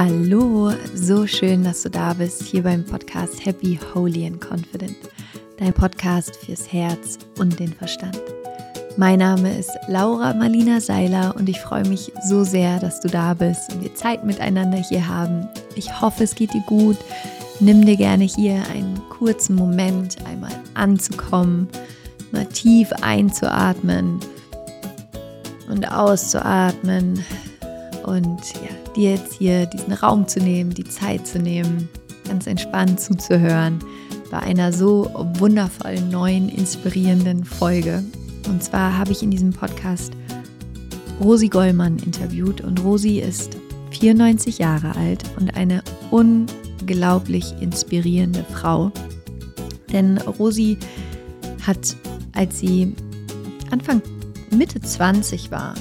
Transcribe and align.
Hallo, 0.00 0.70
so 0.94 1.26
schön, 1.26 1.64
dass 1.64 1.82
du 1.82 1.90
da 1.90 2.14
bist, 2.14 2.44
hier 2.44 2.62
beim 2.62 2.84
Podcast 2.84 3.44
Happy, 3.44 3.80
Holy 3.92 4.26
and 4.26 4.40
Confident, 4.40 4.94
dein 5.58 5.72
Podcast 5.72 6.36
fürs 6.36 6.72
Herz 6.72 7.18
und 7.40 7.58
den 7.58 7.72
Verstand. 7.72 8.16
Mein 8.96 9.18
Name 9.18 9.58
ist 9.58 9.72
Laura 9.88 10.34
Marlina 10.34 10.80
Seiler 10.80 11.34
und 11.36 11.48
ich 11.48 11.58
freue 11.58 11.84
mich 11.88 12.12
so 12.28 12.44
sehr, 12.44 12.78
dass 12.78 13.00
du 13.00 13.08
da 13.08 13.34
bist 13.34 13.72
und 13.72 13.82
wir 13.82 13.92
Zeit 13.96 14.22
miteinander 14.22 14.78
hier 14.78 15.08
haben. 15.08 15.48
Ich 15.74 16.00
hoffe, 16.00 16.22
es 16.22 16.36
geht 16.36 16.54
dir 16.54 16.62
gut. 16.68 16.98
Nimm 17.58 17.84
dir 17.84 17.96
gerne 17.96 18.22
hier 18.22 18.62
einen 18.72 19.00
kurzen 19.08 19.56
Moment, 19.56 20.24
einmal 20.28 20.52
anzukommen, 20.74 21.66
mal 22.30 22.46
tief 22.46 22.92
einzuatmen 23.02 24.20
und 25.68 25.90
auszuatmen 25.90 27.24
und 28.04 28.40
ja, 28.62 28.87
dir 28.98 29.12
jetzt 29.12 29.34
hier 29.34 29.66
diesen 29.66 29.92
Raum 29.92 30.26
zu 30.26 30.40
nehmen, 30.40 30.74
die 30.74 30.84
Zeit 30.84 31.26
zu 31.26 31.38
nehmen, 31.38 31.88
ganz 32.26 32.46
entspannt 32.46 33.00
zuzuhören 33.00 33.78
bei 34.30 34.40
einer 34.40 34.72
so 34.72 35.10
wundervollen, 35.38 36.10
neuen, 36.10 36.48
inspirierenden 36.48 37.44
Folge. 37.44 38.02
Und 38.48 38.62
zwar 38.62 38.98
habe 38.98 39.12
ich 39.12 39.22
in 39.22 39.30
diesem 39.30 39.52
Podcast 39.52 40.12
Rosi 41.20 41.48
Gollmann 41.48 41.98
interviewt 41.98 42.60
und 42.60 42.82
Rosi 42.84 43.20
ist 43.20 43.56
94 43.92 44.58
Jahre 44.58 44.94
alt 44.96 45.24
und 45.38 45.56
eine 45.56 45.82
unglaublich 46.10 47.54
inspirierende 47.60 48.44
Frau. 48.52 48.90
Denn 49.92 50.18
Rosi 50.18 50.76
hat, 51.66 51.96
als 52.34 52.58
sie 52.58 52.94
Anfang 53.70 54.02
Mitte 54.50 54.80
20 54.80 55.50
war, 55.50 55.74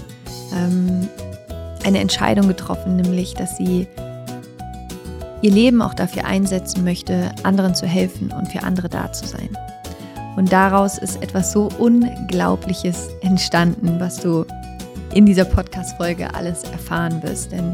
ähm, 0.54 1.08
eine 1.88 2.00
Entscheidung 2.00 2.48
getroffen, 2.48 2.98
nämlich 2.98 3.34
dass 3.34 3.58
sie 3.58 3.88
ihr 5.42 5.52
Leben 5.52 5.82
auch 5.82 5.94
dafür 5.94 6.26
einsetzen 6.26 6.84
möchte, 6.84 7.32
anderen 7.44 7.76
zu 7.76 7.88
helfen 7.88 8.32
und 8.32 8.52
für 8.52 8.64
andere 8.64 8.90
da 8.90 9.12
zu 9.14 9.26
sein. 9.26 9.50
Und 10.36 10.52
daraus 10.52 10.98
ist 10.98 11.24
etwas 11.24 11.52
so 11.52 11.70
Unglaubliches 11.80 13.10
entstanden, 13.22 14.00
was 14.00 14.20
du 14.20 14.46
in 15.14 15.26
dieser 15.26 15.46
Podcast-Folge 15.46 16.34
alles 16.36 16.64
erfahren 16.64 17.24
wirst. 17.24 17.52
Denn 17.54 17.74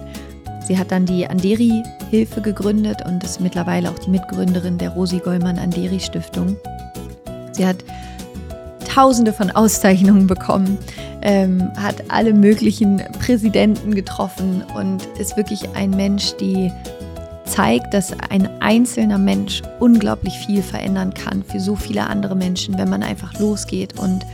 sie 0.65 0.77
hat 0.77 0.91
dann 0.91 1.05
die 1.05 1.27
Anderi-Hilfe 1.27 2.41
gegründet 2.41 3.03
und 3.05 3.23
ist 3.23 3.41
mittlerweile 3.41 3.89
auch 3.89 3.99
die 3.99 4.11
Mitgründerin 4.11 4.77
der 4.77 4.91
Rosi 4.91 5.17
Gollmann 5.17 5.57
Anderi 5.57 5.99
Stiftung. 5.99 6.55
Sie 7.51 7.65
hat 7.65 7.83
tausende 8.93 9.33
von 9.33 9.49
Auszeichnungen 9.49 10.27
bekommen 10.27 10.77
ähm, 11.23 11.71
hat 11.77 11.95
alle 12.09 12.33
möglichen 12.33 13.01
Präsidenten 13.19 13.95
getroffen 13.95 14.63
und 14.75 15.05
ist 15.17 15.35
wirklich 15.35 15.67
ein 15.75 15.91
Mensch, 15.91 16.35
die 16.39 16.71
zeigt, 17.45 17.93
dass 17.93 18.13
ein 18.29 18.49
einzelner 18.61 19.17
Mensch 19.17 19.61
unglaublich 19.79 20.33
viel 20.33 20.61
verändern 20.61 21.13
kann 21.13 21.43
für 21.43 21.59
so 21.59 21.75
viele 21.75 22.07
andere 22.07 22.35
Menschen, 22.35 22.77
wenn 22.77 22.89
man 22.89 23.03
einfach 23.03 23.39
losgeht. 23.39 23.99
Und 23.99 24.25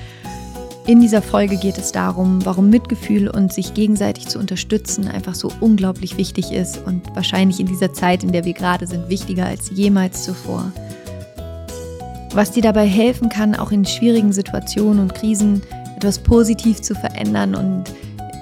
in 0.87 0.99
dieser 0.99 1.21
Folge 1.21 1.57
geht 1.57 1.77
es 1.77 1.91
darum, 1.91 2.45
warum 2.45 2.69
Mitgefühl 2.69 3.29
und 3.29 3.53
sich 3.53 3.73
gegenseitig 3.73 4.27
zu 4.27 4.39
unterstützen 4.39 5.07
einfach 5.07 5.35
so 5.35 5.51
unglaublich 5.61 6.17
wichtig 6.17 6.51
ist 6.51 6.85
und 6.85 7.15
wahrscheinlich 7.15 7.59
in 7.59 7.67
dieser 7.67 7.93
Zeit, 7.93 8.23
in 8.23 8.31
der 8.31 8.43
wir 8.43 8.53
gerade 8.53 8.87
sind, 8.87 9.09
wichtiger 9.09 9.45
als 9.45 9.71
jemals 9.73 10.23
zuvor. 10.23 10.71
Was 12.39 12.51
dir 12.51 12.63
dabei 12.63 12.87
helfen 12.87 13.27
kann, 13.27 13.53
auch 13.53 13.69
in 13.69 13.83
schwierigen 13.83 14.31
Situationen 14.31 15.01
und 15.01 15.13
Krisen 15.13 15.61
etwas 15.97 16.19
positiv 16.19 16.81
zu 16.81 16.95
verändern 16.95 17.53
und 17.53 17.83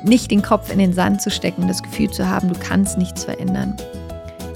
nicht 0.03 0.29
den 0.29 0.43
Kopf 0.43 0.71
in 0.71 0.77
den 0.77 0.93
Sand 0.93 1.19
zu 1.19 1.31
stecken, 1.31 1.67
das 1.67 1.81
Gefühl 1.81 2.11
zu 2.11 2.29
haben, 2.29 2.47
du 2.47 2.59
kannst 2.59 2.99
nichts 2.99 3.23
verändern. 3.23 3.75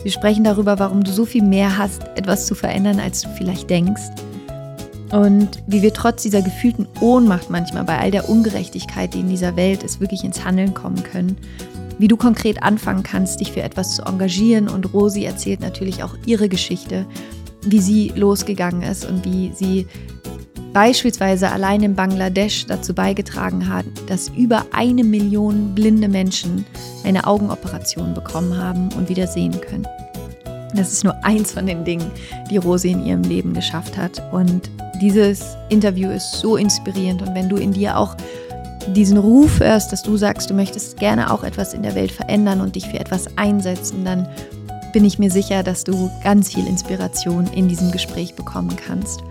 Wir 0.03 0.12
sprechen 0.12 0.44
darüber, 0.44 0.78
warum 0.78 1.03
du 1.03 1.12
so 1.12 1.25
viel 1.25 1.42
mehr 1.42 1.75
hast, 1.75 2.03
etwas 2.16 2.45
zu 2.45 2.53
verändern, 2.53 3.00
als 3.00 3.23
du 3.23 3.30
vielleicht 3.30 3.67
denkst. 3.67 4.12
Und 5.12 5.63
wie 5.66 5.81
wir 5.81 5.91
trotz 5.91 6.22
dieser 6.22 6.44
gefühlten 6.44 6.88
Ohnmacht 7.00 7.50
manchmal 7.50 7.85
bei 7.85 7.97
all 7.97 8.12
der 8.12 8.29
Ungerechtigkeit, 8.29 9.16
die 9.16 9.22
in 9.22 9.29
dieser 9.29 9.56
Welt 9.56 9.81
ist, 9.81 10.00
wirklich 10.00 10.23
ins 10.23 10.46
Handeln 10.46 10.75
kommen 10.75 11.02
können. 11.02 11.35
Wie 11.97 12.08
du 12.08 12.16
konkret 12.16 12.62
anfangen 12.62 13.02
kannst, 13.02 13.40
dich 13.40 13.52
für 13.52 13.63
etwas 13.63 13.96
zu 13.96 14.03
engagieren. 14.03 14.69
Und 14.69 14.94
Rosi 14.94 15.23
erzählt 15.23 15.62
natürlich 15.62 16.03
auch 16.03 16.16
ihre 16.28 16.47
Geschichte, 16.47 17.08
wie 17.63 17.79
sie 17.79 18.11
losgegangen 18.16 18.83
ist 18.83 19.05
und 19.05 19.25
wie 19.25 19.51
sie 19.53 19.88
beispielsweise 20.73 21.51
allein 21.51 21.83
in 21.83 21.95
Bangladesch 21.95 22.66
dazu 22.66 22.94
beigetragen 22.94 23.67
hat, 23.67 23.85
dass 24.07 24.29
über 24.29 24.66
eine 24.72 25.03
Million 25.03 25.75
blinde 25.75 26.07
Menschen 26.07 26.66
eine 27.03 27.25
Augenoperation 27.27 28.13
bekommen 28.13 28.57
haben 28.57 28.89
und 28.94 29.09
wieder 29.09 29.27
sehen 29.27 29.59
können. 29.61 29.88
Das 30.75 30.91
ist 30.94 31.03
nur 31.03 31.16
eins 31.25 31.51
von 31.51 31.66
den 31.66 31.83
Dingen, 31.83 32.09
die 32.49 32.57
Rosi 32.57 32.91
in 32.91 33.05
ihrem 33.05 33.23
Leben 33.23 33.53
geschafft 33.53 33.97
hat. 33.97 34.22
Und 34.31 34.69
dieses 35.01 35.57
Interview 35.69 36.09
ist 36.09 36.33
so 36.33 36.55
inspirierend. 36.55 37.22
Und 37.22 37.35
wenn 37.35 37.49
du 37.49 37.57
in 37.57 37.73
dir 37.73 37.97
auch 37.97 38.16
diesen 38.95 39.17
Ruf 39.17 39.59
hörst, 39.59 39.91
dass 39.91 40.01
du 40.01 40.16
sagst, 40.16 40.49
du 40.49 40.53
möchtest 40.53 40.97
gerne 40.97 41.31
auch 41.31 41.43
etwas 41.43 41.73
in 41.73 41.83
der 41.83 41.95
Welt 41.95 42.11
verändern 42.11 42.61
und 42.61 42.75
dich 42.75 42.88
für 42.88 42.99
etwas 42.99 43.28
einsetzen, 43.38 44.05
dann 44.05 44.28
bin 44.91 45.06
ich 45.06 45.19
mir 45.19 45.31
sicher, 45.31 45.63
dass 45.63 45.84
du 45.84 46.12
ganz 46.24 46.53
viel 46.53 46.68
Inspiration 46.68 47.47
in 47.47 47.68
diesem 47.68 47.91
Gespräch 47.91 48.35
bekommen 48.35 48.75
kannst. 48.75 49.22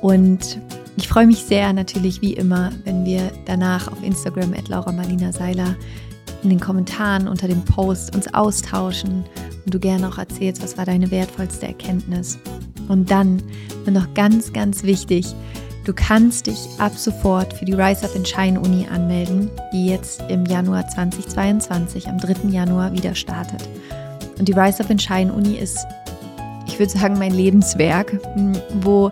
Und 0.00 0.58
ich 0.96 1.08
freue 1.08 1.26
mich 1.26 1.42
sehr 1.42 1.72
natürlich 1.72 2.22
wie 2.22 2.32
immer, 2.32 2.72
wenn 2.84 3.04
wir 3.04 3.30
danach 3.44 3.90
auf 3.90 4.02
Instagram 4.02 4.54
at 4.54 4.68
Laura 4.68 4.92
Marlina 4.92 5.32
Seiler 5.32 5.74
in 6.42 6.50
den 6.50 6.60
Kommentaren 6.60 7.28
unter 7.28 7.48
dem 7.48 7.64
Post 7.64 8.14
uns 8.14 8.32
austauschen 8.32 9.24
und 9.64 9.74
du 9.74 9.78
gerne 9.78 10.08
auch 10.08 10.18
erzählst, 10.18 10.62
was 10.62 10.78
war 10.78 10.84
deine 10.84 11.10
wertvollste 11.10 11.66
Erkenntnis. 11.66 12.38
Und 12.88 13.10
dann 13.10 13.42
und 13.84 13.92
noch 13.92 14.14
ganz, 14.14 14.52
ganz 14.52 14.84
wichtig, 14.84 15.26
du 15.84 15.92
kannst 15.92 16.46
dich 16.46 16.68
ab 16.78 16.92
sofort 16.96 17.52
für 17.52 17.64
die 17.64 17.74
Rise 17.74 18.04
Up 18.04 18.14
and 18.14 18.26
Shine 18.26 18.60
Uni 18.60 18.86
anmelden, 18.90 19.50
die 19.72 19.86
jetzt 19.86 20.22
im 20.28 20.46
Januar 20.46 20.86
2022, 20.88 22.08
am 22.08 22.18
3. 22.18 22.48
Januar 22.50 22.92
wieder 22.92 23.14
startet. 23.14 23.68
Und 24.38 24.48
die 24.48 24.52
Rise 24.52 24.82
Up 24.82 24.90
and 24.90 25.00
Shine 25.00 25.32
Uni 25.32 25.54
ist, 25.54 25.78
ich 26.66 26.78
würde 26.78 26.92
sagen, 26.92 27.18
mein 27.18 27.32
Lebenswerk, 27.32 28.18
wo 28.80 29.10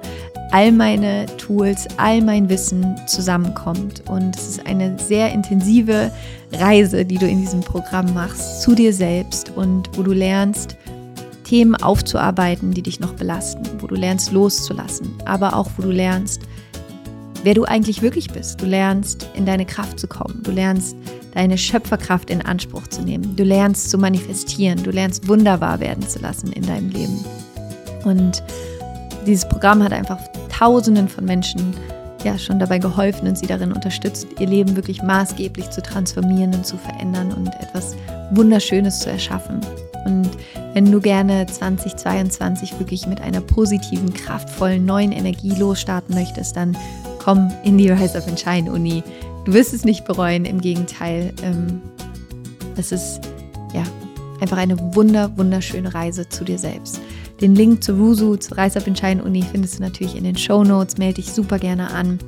all 0.50 0.70
meine 0.70 1.26
Tools, 1.36 1.86
all 1.96 2.20
mein 2.20 2.48
Wissen 2.48 2.96
zusammenkommt. 3.06 4.02
Und 4.08 4.36
es 4.36 4.48
ist 4.50 4.66
eine 4.66 4.98
sehr 4.98 5.32
intensive 5.32 6.12
Reise, 6.52 7.04
die 7.04 7.18
du 7.18 7.26
in 7.26 7.40
diesem 7.40 7.60
Programm 7.60 8.12
machst, 8.14 8.62
zu 8.62 8.74
dir 8.74 8.92
selbst 8.92 9.50
und 9.56 9.88
wo 9.96 10.02
du 10.02 10.12
lernst, 10.12 10.76
Themen 11.44 11.74
aufzuarbeiten, 11.74 12.72
die 12.72 12.82
dich 12.82 13.00
noch 13.00 13.12
belasten, 13.14 13.64
wo 13.80 13.86
du 13.86 13.94
lernst 13.94 14.32
loszulassen, 14.32 15.12
aber 15.24 15.56
auch 15.56 15.70
wo 15.76 15.82
du 15.82 15.90
lernst, 15.90 16.42
wer 17.42 17.54
du 17.54 17.64
eigentlich 17.64 18.00
wirklich 18.00 18.28
bist. 18.28 18.60
Du 18.60 18.66
lernst, 18.66 19.28
in 19.34 19.44
deine 19.44 19.66
Kraft 19.66 19.98
zu 20.00 20.06
kommen. 20.06 20.40
Du 20.42 20.50
lernst, 20.50 20.96
deine 21.34 21.58
Schöpferkraft 21.58 22.30
in 22.30 22.42
Anspruch 22.42 22.86
zu 22.86 23.02
nehmen. 23.02 23.36
Du 23.36 23.44
lernst 23.44 23.90
zu 23.90 23.98
manifestieren. 23.98 24.82
Du 24.82 24.90
lernst 24.90 25.28
wunderbar 25.28 25.80
werden 25.80 26.06
zu 26.08 26.18
lassen 26.20 26.52
in 26.52 26.66
deinem 26.66 26.90
Leben. 26.90 27.24
Und 28.04 28.42
dieses 29.26 29.48
Programm 29.48 29.82
hat 29.82 29.92
einfach 29.92 30.18
Tausenden 30.50 31.08
von 31.08 31.24
Menschen 31.24 31.74
ja 32.22 32.38
schon 32.38 32.58
dabei 32.58 32.78
geholfen 32.78 33.28
und 33.28 33.36
sie 33.36 33.46
darin 33.46 33.72
unterstützt, 33.72 34.26
ihr 34.38 34.46
Leben 34.46 34.76
wirklich 34.76 35.02
maßgeblich 35.02 35.70
zu 35.70 35.82
transformieren 35.82 36.54
und 36.54 36.64
zu 36.64 36.76
verändern 36.76 37.32
und 37.32 37.48
etwas 37.60 37.96
Wunderschönes 38.30 39.00
zu 39.00 39.10
erschaffen. 39.10 39.60
Und 40.04 40.30
wenn 40.72 40.90
du 40.90 41.00
gerne 41.00 41.46
2022 41.46 42.78
wirklich 42.78 43.06
mit 43.06 43.20
einer 43.20 43.40
positiven, 43.40 44.12
kraftvollen, 44.12 44.84
neuen 44.84 45.12
Energie 45.12 45.54
losstarten 45.54 46.14
möchtest, 46.14 46.56
dann 46.56 46.76
komm 47.18 47.50
in 47.62 47.78
die 47.78 47.90
Rise 47.90 48.18
of 48.18 48.26
Shine 48.38 48.70
Uni. 48.70 49.02
Du 49.44 49.52
wirst 49.52 49.74
es 49.74 49.84
nicht 49.84 50.04
bereuen, 50.04 50.44
im 50.44 50.60
Gegenteil. 50.60 51.32
Ähm, 51.42 51.82
es 52.76 52.92
ist 52.92 53.20
ja 53.74 53.84
einfach 54.40 54.56
eine 54.56 54.78
wunder, 54.94 55.36
wunderschöne 55.36 55.94
Reise 55.94 56.28
zu 56.28 56.44
dir 56.44 56.58
selbst. 56.58 57.00
Den 57.40 57.54
Link 57.54 57.84
zu 57.84 57.98
Wusu, 57.98 58.36
zur 58.36 58.56
Reis 58.56 58.76
Up 58.76 58.86
in 58.86 58.96
Shine 58.96 59.22
Uni 59.22 59.42
findest 59.42 59.78
du 59.78 59.82
natürlich 59.82 60.16
in 60.16 60.24
den 60.24 60.36
Show 60.36 60.64
Notes. 60.64 60.96
Melde 60.96 61.14
dich 61.14 61.32
super 61.32 61.58
gerne 61.58 61.90
an. 61.90 62.18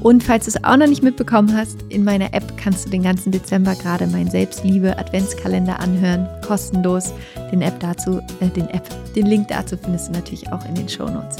Und 0.00 0.22
falls 0.22 0.44
du 0.44 0.50
es 0.50 0.64
auch 0.64 0.76
noch 0.76 0.86
nicht 0.86 1.02
mitbekommen 1.02 1.54
hast, 1.56 1.78
in 1.88 2.04
meiner 2.04 2.32
App 2.32 2.56
kannst 2.56 2.86
du 2.86 2.90
den 2.90 3.02
ganzen 3.02 3.32
Dezember 3.32 3.74
gerade 3.74 4.06
meinen 4.06 4.30
Selbstliebe 4.30 4.96
Adventskalender 4.98 5.80
anhören, 5.80 6.28
kostenlos. 6.46 7.12
Den 7.50 7.62
App 7.62 7.80
dazu, 7.80 8.20
äh, 8.40 8.48
den 8.48 8.68
App, 8.68 8.88
den 9.14 9.26
Link 9.26 9.48
dazu 9.48 9.76
findest 9.76 10.08
du 10.08 10.12
natürlich 10.12 10.52
auch 10.52 10.64
in 10.68 10.74
den 10.74 10.88
Show 10.88 11.08
Notes. 11.08 11.38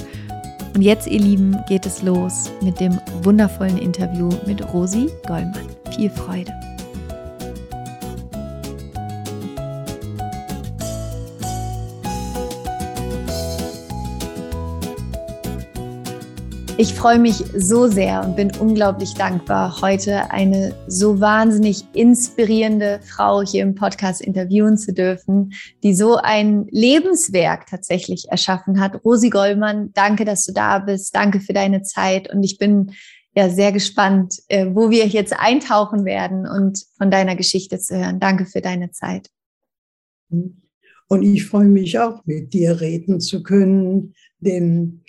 Und 0.77 0.83
jetzt, 0.83 1.07
ihr 1.07 1.21
Lieben, 1.21 1.57
geht 1.71 1.87
es 1.87 2.03
los 2.03 2.51
mit 2.61 2.81
dem 2.81 3.01
wundervollen 3.23 3.79
Interview 3.79 4.29
mit 4.47 4.63
Rosi 4.75 5.09
Gollmann. 5.27 5.71
Viel 5.91 6.11
Freude! 6.11 6.53
Ich 16.79 16.93
freue 16.93 17.19
mich 17.19 17.37
so 17.57 17.87
sehr 17.87 18.23
und 18.23 18.37
bin 18.37 18.53
unglaublich 18.61 19.15
dankbar, 19.15 19.81
heute 19.81 20.31
eine 20.31 20.75
so 20.87 21.21
wahnsinnig 21.21 21.85
inspirierende 21.95 23.01
Frau 23.03 23.41
hier 23.41 23.63
im 23.63 23.75
Podcast 23.75 24.21
interviewen 24.21 24.77
zu 24.77 24.93
dürfen, 24.93 25.55
die 25.83 25.95
so 25.95 26.17
ein 26.17 26.67
Lebenswerk 26.71 27.65
tatsächlich 27.67 28.27
erschaffen 28.29 28.79
hat. 28.79 29.03
Rosi 29.07 29.31
Goldmann, 29.31 29.95
danke, 29.95 30.27
dass 30.27 30.45
du 30.45 30.53
da 30.53 30.79
bist. 30.79 31.15
Danke 31.17 31.41
für 31.41 31.55
deine 31.55 31.81
Zeit. 31.81 32.31
Und 32.31 32.43
ich 32.43 32.59
bin 32.59 32.93
ja 33.35 33.49
sehr 33.49 33.73
gespannt, 33.73 34.43
äh, 34.49 34.67
wo 34.69 34.91
wir 34.91 35.07
jetzt 35.07 35.33
eintauchen 35.33 36.05
werden 36.05 36.47
und 36.47 36.85
von 36.99 37.11
deiner 37.11 37.37
Geschichte 37.37 37.79
zu 37.79 37.97
hören. 37.97 38.21
Danke 38.21 38.45
für 38.45 38.61
deine 38.61 38.91
Zeit. 38.91 39.31
Und 41.09 41.23
ich 41.23 41.47
freue 41.47 41.69
mich 41.69 41.99
auch, 41.99 42.23
mit 42.27 42.53
dir 42.53 42.83
reden 42.83 43.19
zu 43.21 43.43
können, 43.43 44.13
denn 44.41 45.05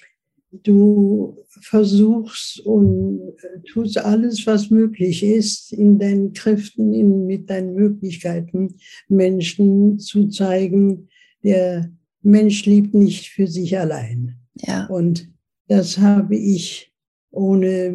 du 0.63 1.43
versuchst 1.61 2.59
und 2.61 3.19
äh, 3.41 3.59
tust 3.71 3.97
alles, 3.97 4.45
was 4.45 4.69
möglich 4.69 5.23
ist, 5.23 5.73
in 5.73 5.99
deinen 5.99 6.33
Kräften, 6.33 6.93
in, 6.93 7.25
mit 7.25 7.49
deinen 7.49 7.73
Möglichkeiten, 7.73 8.75
Menschen 9.07 9.99
zu 9.99 10.27
zeigen, 10.27 11.09
der 11.43 11.91
Mensch 12.21 12.65
liebt 12.65 12.93
nicht 12.93 13.29
für 13.29 13.47
sich 13.47 13.77
allein. 13.77 14.37
Ja. 14.55 14.85
Und 14.87 15.29
das 15.67 15.97
habe 15.97 16.35
ich, 16.35 16.91
ohne 17.31 17.93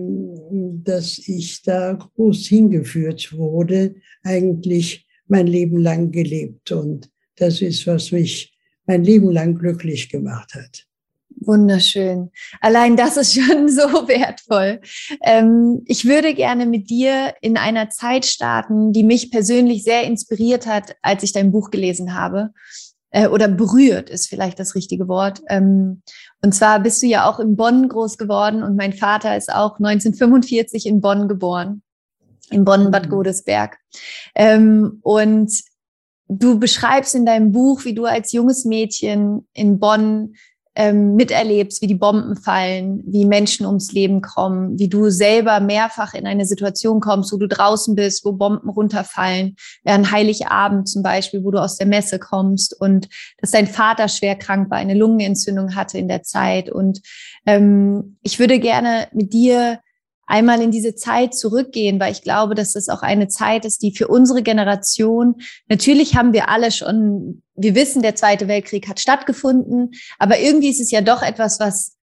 dass 0.85 1.19
ich 1.19 1.63
da 1.63 1.95
groß 1.95 2.47
hingeführt 2.47 3.37
wurde, 3.37 3.95
eigentlich 4.23 5.07
mein 5.27 5.47
Leben 5.47 5.79
lang 5.79 6.13
gelebt. 6.13 6.73
Und 6.73 7.11
das 7.37 7.63
ist, 7.63 7.87
was 7.87 8.13
mich 8.13 8.57
mein 8.87 9.05
Leben 9.05 9.31
lang 9.31 9.59
glücklich 9.59 10.09
gemacht 10.09 10.55
hat. 10.55 10.87
Wunderschön. 11.47 12.31
Allein 12.61 12.97
das 12.97 13.17
ist 13.17 13.35
schon 13.35 13.69
so 13.69 14.09
wertvoll. 14.09 14.81
Ähm, 15.23 15.83
ich 15.87 16.05
würde 16.05 16.35
gerne 16.35 16.67
mit 16.67 16.91
dir 16.91 17.35
in 17.41 17.57
einer 17.57 17.91
Zeit 17.91 18.25
starten, 18.25 18.93
die 18.93 19.05
mich 19.05 19.31
persönlich 19.31 19.85
sehr 19.85 20.05
inspiriert 20.05 20.67
hat, 20.67 20.97
als 21.03 21.23
ich 21.23 21.33
dein 21.33 21.53
Buch 21.53 21.71
gelesen 21.71 22.15
habe. 22.15 22.51
Äh, 23.11 23.29
oder 23.29 23.47
berührt 23.47 24.09
ist 24.09 24.29
vielleicht 24.29 24.59
das 24.59 24.75
richtige 24.75 25.07
Wort. 25.07 25.43
Ähm, 25.49 26.03
und 26.43 26.55
zwar 26.55 26.81
bist 26.81 27.03
du 27.03 27.07
ja 27.07 27.31
auch 27.31 27.39
in 27.41 27.57
Bonn 27.57 27.89
groß 27.89 28.17
geworden 28.17 28.63
und 28.63 28.77
mein 28.77 28.95
Vater 28.95 29.37
ist 29.37 29.53
auch 29.53 29.79
1945 29.79 30.87
in 30.87 31.01
Bonn 31.01 31.29
geboren. 31.29 31.83
In 32.51 32.65
Bonn, 32.65 32.91
Bad 32.91 33.07
mhm. 33.07 33.11
Godesberg. 33.11 33.79
Ähm, 34.35 34.99
und 35.03 35.53
du 36.29 36.59
beschreibst 36.59 37.15
in 37.15 37.27
deinem 37.27 37.53
Buch, 37.53 37.85
wie 37.85 37.95
du 37.95 38.07
als 38.07 38.33
junges 38.33 38.65
Mädchen 38.65 39.47
in 39.53 39.79
Bonn 39.79 40.35
ähm, 40.75 41.17
miterlebst, 41.17 41.83
wie 41.83 41.87
die 41.87 41.95
Bomben 41.95 42.37
fallen, 42.37 43.03
wie 43.07 43.27
Menschen 43.27 43.67
ums 43.67 43.93
Leben 43.93 44.23
kommen, 44.23 44.79
wie 44.79 44.89
du 44.89 45.11
selber 45.11 45.61
mehrfach 45.61 46.15
in 46.15 46.27
eine 46.27 46.47
Situation 46.47 47.01
kommst, 47.01 47.33
wo 47.33 47.37
du 47.37 47.47
draußen 47.47 47.95
bist, 47.95 48.25
wo 48.25 48.33
Bomben 48.33 48.71
runterfallen, 48.71 49.57
während 49.85 50.11
Heiligabend 50.11 50.89
zum 50.89 51.03
Beispiel, 51.03 51.45
wo 51.45 51.51
du 51.51 51.61
aus 51.61 51.77
der 51.77 51.87
Messe 51.87 52.19
kommst 52.19 52.79
und 52.81 53.09
dass 53.39 53.51
dein 53.51 53.67
Vater 53.67 54.09
schwer 54.09 54.37
krank 54.37 54.71
war, 54.71 54.79
eine 54.79 54.95
Lungenentzündung 54.95 55.75
hatte 55.75 55.99
in 55.99 56.09
der 56.09 56.23
Zeit. 56.23 56.71
Und 56.71 57.03
ähm, 57.45 58.17
ich 58.23 58.39
würde 58.39 58.59
gerne 58.59 59.09
mit 59.13 59.35
dir 59.35 59.79
einmal 60.27 60.63
in 60.63 60.71
diese 60.71 60.95
Zeit 60.95 61.35
zurückgehen, 61.35 62.01
weil 62.01 62.13
ich 62.13 62.23
glaube, 62.23 62.55
dass 62.55 62.73
das 62.73 62.89
auch 62.89 63.03
eine 63.03 63.29
Zeit 63.29 63.67
ist, 63.67 63.83
die 63.83 63.95
für 63.95 64.09
unsere 64.09 64.43
Generation, 64.43 65.35
natürlich 65.69 66.17
haben 66.17 66.33
wir 66.33 66.49
alle 66.49 66.71
schon, 66.71 67.42
wir 67.55 67.75
wissen, 67.75 68.03
der 68.03 68.15
Zweite 68.15 68.49
Weltkrieg 68.49 68.89
hat 68.89 69.01
stattgefunden, 69.01 69.93
aber 70.19 70.39
irgendwie 70.39 70.71
ist 70.71 70.81
es 70.81 70.91
ja 70.91 71.01
doch 71.01 71.23
etwas, 71.23 71.61
was 71.61 71.97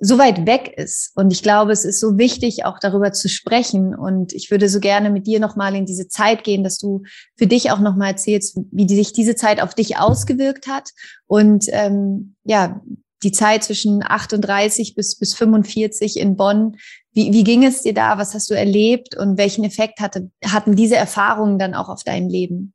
so 0.00 0.18
weit 0.18 0.46
weg 0.46 0.72
ist. 0.76 1.12
Und 1.14 1.30
ich 1.30 1.42
glaube, 1.42 1.72
es 1.72 1.84
ist 1.84 2.00
so 2.00 2.16
wichtig, 2.16 2.64
auch 2.64 2.78
darüber 2.78 3.12
zu 3.12 3.28
sprechen. 3.28 3.94
Und 3.94 4.32
ich 4.32 4.50
würde 4.50 4.68
so 4.68 4.80
gerne 4.80 5.10
mit 5.10 5.26
dir 5.26 5.40
nochmal 5.40 5.74
in 5.74 5.84
diese 5.84 6.08
Zeit 6.08 6.42
gehen, 6.42 6.64
dass 6.64 6.78
du 6.78 7.02
für 7.36 7.46
dich 7.46 7.70
auch 7.70 7.80
nochmal 7.80 8.12
erzählst, 8.12 8.58
wie 8.72 8.88
sich 8.88 9.12
diese 9.12 9.36
Zeit 9.36 9.60
auf 9.60 9.74
dich 9.74 9.98
ausgewirkt 9.98 10.66
hat 10.66 10.90
und 11.26 11.66
ähm, 11.68 12.34
ja, 12.44 12.80
die 13.22 13.32
Zeit 13.32 13.64
zwischen 13.64 14.02
38 14.02 14.94
bis, 14.94 15.18
bis 15.18 15.34
45 15.34 16.18
in 16.18 16.36
Bonn, 16.36 16.76
wie, 17.12 17.32
wie 17.32 17.44
ging 17.44 17.64
es 17.64 17.82
dir 17.82 17.92
da? 17.92 18.16
Was 18.16 18.34
hast 18.34 18.50
du 18.50 18.54
erlebt 18.54 19.16
und 19.16 19.36
welchen 19.36 19.64
Effekt 19.64 20.00
hatte, 20.00 20.30
hatten 20.42 20.74
diese 20.74 20.96
Erfahrungen 20.96 21.58
dann 21.58 21.74
auch 21.74 21.90
auf 21.90 22.02
dein 22.04 22.30
Leben? 22.30 22.72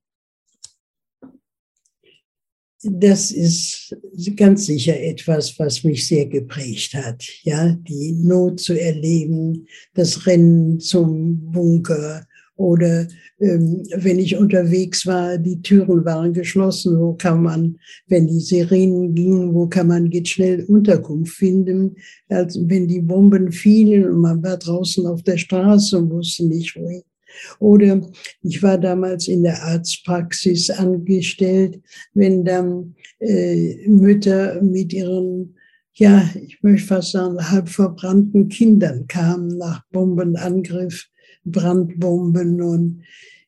Das 2.88 3.32
ist 3.32 3.96
ganz 4.36 4.68
sicher 4.68 5.00
etwas, 5.00 5.58
was 5.58 5.84
mich 5.84 6.08
sehr 6.08 6.28
geprägt 6.28 6.94
hat. 6.94 7.24
Ja, 7.44 7.74
die 7.74 8.12
Not 8.12 8.60
zu 8.60 8.80
erleben, 8.80 9.68
das 9.96 10.28
Rennen 10.28 10.80
zum 10.80 11.52
Bunker, 11.52 12.28
oder 12.58 13.08
ähm, 13.40 13.84
wenn 13.98 14.18
ich 14.18 14.38
unterwegs 14.38 15.06
war, 15.06 15.38
die 15.38 15.62
Türen 15.62 16.06
waren 16.06 16.32
geschlossen, 16.32 16.98
wo 17.00 17.14
kann 17.14 17.44
man, 17.44 17.78
wenn 18.08 18.28
die 18.28 18.40
Sirenen 18.40 19.14
gingen, 19.14 19.54
wo 19.54 19.68
kann 19.68 19.88
man 19.88 20.10
jetzt 20.12 20.30
schnell 20.30 20.64
Unterkunft 20.64 21.36
finden, 21.36 21.98
als 22.30 22.58
wenn 22.58 22.88
die 22.88 23.02
Bomben 23.02 23.52
fielen 23.52 24.10
und 24.10 24.22
man 24.22 24.42
war 24.42 24.58
draußen 24.58 25.06
auf 25.06 25.22
der 25.24 25.38
Straße 25.38 25.98
und 25.98 26.10
wusste 26.12 26.46
nicht 26.46 26.76
wohin. 26.78 27.04
Oder 27.60 28.02
ich 28.42 28.62
war 28.64 28.78
damals 28.78 29.28
in 29.28 29.44
der 29.44 29.64
Arztpraxis 29.64 30.70
angestellt, 30.70 31.82
wenn 32.14 32.46
dann 32.46 32.96
äh, 33.20 33.88
Mütter 33.88 34.62
mit 34.62 34.94
ihren 34.94 35.56
ja, 35.98 36.30
ich 36.46 36.62
möchte 36.62 36.88
fast 36.88 37.12
sagen, 37.12 37.50
halb 37.50 37.70
verbrannten 37.70 38.50
Kindern 38.50 39.08
kamen 39.08 39.58
nach 39.58 39.82
Bombenangriff 39.92 41.08
Brandbomben 41.46 42.62
und 42.62 43.04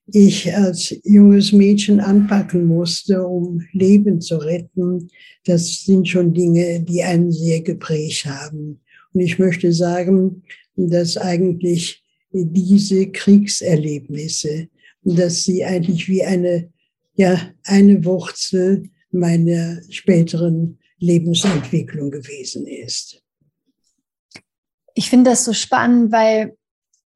ich 0.08 0.56
als 0.56 0.96
junges 1.04 1.52
Mädchen 1.52 2.00
anpacken 2.00 2.66
musste, 2.66 3.26
um 3.26 3.62
Leben 3.74 4.22
zu 4.22 4.38
retten, 4.38 5.10
das 5.46 5.84
sind 5.84 6.08
schon 6.08 6.34
Dinge, 6.34 6.80
die 6.82 7.04
einen 7.04 7.32
sehr 7.32 7.62
geprägt 7.62 8.26
haben. 8.26 8.80
Und 9.14 9.20
ich 9.22 9.38
möchte 9.38 9.74
sagen, 9.74 10.44
dass 10.78 11.18
eigentlich 11.18 12.04
diese 12.46 13.12
Kriegserlebnisse, 13.12 14.68
dass 15.04 15.44
sie 15.44 15.64
eigentlich 15.64 16.08
wie 16.08 16.24
eine, 16.24 16.72
ja, 17.16 17.40
eine 17.64 18.04
Wurzel 18.06 18.90
meiner 19.12 19.82
späteren 19.90 20.80
Lebensentwicklung 21.00 22.12
gewesen 22.12 22.68
ist. 22.68 23.22
Ich 24.94 25.10
finde 25.10 25.32
das 25.32 25.46
so 25.46 25.54
spannend, 25.54 26.12
weil 26.12 26.58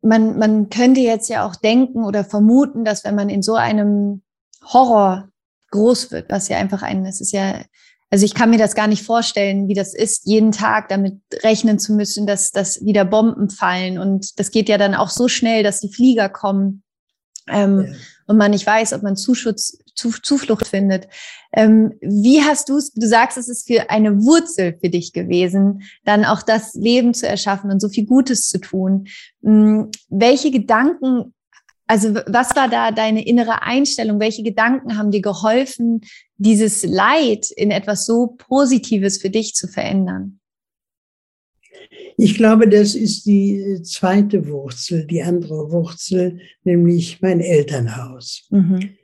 man, 0.01 0.37
man 0.37 0.69
könnte 0.69 1.01
jetzt 1.01 1.29
ja 1.29 1.45
auch 1.45 1.55
denken 1.55 2.03
oder 2.03 2.23
vermuten, 2.23 2.85
dass 2.85 3.03
wenn 3.03 3.15
man 3.15 3.29
in 3.29 3.41
so 3.41 3.55
einem 3.55 4.21
Horror 4.63 5.29
groß 5.71 6.11
wird, 6.11 6.29
was 6.29 6.47
ja 6.47 6.57
einfach 6.57 6.81
ein, 6.81 7.05
es 7.05 7.21
ist 7.21 7.31
ja, 7.31 7.63
also 8.11 8.25
ich 8.25 8.33
kann 8.33 8.49
mir 8.49 8.57
das 8.57 8.75
gar 8.75 8.87
nicht 8.87 9.03
vorstellen, 9.03 9.69
wie 9.69 9.73
das 9.73 9.93
ist, 9.93 10.25
jeden 10.25 10.51
Tag 10.51 10.89
damit 10.89 11.21
rechnen 11.43 11.79
zu 11.79 11.93
müssen, 11.93 12.27
dass, 12.27 12.51
dass 12.51 12.83
wieder 12.83 13.05
Bomben 13.05 13.49
fallen. 13.49 13.97
Und 13.97 14.37
das 14.37 14.51
geht 14.51 14.67
ja 14.67 14.77
dann 14.77 14.95
auch 14.95 15.09
so 15.09 15.29
schnell, 15.29 15.63
dass 15.63 15.79
die 15.79 15.93
Flieger 15.93 16.27
kommen. 16.27 16.83
Ähm, 17.47 17.85
ja. 17.87 17.93
Und 18.27 18.37
man 18.37 18.51
nicht 18.51 18.67
weiß, 18.67 18.91
ob 18.93 19.01
man 19.01 19.15
Zuschutz, 19.15 19.77
zu, 19.95 20.11
Zuflucht 20.11 20.67
findet. 20.67 21.07
Ähm, 21.53 21.93
wie 22.01 22.41
hast 22.41 22.67
du 22.67 22.77
es, 22.77 22.91
du 22.91 23.07
sagst, 23.07 23.37
es 23.37 23.47
ist 23.47 23.67
für 23.67 23.89
eine 23.89 24.21
Wurzel 24.23 24.77
für 24.81 24.89
dich 24.89 25.13
gewesen, 25.13 25.83
dann 26.03 26.25
auch 26.25 26.41
das 26.41 26.73
Leben 26.73 27.13
zu 27.13 27.27
erschaffen 27.27 27.71
und 27.71 27.79
so 27.79 27.87
viel 27.87 28.05
Gutes 28.05 28.49
zu 28.49 28.59
tun. 28.59 29.07
Ähm, 29.43 29.89
welche 30.09 30.51
Gedanken, 30.51 31.33
also 31.91 32.15
was 32.27 32.55
war 32.55 32.69
da 32.69 32.91
deine 32.91 33.25
innere 33.25 33.63
Einstellung? 33.63 34.19
Welche 34.19 34.43
Gedanken 34.43 34.97
haben 34.97 35.11
dir 35.11 35.21
geholfen, 35.21 36.01
dieses 36.37 36.83
Leid 36.83 37.51
in 37.55 37.69
etwas 37.69 38.05
so 38.05 38.35
Positives 38.37 39.17
für 39.17 39.29
dich 39.29 39.53
zu 39.55 39.67
verändern? 39.67 40.39
Ich 42.17 42.35
glaube, 42.35 42.67
das 42.67 42.95
ist 42.95 43.25
die 43.25 43.81
zweite 43.83 44.47
Wurzel, 44.47 45.05
die 45.05 45.21
andere 45.21 45.71
Wurzel, 45.71 46.39
nämlich 46.63 47.21
mein 47.21 47.39
Elternhaus. 47.39 48.47
Mhm 48.49 48.97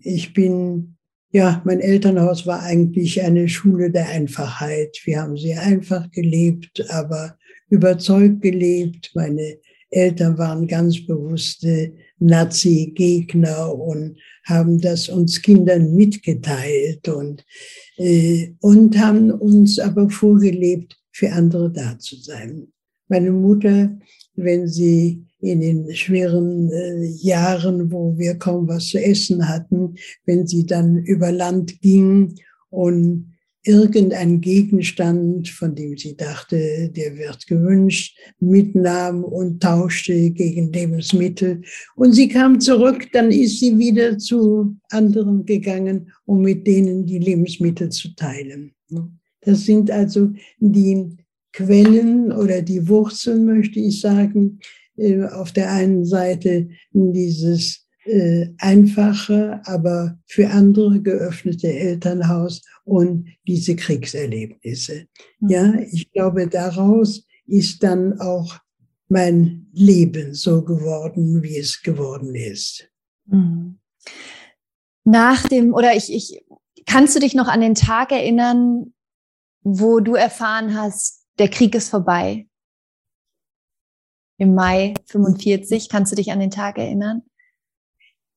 ich 0.00 0.32
bin, 0.32 0.96
ja, 1.30 1.62
mein 1.64 1.80
Elternhaus 1.80 2.46
war 2.46 2.62
eigentlich 2.62 3.22
eine 3.22 3.48
Schule 3.48 3.90
der 3.90 4.08
Einfachheit. 4.08 5.00
Wir 5.04 5.20
haben 5.20 5.36
sehr 5.36 5.62
einfach 5.62 6.10
gelebt, 6.10 6.84
aber 6.90 7.36
überzeugt 7.68 8.42
gelebt. 8.42 9.10
Meine 9.14 9.58
Eltern 9.94 10.36
waren 10.38 10.66
ganz 10.66 11.06
bewusste 11.06 11.92
Nazi-Gegner 12.18 13.74
und 13.74 14.18
haben 14.44 14.80
das 14.80 15.08
uns 15.08 15.40
Kindern 15.40 15.94
mitgeteilt 15.94 17.08
und, 17.08 17.44
äh, 17.96 18.52
und 18.60 18.98
haben 18.98 19.30
uns 19.30 19.78
aber 19.78 20.10
vorgelebt, 20.10 20.96
für 21.12 21.30
andere 21.32 21.70
da 21.70 21.98
zu 21.98 22.16
sein. 22.16 22.68
Meine 23.08 23.30
Mutter, 23.30 23.96
wenn 24.34 24.66
sie 24.66 25.24
in 25.40 25.60
den 25.60 25.94
schweren 25.94 26.70
äh, 26.70 27.04
Jahren, 27.04 27.92
wo 27.92 28.16
wir 28.18 28.34
kaum 28.34 28.66
was 28.66 28.88
zu 28.88 28.98
essen 28.98 29.48
hatten, 29.48 29.94
wenn 30.24 30.46
sie 30.46 30.66
dann 30.66 30.98
über 30.98 31.30
Land 31.30 31.80
ging 31.80 32.34
und 32.70 33.33
irgendein 33.64 34.40
Gegenstand, 34.40 35.48
von 35.48 35.74
dem 35.74 35.96
sie 35.96 36.16
dachte, 36.16 36.90
der 36.90 37.16
wird 37.16 37.46
gewünscht, 37.46 38.16
mitnahm 38.38 39.24
und 39.24 39.62
tauschte 39.62 40.30
gegen 40.30 40.72
Lebensmittel. 40.72 41.62
Und 41.96 42.12
sie 42.12 42.28
kam 42.28 42.60
zurück, 42.60 43.08
dann 43.12 43.30
ist 43.30 43.60
sie 43.60 43.78
wieder 43.78 44.18
zu 44.18 44.76
anderen 44.90 45.46
gegangen, 45.46 46.12
um 46.26 46.42
mit 46.42 46.66
denen 46.66 47.06
die 47.06 47.18
Lebensmittel 47.18 47.88
zu 47.88 48.14
teilen. 48.14 48.74
Das 49.40 49.64
sind 49.64 49.90
also 49.90 50.32
die 50.58 51.16
Quellen 51.52 52.32
oder 52.32 52.62
die 52.62 52.86
Wurzeln, 52.88 53.44
möchte 53.44 53.80
ich 53.80 54.00
sagen, 54.00 54.60
äh, 54.96 55.22
auf 55.24 55.52
der 55.52 55.70
einen 55.72 56.04
Seite 56.04 56.68
dieses 56.92 57.83
äh, 58.04 58.48
einfache, 58.58 59.60
aber 59.64 60.18
für 60.26 60.50
andere 60.50 61.00
geöffnete 61.00 61.72
Elternhaus 61.72 62.62
und 62.84 63.28
diese 63.46 63.76
Kriegserlebnisse. 63.76 65.06
Mhm. 65.40 65.48
Ja, 65.48 65.74
ich 65.74 66.12
glaube, 66.12 66.48
daraus 66.48 67.26
ist 67.46 67.82
dann 67.82 68.20
auch 68.20 68.58
mein 69.08 69.66
Leben 69.72 70.34
so 70.34 70.64
geworden, 70.64 71.42
wie 71.42 71.58
es 71.58 71.82
geworden 71.82 72.34
ist. 72.34 72.88
Mhm. 73.26 73.78
Nach 75.04 75.46
dem, 75.48 75.74
oder 75.74 75.94
ich, 75.94 76.12
ich, 76.12 76.44
kannst 76.86 77.14
du 77.14 77.20
dich 77.20 77.34
noch 77.34 77.48
an 77.48 77.60
den 77.60 77.74
Tag 77.74 78.12
erinnern, 78.12 78.94
wo 79.62 80.00
du 80.00 80.14
erfahren 80.14 80.74
hast, 80.74 81.26
der 81.38 81.48
Krieg 81.48 81.74
ist 81.74 81.88
vorbei? 81.88 82.48
Im 84.38 84.54
Mai 84.54 84.94
45, 85.06 85.88
kannst 85.88 86.12
du 86.12 86.16
dich 86.16 86.32
an 86.32 86.40
den 86.40 86.50
Tag 86.50 86.78
erinnern? 86.78 87.22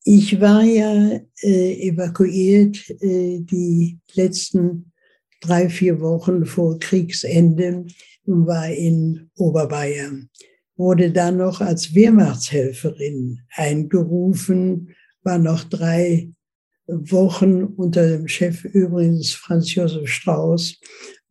Ich 0.10 0.40
war 0.40 0.64
ja 0.64 1.20
äh, 1.42 1.90
evakuiert 1.90 2.78
äh, 3.02 3.42
die 3.42 4.00
letzten 4.14 4.94
drei, 5.42 5.68
vier 5.68 6.00
Wochen 6.00 6.46
vor 6.46 6.80
Kriegsende 6.80 7.86
war 8.24 8.70
in 8.70 9.30
Oberbayern. 9.36 10.30
Wurde 10.78 11.12
dann 11.12 11.36
noch 11.36 11.60
als 11.60 11.94
Wehrmachtshelferin 11.94 13.42
eingerufen, 13.54 14.96
war 15.24 15.40
noch 15.40 15.66
drei 15.66 16.32
Wochen 16.86 17.66
unter 17.66 18.08
dem 18.08 18.30
Chef 18.30 18.64
übrigens 18.64 19.34
Franz 19.34 19.76
Josef 19.76 20.08
Strauß. 20.08 20.80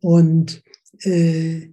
Und 0.01 0.61
äh, 0.99 1.69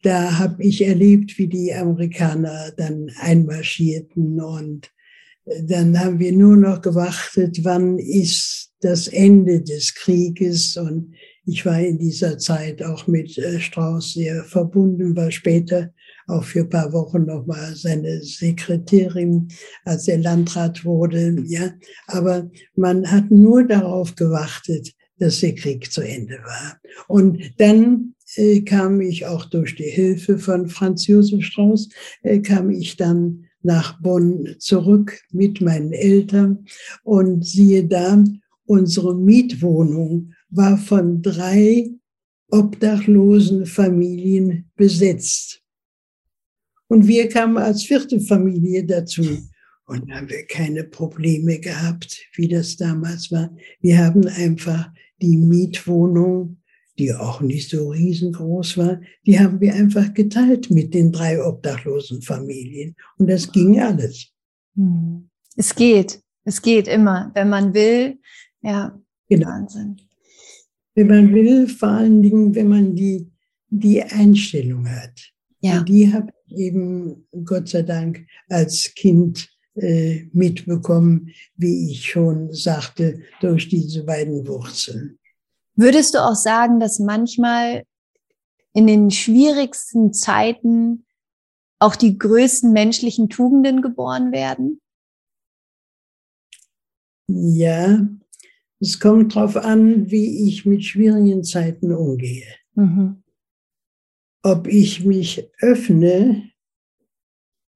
da 0.00 0.38
habe 0.38 0.64
ich 0.64 0.80
erlebt, 0.80 1.36
wie 1.36 1.48
die 1.48 1.74
Amerikaner 1.74 2.72
dann 2.74 3.10
einmarschierten 3.18 4.40
und 4.40 4.90
dann 5.62 5.98
haben 5.98 6.18
wir 6.18 6.32
nur 6.32 6.56
noch 6.56 6.80
gewartet, 6.80 7.60
wann 7.62 7.98
ist 7.98 8.70
das 8.80 9.08
Ende 9.08 9.62
des 9.62 9.94
Krieges. 9.94 10.76
Und 10.76 11.14
ich 11.46 11.64
war 11.64 11.80
in 11.80 11.98
dieser 11.98 12.38
Zeit 12.38 12.82
auch 12.82 13.06
mit 13.06 13.36
äh, 13.38 13.60
Strauß 13.60 14.14
sehr 14.14 14.44
verbunden, 14.44 15.16
war 15.16 15.30
später 15.30 15.92
auch 16.26 16.44
für 16.44 16.60
ein 16.60 16.68
paar 16.68 16.92
Wochen 16.92 17.24
nochmal 17.24 17.74
seine 17.74 18.22
Sekretärin, 18.22 19.48
als 19.84 20.06
er 20.08 20.18
Landrat 20.18 20.84
wurde. 20.84 21.42
Ja, 21.46 21.72
aber 22.06 22.50
man 22.76 23.10
hat 23.10 23.30
nur 23.30 23.64
darauf 23.64 24.14
gewartet, 24.14 24.92
dass 25.18 25.40
der 25.40 25.54
Krieg 25.54 25.90
zu 25.90 26.02
Ende 26.02 26.38
war. 26.44 26.78
Und 27.08 27.40
dann 27.58 28.14
äh, 28.36 28.60
kam 28.60 29.00
ich 29.00 29.26
auch 29.26 29.46
durch 29.46 29.74
die 29.74 29.90
Hilfe 29.90 30.38
von 30.38 30.68
Franz 30.68 31.06
Josef 31.06 31.42
Strauß, 31.42 31.88
äh, 32.22 32.40
kam 32.40 32.70
ich 32.70 32.96
dann 32.96 33.47
nach 33.68 34.00
Bonn 34.00 34.56
zurück 34.58 35.20
mit 35.30 35.60
meinen 35.60 35.92
Eltern 35.92 36.64
und 37.04 37.44
siehe 37.44 37.84
da, 37.86 38.24
unsere 38.64 39.14
Mietwohnung 39.14 40.32
war 40.48 40.78
von 40.78 41.20
drei 41.20 41.90
obdachlosen 42.50 43.66
Familien 43.66 44.70
besetzt. 44.74 45.62
Und 46.88 47.06
wir 47.06 47.28
kamen 47.28 47.58
als 47.58 47.84
vierte 47.84 48.18
Familie 48.20 48.86
dazu. 48.86 49.22
Und 49.84 50.10
haben 50.10 50.30
wir 50.30 50.46
keine 50.46 50.84
Probleme 50.84 51.58
gehabt, 51.58 52.18
wie 52.34 52.48
das 52.48 52.76
damals 52.76 53.30
war. 53.30 53.54
Wir 53.80 53.98
haben 53.98 54.26
einfach 54.26 54.90
die 55.20 55.36
Mietwohnung 55.36 56.57
die 56.98 57.14
auch 57.14 57.40
nicht 57.40 57.70
so 57.70 57.90
riesengroß 57.90 58.76
war, 58.78 59.00
die 59.26 59.38
haben 59.38 59.60
wir 59.60 59.74
einfach 59.74 60.12
geteilt 60.14 60.70
mit 60.70 60.94
den 60.94 61.12
drei 61.12 61.42
obdachlosen 61.42 62.22
Familien. 62.22 62.96
Und 63.18 63.28
das 63.30 63.52
ging 63.52 63.80
alles. 63.80 64.32
Hm. 64.74 65.28
Es 65.56 65.74
geht. 65.74 66.20
Es 66.44 66.62
geht 66.62 66.88
immer. 66.88 67.30
Wenn 67.34 67.48
man 67.48 67.74
will, 67.74 68.18
ja, 68.62 68.98
genau. 69.28 69.48
Wahnsinn. 69.48 69.96
Wenn 70.94 71.06
man 71.06 71.34
will, 71.34 71.68
vor 71.68 71.88
allen 71.88 72.22
Dingen, 72.22 72.54
wenn 72.54 72.68
man 72.68 72.94
die, 72.94 73.30
die 73.68 74.02
Einstellung 74.02 74.88
hat. 74.88 75.32
Ja. 75.60 75.78
Und 75.78 75.88
die 75.88 76.12
habe 76.12 76.32
ich 76.46 76.56
eben, 76.56 77.26
Gott 77.44 77.68
sei 77.68 77.82
Dank, 77.82 78.26
als 78.48 78.92
Kind 78.94 79.48
äh, 79.74 80.24
mitbekommen, 80.32 81.30
wie 81.56 81.92
ich 81.92 82.10
schon 82.10 82.52
sagte, 82.52 83.20
durch 83.40 83.68
diese 83.68 84.04
beiden 84.04 84.46
Wurzeln. 84.46 85.17
Würdest 85.78 86.14
du 86.14 86.18
auch 86.18 86.34
sagen, 86.34 86.80
dass 86.80 86.98
manchmal 86.98 87.84
in 88.74 88.88
den 88.88 89.12
schwierigsten 89.12 90.12
Zeiten 90.12 91.06
auch 91.78 91.94
die 91.94 92.18
größten 92.18 92.72
menschlichen 92.72 93.28
Tugenden 93.28 93.80
geboren 93.80 94.32
werden? 94.32 94.80
Ja, 97.28 98.08
es 98.80 98.98
kommt 98.98 99.36
darauf 99.36 99.54
an, 99.54 100.10
wie 100.10 100.48
ich 100.48 100.66
mit 100.66 100.84
schwierigen 100.84 101.44
Zeiten 101.44 101.92
umgehe. 101.92 102.56
Mhm. 102.74 103.22
Ob 104.42 104.66
ich 104.66 105.04
mich 105.04 105.48
öffne 105.60 106.50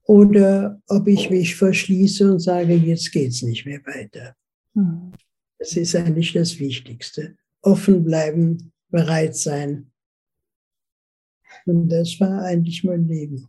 oder 0.02 0.82
ob 0.88 1.06
ich 1.06 1.30
mich 1.30 1.54
verschließe 1.54 2.32
und 2.32 2.40
sage, 2.40 2.74
jetzt 2.74 3.12
geht 3.12 3.28
es 3.28 3.42
nicht 3.42 3.64
mehr 3.64 3.80
weiter. 3.86 4.34
Mhm. 4.74 5.12
Das 5.60 5.76
ist 5.76 5.94
eigentlich 5.94 6.32
das 6.32 6.58
Wichtigste 6.58 7.36
offen 7.62 8.04
bleiben, 8.04 8.72
bereit 8.88 9.36
sein. 9.36 9.90
Und 11.64 11.88
das 11.88 12.18
war 12.20 12.42
eigentlich 12.42 12.84
mein 12.84 13.06
Leben. 13.06 13.48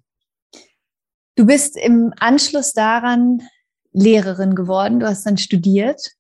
Du 1.36 1.46
bist 1.46 1.78
im 1.78 2.14
Anschluss 2.18 2.74
daran 2.74 3.42
Lehrerin 3.92 4.56
geworden, 4.56 5.00
du 5.00 5.08
hast 5.08 5.26
dann 5.26 5.38
studiert 5.38 6.12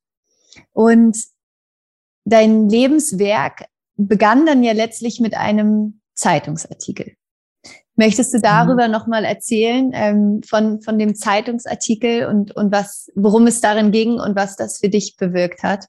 und 0.71 1.17
dein 2.25 2.69
Lebenswerk 2.69 3.65
begann 3.95 4.45
dann 4.45 4.63
ja 4.63 4.73
letztlich 4.73 5.19
mit 5.19 5.35
einem 5.35 6.01
Zeitungsartikel. 6.15 7.15
Möchtest 7.95 8.33
du 8.33 8.41
darüber 8.41 8.87
mhm. 8.87 8.91
nochmal 8.91 9.23
erzählen, 9.23 9.91
ähm, 9.93 10.41
von, 10.43 10.81
von 10.81 10.97
dem 10.97 11.15
Zeitungsartikel 11.15 12.25
und, 12.25 12.55
und 12.55 12.71
was, 12.71 13.11
worum 13.15 13.45
es 13.45 13.61
darin 13.61 13.91
ging 13.91 14.19
und 14.19 14.35
was 14.35 14.55
das 14.55 14.79
für 14.79 14.89
dich 14.89 15.15
bewirkt 15.15 15.61
hat? 15.61 15.85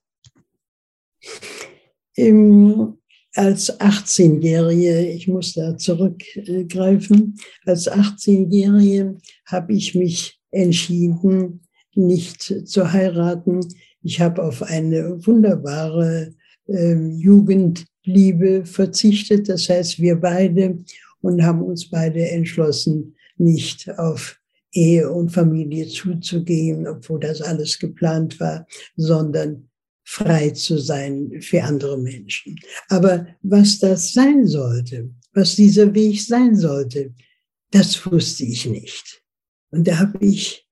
Im, 2.14 2.98
als 3.34 3.80
18-Jährige, 3.80 5.08
ich 5.08 5.26
muss 5.28 5.54
da 5.54 5.76
zurückgreifen, 5.76 7.36
als 7.66 7.90
18-Jährige 7.90 9.16
habe 9.46 9.74
ich 9.74 9.94
mich 9.94 10.40
entschieden, 10.50 11.60
nicht 11.94 12.42
zu 12.42 12.92
heiraten. 12.92 13.60
Ich 14.02 14.20
habe 14.20 14.42
auf 14.42 14.62
eine 14.62 15.26
wunderbare 15.26 16.34
äh, 16.68 16.94
Jugendliebe 16.94 18.64
verzichtet. 18.64 19.48
Das 19.48 19.68
heißt, 19.68 20.00
wir 20.00 20.16
beide 20.16 20.78
und 21.20 21.42
haben 21.42 21.62
uns 21.62 21.88
beide 21.88 22.28
entschlossen, 22.28 23.16
nicht 23.36 23.90
auf 23.98 24.38
Ehe 24.72 25.10
und 25.10 25.30
Familie 25.30 25.86
zuzugehen, 25.88 26.86
obwohl 26.86 27.20
das 27.20 27.40
alles 27.40 27.78
geplant 27.78 28.38
war, 28.40 28.66
sondern 28.96 29.68
frei 30.04 30.50
zu 30.50 30.78
sein 30.78 31.40
für 31.40 31.62
andere 31.64 31.98
Menschen. 31.98 32.56
Aber 32.88 33.26
was 33.42 33.78
das 33.78 34.12
sein 34.12 34.46
sollte, 34.46 35.10
was 35.32 35.56
dieser 35.56 35.92
Weg 35.94 36.20
sein 36.20 36.54
sollte, 36.54 37.12
das 37.70 38.04
wusste 38.06 38.44
ich 38.44 38.66
nicht. 38.66 39.22
Und 39.70 39.88
da 39.88 39.98
habe 39.98 40.24
ich, 40.24 40.66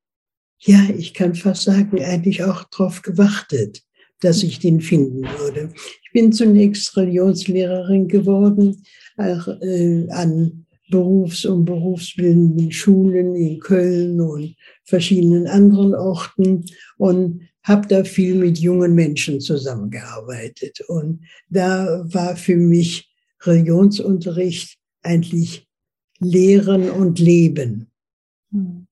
ja, 0.60 0.88
ich 0.96 1.14
kann 1.14 1.34
fast 1.34 1.64
sagen, 1.64 2.00
eigentlich 2.00 2.44
auch 2.44 2.64
darauf 2.64 3.02
gewartet, 3.02 3.82
dass 4.20 4.44
ich 4.44 4.60
den 4.60 4.80
finden 4.80 5.24
würde. 5.24 5.72
Ich 6.04 6.12
bin 6.12 6.32
zunächst 6.32 6.96
Religionslehrerin 6.96 8.06
geworden, 8.06 8.84
auch, 9.16 9.48
äh, 9.60 10.06
an 10.10 10.66
Berufs- 10.90 11.46
und 11.46 11.64
berufsbildenden 11.64 12.70
Schulen 12.70 13.34
in 13.34 13.58
Köln 13.58 14.20
und 14.20 14.54
verschiedenen 14.84 15.46
anderen 15.46 15.94
Orten 15.94 16.64
und 16.98 17.40
habe 17.64 17.86
da 17.88 18.04
viel 18.04 18.34
mit 18.34 18.58
jungen 18.58 18.94
Menschen 18.94 19.40
zusammengearbeitet. 19.40 20.80
Und 20.88 21.20
da 21.48 22.04
war 22.12 22.36
für 22.36 22.56
mich 22.56 23.12
Religionsunterricht 23.42 24.78
eigentlich 25.02 25.66
Lehren 26.18 26.90
und 26.90 27.18
Leben. 27.18 27.88
Hm. 28.52 28.86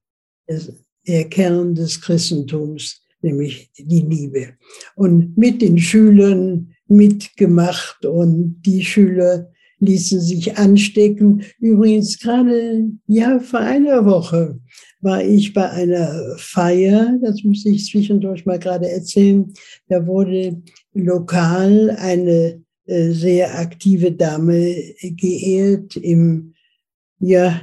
der 1.06 1.28
Kern 1.28 1.74
des 1.74 2.00
Christentums, 2.00 3.02
nämlich 3.20 3.70
die 3.76 4.00
Liebe. 4.00 4.54
Und 4.94 5.36
mit 5.36 5.62
den 5.62 5.78
Schülern 5.78 6.74
mitgemacht 6.86 8.04
und 8.04 8.60
die 8.62 8.84
Schüler 8.84 9.52
ließen 9.80 10.20
sich 10.20 10.56
anstecken. 10.56 11.42
Übrigens 11.58 12.18
gerade, 12.18 12.88
ja, 13.06 13.40
vor 13.40 13.60
einer 13.60 14.04
Woche 14.04 14.60
war 15.00 15.24
ich 15.24 15.52
bei 15.52 15.68
einer 15.70 16.36
Feier, 16.36 17.18
das 17.22 17.42
muss 17.42 17.64
ich 17.64 17.86
zwischendurch 17.86 18.46
mal 18.46 18.58
gerade 18.58 18.88
erzählen, 18.88 19.52
da 19.88 20.06
wurde 20.06 20.62
lokal 20.92 21.90
eine 21.98 22.62
äh, 22.86 23.10
sehr 23.10 23.58
aktive 23.58 24.12
Dame 24.12 24.74
geehrt 25.00 25.96
im 25.96 26.54
ja, 27.22 27.62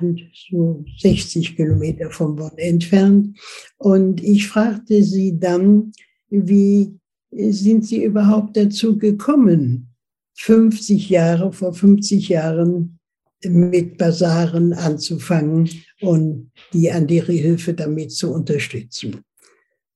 so 0.50 0.86
60 1.00 1.56
Kilometer 1.56 2.12
von 2.12 2.36
Bonn 2.36 2.58
entfernt. 2.58 3.40
Und 3.78 4.24
ich 4.24 4.48
fragte 4.48 5.02
sie 5.04 5.40
dann, 5.40 5.92
wie 6.30 6.94
sind 7.32 7.86
Sie 7.86 8.04
überhaupt 8.04 8.56
dazu 8.56 8.98
gekommen, 8.98 9.90
50 10.38 11.10
Jahre, 11.10 11.52
vor 11.52 11.74
50 11.74 12.30
Jahren 12.30 13.00
mit 13.44 13.98
Basaren 13.98 14.74
anzufangen 14.74 15.70
und 16.02 16.52
die 16.74 16.92
an 16.92 17.08
ihre 17.08 17.34
Hilfe 17.34 17.74
damit 17.74 18.12
zu 18.12 18.32
unterstützen. 18.34 19.22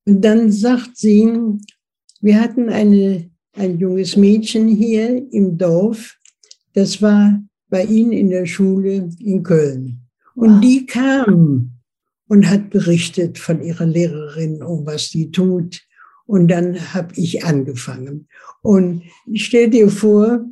Und 0.06 0.22
dann 0.22 0.52
sagt 0.52 0.98
sie, 0.98 1.32
wir 2.22 2.40
hatten 2.40 2.70
eine, 2.70 3.30
ein 3.54 3.80
junges 3.80 4.16
Mädchen 4.16 4.68
hier 4.68 5.26
im 5.32 5.58
Dorf, 5.58 6.18
das 6.74 7.02
war 7.02 7.40
bei 7.70 7.84
Ihnen 7.84 8.12
in 8.12 8.30
der 8.30 8.46
Schule 8.46 9.10
in 9.20 9.44
Köln. 9.44 10.02
Und 10.36 10.56
wow. 10.56 10.62
die 10.62 10.86
kam 10.86 11.72
und 12.28 12.50
hat 12.50 12.70
berichtet 12.70 13.38
von 13.38 13.62
ihrer 13.62 13.86
Lehrerin, 13.86 14.64
um 14.64 14.86
was 14.86 15.10
die 15.10 15.32
tut. 15.32 15.82
Und 16.32 16.48
dann 16.48 16.94
habe 16.94 17.14
ich 17.18 17.44
angefangen. 17.44 18.30
Und 18.62 19.04
stell 19.34 19.70
dir 19.70 19.90
vor, 19.90 20.46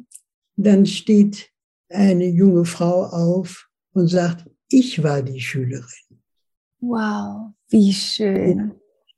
dann 0.58 0.86
steht 0.86 1.52
eine 1.88 2.28
junge 2.28 2.66
Frau 2.66 3.06
auf 3.06 3.70
und 3.94 4.10
sagt, 4.10 4.46
ich 4.68 5.02
war 5.02 5.22
die 5.22 5.40
Schülerin. 5.40 6.20
Wow, 6.82 7.54
wie 7.70 7.94
schön. 7.94 8.74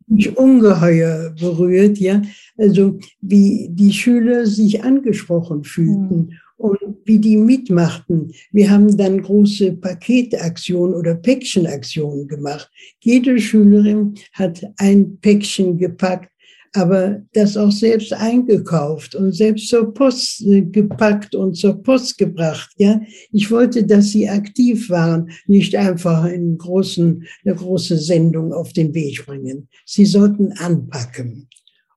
Mich 0.05 0.37
ungeheuer 0.37 1.31
berührt, 1.31 1.97
ja. 1.97 2.21
Also 2.59 2.99
wie 3.21 3.69
die 3.71 3.91
Schüler 3.91 4.45
sich 4.45 4.83
angesprochen 4.83 5.63
fühlten. 5.63 6.29
Hm 6.29 6.37
und 6.61 6.97
wie 7.05 7.17
die 7.17 7.37
mitmachten. 7.37 8.31
Wir 8.51 8.69
haben 8.69 8.95
dann 8.95 9.21
große 9.21 9.73
Paketaktionen 9.73 10.93
oder 10.93 11.15
Päckchenaktionen 11.15 12.27
gemacht. 12.27 12.69
Jede 12.99 13.39
Schülerin 13.39 14.13
hat 14.33 14.63
ein 14.77 15.17
Päckchen 15.17 15.77
gepackt, 15.77 16.30
aber 16.73 17.21
das 17.33 17.57
auch 17.57 17.71
selbst 17.71 18.13
eingekauft 18.13 19.15
und 19.15 19.33
selbst 19.33 19.67
zur 19.67 19.93
Post 19.93 20.41
äh, 20.45 20.61
gepackt 20.61 21.35
und 21.35 21.55
zur 21.55 21.81
Post 21.81 22.17
gebracht. 22.17 22.71
Ja, 22.77 23.01
ich 23.31 23.51
wollte, 23.51 23.85
dass 23.85 24.11
sie 24.11 24.29
aktiv 24.29 24.89
waren, 24.89 25.31
nicht 25.47 25.75
einfach 25.75 26.25
in 26.25 26.57
großen, 26.57 27.25
eine 27.45 27.55
große 27.55 27.97
Sendung 27.97 28.53
auf 28.53 28.71
den 28.73 28.93
Weg 28.93 29.25
bringen. 29.25 29.67
Sie 29.85 30.05
sollten 30.05 30.53
anpacken. 30.53 31.47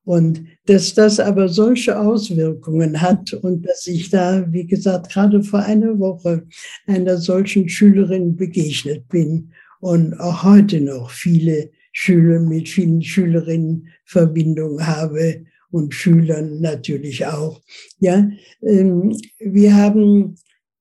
Und 0.04 0.44
dass 0.66 0.92
das 0.92 1.18
aber 1.18 1.48
solche 1.48 1.98
Auswirkungen 1.98 3.00
hat 3.00 3.32
und 3.32 3.66
dass 3.66 3.86
ich 3.86 4.10
da, 4.10 4.44
wie 4.52 4.66
gesagt, 4.66 5.10
gerade 5.10 5.42
vor 5.42 5.60
einer 5.60 5.98
Woche 5.98 6.46
einer 6.86 7.16
solchen 7.16 7.70
Schülerin 7.70 8.36
begegnet 8.36 9.08
bin 9.08 9.52
und 9.80 10.20
auch 10.20 10.42
heute 10.42 10.82
noch 10.82 11.10
viele 11.10 11.70
Schüler 11.94 12.40
mit 12.40 12.68
vielen 12.68 13.00
Schülerinnen 13.02 13.88
Verbindung 14.04 14.84
habe 14.84 15.46
und 15.70 15.94
Schülern 15.94 16.60
natürlich 16.60 17.24
auch. 17.24 17.62
Ja, 18.00 18.28
ähm, 18.62 19.16
wir 19.38 19.74
haben 19.74 20.34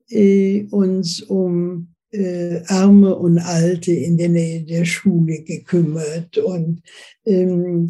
äh, 0.10 0.64
uns 0.72 1.22
um 1.22 1.94
äh, 2.12 2.62
Arme 2.66 3.16
und 3.16 3.38
Alte 3.38 3.94
in 3.94 4.18
der 4.18 4.30
Nähe 4.30 4.64
der 4.64 4.86
Schule 4.86 5.44
gekümmert 5.44 6.38
und 6.40 6.82
ähm, 7.26 7.88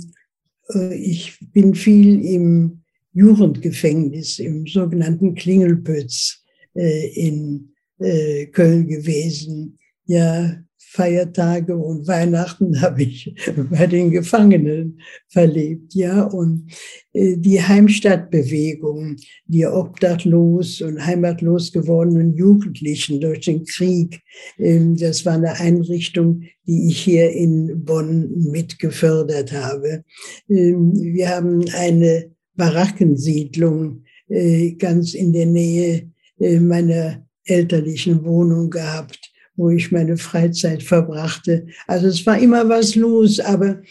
äh, 0.73 0.93
ich 0.95 1.39
bin 1.53 1.73
viel 1.75 2.25
im 2.25 2.83
Jugendgefängnis, 3.13 4.39
im 4.39 4.67
sogenannten 4.67 5.35
Klingelpütz 5.35 6.43
in 6.73 7.69
Köln 7.99 8.87
gewesen. 8.87 9.77
Ja, 10.05 10.63
Feiertage 10.93 11.75
und 11.75 12.07
Weihnachten 12.07 12.79
habe 12.81 13.01
ich 13.01 13.33
bei 13.71 13.87
den 13.87 14.11
Gefangenen 14.11 14.99
verlebt, 15.27 15.95
ja. 15.95 16.23
Und 16.23 16.71
äh, 17.13 17.35
die 17.37 17.61
Heimstadtbewegung, 17.61 19.15
die 19.47 19.65
obdachlos 19.65 20.81
und 20.81 21.03
heimatlos 21.03 21.71
gewordenen 21.71 22.35
Jugendlichen 22.35 23.19
durch 23.19 23.41
den 23.41 23.65
Krieg, 23.65 24.21
ähm, 24.59 24.95
das 24.95 25.25
war 25.25 25.33
eine 25.33 25.59
Einrichtung, 25.59 26.43
die 26.67 26.89
ich 26.89 27.01
hier 27.01 27.31
in 27.31 27.83
Bonn 27.83 28.29
mitgefördert 28.51 29.51
habe. 29.51 30.03
Ähm, 30.47 30.93
wir 30.93 31.29
haben 31.29 31.65
eine 31.73 32.31
Barackensiedlung 32.55 34.03
äh, 34.27 34.73
ganz 34.73 35.15
in 35.15 35.33
der 35.33 35.47
Nähe 35.47 36.11
äh, 36.39 36.59
meiner 36.59 37.25
elterlichen 37.45 38.23
Wohnung 38.23 38.69
gehabt 38.69 39.32
wo 39.55 39.69
ich 39.69 39.91
meine 39.91 40.17
Freizeit 40.17 40.83
verbrachte. 40.83 41.67
Also 41.87 42.07
es 42.07 42.25
war 42.25 42.37
immer 42.39 42.67
was 42.69 42.95
los, 42.95 43.39
aber 43.39 43.81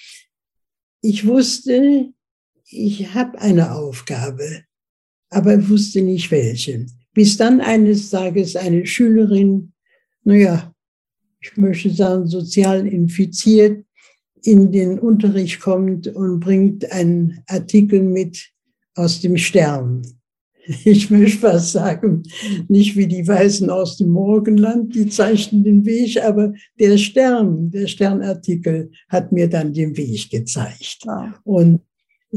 ich 1.01 1.27
wusste, 1.27 2.12
ich 2.68 3.14
habe 3.14 3.38
eine 3.40 3.72
Aufgabe, 3.72 4.64
aber 5.31 5.68
wusste 5.68 6.03
nicht 6.03 6.31
welche. 6.31 6.87
Bis 7.14 7.37
dann 7.37 7.61
eines 7.61 8.11
Tages 8.11 8.57
eine 8.57 8.87
Schülerin, 8.87 9.72
naja, 10.25 10.75
ich 11.40 11.57
möchte 11.57 11.90
sagen, 11.90 12.27
sozial 12.27 12.87
infiziert, 12.87 13.85
in 14.44 14.72
den 14.72 14.98
Unterricht 14.98 15.61
kommt 15.61 16.09
und 16.09 16.40
bringt 16.40 16.90
einen 16.90 17.42
Artikel 17.46 18.03
mit 18.03 18.51
aus 18.94 19.20
dem 19.20 19.37
Stern 19.37 20.03
ich 20.85 21.11
möchte 21.11 21.38
fast 21.38 21.72
sagen, 21.72 22.22
nicht 22.68 22.96
wie 22.96 23.07
die 23.07 23.27
Weißen 23.27 23.68
aus 23.70 23.96
dem 23.96 24.11
Morgenland, 24.11 24.94
die 24.94 25.09
zeichnen 25.09 25.64
den 25.64 25.85
Weg, 25.85 26.22
aber 26.22 26.53
der 26.79 26.98
Stern, 26.98 27.70
der 27.70 27.87
Sternartikel 27.87 28.90
hat 29.09 29.33
mir 29.33 29.48
dann 29.48 29.72
den 29.72 29.96
Weg 29.96 30.31
gezeigt. 30.31 30.98
Ja. 31.05 31.35
Und 31.44 31.81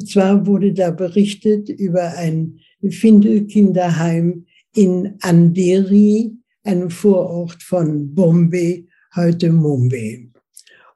zwar 0.05 0.45
wurde 0.45 0.73
da 0.73 0.91
berichtet 0.91 1.69
über 1.69 2.15
ein 2.17 2.59
Findelkinderheim 2.89 4.45
in 4.75 5.15
Andheri, 5.21 6.33
einem 6.63 6.89
Vorort 6.89 7.61
von 7.63 8.13
Bombay, 8.13 8.87
heute 9.15 9.51
Mumbai. 9.51 10.29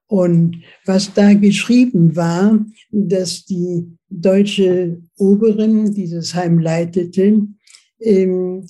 Und 0.09 0.63
was 0.85 1.13
da 1.13 1.35
geschrieben 1.35 2.15
war, 2.15 2.65
dass 2.89 3.45
die 3.45 3.85
deutsche 4.09 5.03
Oberin 5.17 5.93
dieses 5.93 6.33
Heim 6.33 6.57
leitete, 6.57 7.47
ähm, 7.99 8.65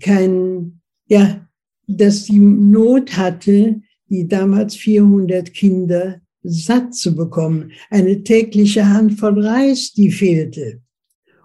kein, 0.00 0.80
ja, 1.08 1.44
dass 1.88 2.26
die 2.26 2.38
Not 2.38 3.16
hatte, 3.16 3.82
die 4.08 4.28
damals 4.28 4.76
400 4.76 5.52
Kinder 5.52 6.20
satt 6.44 6.94
zu 6.94 7.16
bekommen. 7.16 7.72
Eine 7.90 8.22
tägliche 8.22 8.88
Handvoll 8.88 9.44
Reis, 9.44 9.92
die 9.92 10.12
fehlte. 10.12 10.80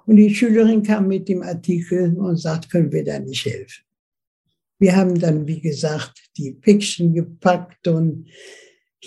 Und 0.06 0.18
die 0.18 0.36
Schülerin 0.36 0.84
kam 0.84 1.08
mit 1.08 1.28
dem 1.30 1.42
Artikel 1.42 2.16
und 2.16 2.38
sagt, 2.38 2.70
können 2.70 2.92
wir 2.92 3.04
da 3.04 3.18
nicht 3.18 3.44
helfen? 3.44 3.86
Wir 4.78 4.96
haben 4.96 5.20
dann, 5.20 5.48
wie 5.48 5.62
gesagt, 5.62 6.30
die 6.38 6.52
Päckchen 6.52 7.16
gepackt 7.16 7.88
und 7.88 8.28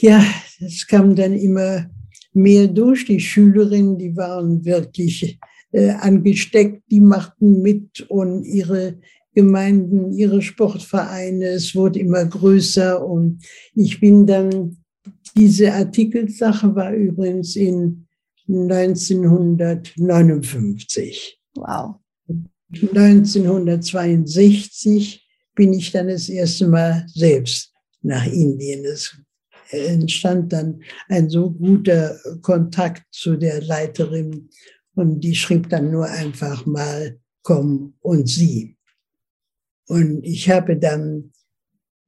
ja, 0.01 0.25
es 0.61 0.87
kam 0.87 1.15
dann 1.15 1.35
immer 1.35 1.91
mehr 2.33 2.69
durch. 2.69 3.05
Die 3.07 3.21
Schülerinnen, 3.21 3.99
die 3.99 4.17
waren 4.17 4.65
wirklich 4.65 5.39
äh, 5.73 5.91
angesteckt, 5.91 6.83
die 6.91 7.01
machten 7.01 7.61
mit 7.63 8.01
und 8.09 8.45
ihre 8.45 8.99
Gemeinden, 9.35 10.13
ihre 10.13 10.41
Sportvereine, 10.43 11.51
es 11.51 11.77
wurde 11.77 12.01
immer 12.01 12.25
größer 12.25 13.07
und 13.07 13.45
ich 13.75 14.01
bin 14.01 14.27
dann, 14.27 14.79
diese 15.37 15.73
Artikelsache 15.73 16.75
war 16.75 16.93
übrigens 16.93 17.55
in 17.55 18.09
1959. 18.49 21.41
Wow. 21.55 21.95
1962 22.73 25.25
bin 25.55 25.73
ich 25.73 25.93
dann 25.93 26.09
das 26.09 26.29
erste 26.29 26.67
Mal 26.67 27.07
selbst 27.09 27.73
nach 28.03 28.27
Indien. 28.27 28.85
Es 28.85 29.17
entstand 29.71 30.53
dann 30.53 30.83
ein 31.09 31.29
so 31.29 31.51
guter 31.51 32.19
Kontakt 32.43 33.05
zu 33.11 33.37
der 33.37 33.63
Leiterin 33.63 34.49
und 34.95 35.21
die 35.21 35.35
schrieb 35.35 35.69
dann 35.69 35.91
nur 35.91 36.07
einfach 36.07 36.67
mal, 36.67 37.19
komm 37.43 37.95
und 38.01 38.29
sie. 38.29 38.77
Und 39.87 40.23
ich 40.25 40.51
habe 40.51 40.77
dann, 40.77 41.33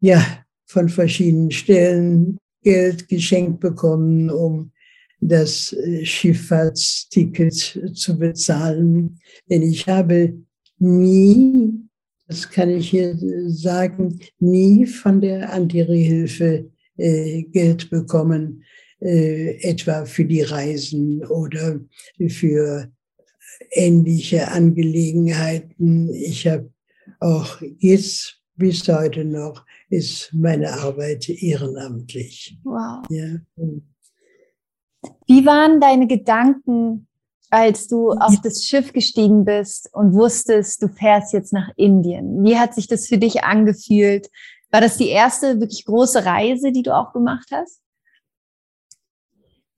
ja, 0.01 0.45
von 0.67 0.89
verschiedenen 0.89 1.51
Stellen 1.51 2.39
Geld 2.63 3.09
geschenkt 3.09 3.61
bekommen, 3.61 4.31
um 4.31 4.73
das 5.21 5.75
Schifffahrtsticket 6.03 7.81
zu 7.95 8.19
bezahlen. 8.19 9.19
Denn 9.49 9.63
ich 9.63 9.87
habe 9.87 10.39
nie, 10.79 11.73
das 12.27 12.51
kann 12.51 12.71
ich 12.71 12.91
hier 12.91 13.17
sagen, 13.49 14.21
nie 14.39 14.87
von 14.87 15.21
der 15.21 15.53
Antirehilfe 15.53 16.45
äh, 16.45 16.65
Geld 17.51 17.91
bekommen, 17.91 18.65
äh, 19.01 19.61
etwa 19.63 20.05
für 20.05 20.25
die 20.25 20.43
Reisen 20.43 21.25
oder 21.25 21.81
für 22.29 22.91
ähnliche 23.71 24.49
Angelegenheiten. 24.49 26.13
Ich 26.15 26.47
habe 26.47 26.71
auch 27.19 27.61
jetzt 27.79 28.41
bis 28.57 28.87
heute 28.89 29.25
noch 29.25 29.65
ist 29.89 30.33
meine 30.33 30.73
Arbeit 30.73 31.29
ehrenamtlich. 31.29 32.59
Wow. 32.63 33.05
Ja. 33.09 33.39
Wie 35.27 35.47
waren 35.47 35.81
deine 35.81 36.07
Gedanken, 36.07 37.09
als 37.51 37.89
du 37.89 38.11
auf 38.13 38.41
das 38.43 38.65
Schiff 38.65 38.93
gestiegen 38.93 39.45
bist 39.45 39.89
und 39.93 40.13
wusstest, 40.13 40.83
du 40.83 40.89
fährst 40.89 41.33
jetzt 41.33 41.53
nach 41.53 41.71
Indien? 41.77 42.45
Wie 42.45 42.57
hat 42.57 42.75
sich 42.75 42.87
das 42.87 43.09
für 43.09 43.19
dich 43.19 43.43
angefühlt? 43.43 44.29
War 44.71 44.81
das 44.81 44.97
die 44.97 45.09
erste 45.09 45.61
wirklich 45.61 45.85
große 45.85 46.25
Reise, 46.25 46.73
die 46.73 46.83
du 46.83 46.95
auch 46.95 47.13
gemacht 47.13 47.49
hast? 47.53 47.81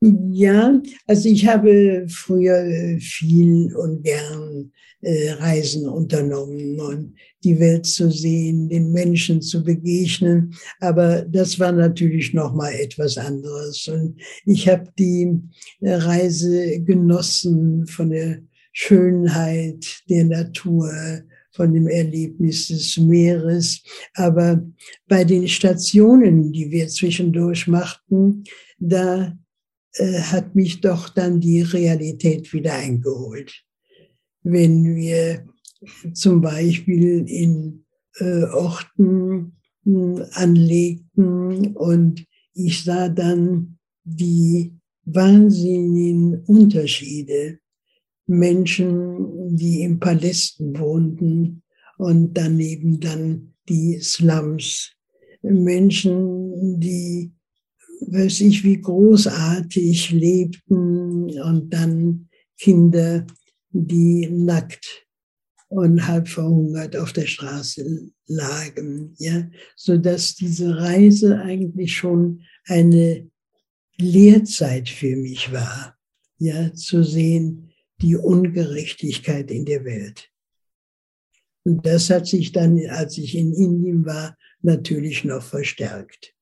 Ja, 0.04 0.82
also 1.06 1.28
ich 1.28 1.46
habe 1.46 2.06
früher 2.08 2.56
äh, 2.56 2.98
viel 2.98 3.72
und 3.76 4.02
gern 4.02 4.72
äh, 5.00 5.30
Reisen 5.30 5.88
unternommen 5.88 6.80
und 6.80 7.14
die 7.44 7.60
Welt 7.60 7.86
zu 7.86 8.10
sehen, 8.10 8.68
den 8.68 8.90
Menschen 8.90 9.40
zu 9.40 9.62
begegnen. 9.62 10.54
Aber 10.80 11.22
das 11.22 11.60
war 11.60 11.70
natürlich 11.70 12.34
noch 12.34 12.52
mal 12.52 12.72
etwas 12.72 13.16
anderes. 13.16 13.86
Und 13.86 14.20
ich 14.44 14.68
habe 14.68 14.88
die 14.98 15.38
äh, 15.80 15.94
Reise 15.94 16.80
genossen 16.80 17.86
von 17.86 18.10
der 18.10 18.42
Schönheit 18.72 20.02
der 20.08 20.24
Natur, 20.24 20.90
von 21.52 21.72
dem 21.72 21.86
Erlebnis 21.86 22.68
des 22.68 22.96
Meeres. 22.98 23.82
Aber 24.14 24.64
bei 25.08 25.24
den 25.24 25.48
Stationen, 25.48 26.52
die 26.52 26.70
wir 26.70 26.88
zwischendurch 26.88 27.66
machten, 27.66 28.44
da 28.78 29.36
äh, 29.94 30.20
hat 30.20 30.54
mich 30.54 30.80
doch 30.80 31.08
dann 31.08 31.40
die 31.40 31.62
Realität 31.62 32.52
wieder 32.52 32.74
eingeholt. 32.74 33.52
Wenn 34.42 34.96
wir 34.96 35.46
zum 36.14 36.40
Beispiel 36.40 37.24
in 37.28 37.84
äh, 38.18 38.44
Orten 38.44 39.56
äh, 39.86 40.22
anlegten 40.32 41.76
und 41.76 42.24
ich 42.54 42.84
sah 42.84 43.08
dann 43.08 43.78
die 44.04 44.74
wahnsinnigen 45.04 46.44
Unterschiede. 46.44 47.58
Menschen, 48.32 49.56
die 49.56 49.82
in 49.82 49.98
Palästen 49.98 50.78
wohnten 50.78 51.62
und 51.98 52.34
daneben 52.34 52.98
dann 53.00 53.54
die 53.68 54.00
Slums. 54.00 54.92
Menschen, 55.42 56.80
die 56.80 57.32
weiß 58.00 58.40
ich, 58.40 58.64
wie 58.64 58.80
großartig 58.80 60.10
lebten 60.10 61.40
und 61.40 61.70
dann 61.70 62.28
Kinder, 62.58 63.26
die 63.70 64.28
nackt 64.28 65.06
und 65.68 66.06
halb 66.06 66.28
verhungert 66.28 66.96
auf 66.96 67.12
der 67.12 67.26
Straße 67.26 68.10
lagen, 68.26 69.14
ja, 69.18 69.48
so 69.76 69.96
diese 69.96 70.76
Reise 70.76 71.40
eigentlich 71.40 71.96
schon 71.96 72.42
eine 72.66 73.30
Lehrzeit 73.98 74.88
für 74.88 75.16
mich 75.16 75.52
war, 75.52 75.96
ja, 76.38 76.72
zu 76.74 77.02
sehen 77.02 77.71
die 78.02 78.16
Ungerechtigkeit 78.16 79.50
in 79.50 79.64
der 79.64 79.84
Welt. 79.84 80.30
Und 81.64 81.86
das 81.86 82.10
hat 82.10 82.26
sich 82.26 82.52
dann, 82.52 82.78
als 82.88 83.16
ich 83.18 83.36
in 83.36 83.54
Indien 83.54 84.04
war, 84.04 84.36
natürlich 84.60 85.24
noch 85.24 85.42
verstärkt. 85.42 86.34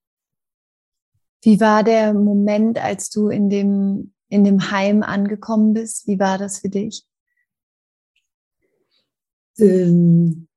Wie 1.42 1.60
war 1.60 1.84
der 1.84 2.14
Moment, 2.14 2.78
als 2.78 3.10
du 3.10 3.28
in 3.28 3.48
dem, 3.48 4.12
in 4.28 4.44
dem 4.44 4.70
Heim 4.70 5.02
angekommen 5.02 5.74
bist? 5.74 6.06
Wie 6.06 6.18
war 6.18 6.38
das 6.38 6.60
für 6.60 6.68
dich? 6.68 7.04
Ähm, 9.58 10.48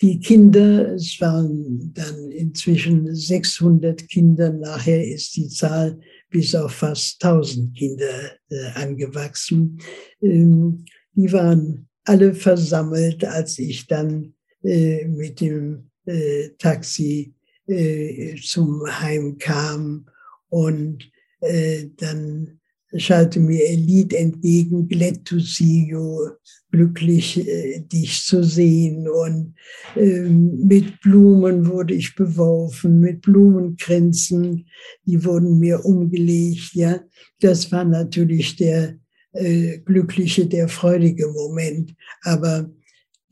die 0.00 0.20
Kinder, 0.20 0.94
es 0.94 1.20
waren 1.20 1.92
dann 1.94 2.30
inzwischen 2.30 3.14
600 3.14 4.08
Kinder, 4.08 4.52
nachher 4.52 5.06
ist 5.06 5.36
die 5.36 5.48
Zahl 5.48 6.00
bis 6.34 6.52
auf 6.56 6.72
fast 6.72 7.24
1000 7.24 7.76
Kinder 7.76 8.32
äh, 8.50 8.66
angewachsen. 8.74 9.78
Ähm, 10.20 10.84
die 11.12 11.32
waren 11.32 11.88
alle 12.04 12.34
versammelt, 12.34 13.24
als 13.24 13.56
ich 13.60 13.86
dann 13.86 14.34
äh, 14.64 15.04
mit 15.06 15.40
dem 15.40 15.90
äh, 16.06 16.48
Taxi 16.58 17.32
äh, 17.68 18.34
zum 18.42 18.82
Heim 18.84 19.38
kam 19.38 20.06
und 20.48 21.08
äh, 21.40 21.86
dann 21.98 22.58
schallte 22.96 23.40
mir 23.40 23.60
ein 23.68 23.80
Lied 23.80 24.12
entgegen, 24.12 24.88
Glad 24.88 25.24
to 25.24 25.38
see 25.38 25.88
you, 25.90 26.28
glücklich 26.70 27.46
äh, 27.46 27.80
dich 27.80 28.24
zu 28.24 28.42
sehen. 28.42 29.08
Und 29.08 29.54
äh, 29.96 30.20
mit 30.20 31.00
Blumen 31.00 31.66
wurde 31.68 31.94
ich 31.94 32.14
beworfen, 32.14 33.00
mit 33.00 33.22
Blumenkränzen, 33.22 34.66
die 35.06 35.24
wurden 35.24 35.58
mir 35.58 35.84
umgelegt. 35.84 36.74
Ja, 36.74 37.00
das 37.40 37.70
war 37.72 37.84
natürlich 37.84 38.56
der 38.56 38.98
äh, 39.32 39.78
glückliche, 39.78 40.46
der 40.46 40.68
freudige 40.68 41.28
Moment. 41.28 41.94
Aber 42.22 42.70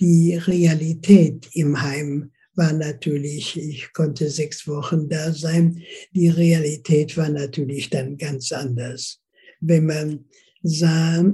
die 0.00 0.34
Realität 0.34 1.48
im 1.52 1.80
Heim 1.80 2.30
war 2.54 2.72
natürlich, 2.72 3.58
ich 3.58 3.92
konnte 3.92 4.28
sechs 4.28 4.66
Wochen 4.68 5.08
da 5.08 5.32
sein. 5.32 5.82
Die 6.12 6.28
Realität 6.28 7.16
war 7.16 7.28
natürlich 7.28 7.88
dann 7.88 8.18
ganz 8.18 8.52
anders. 8.52 9.21
Wenn 9.62 9.86
man 9.86 10.24
sah, 10.62 11.24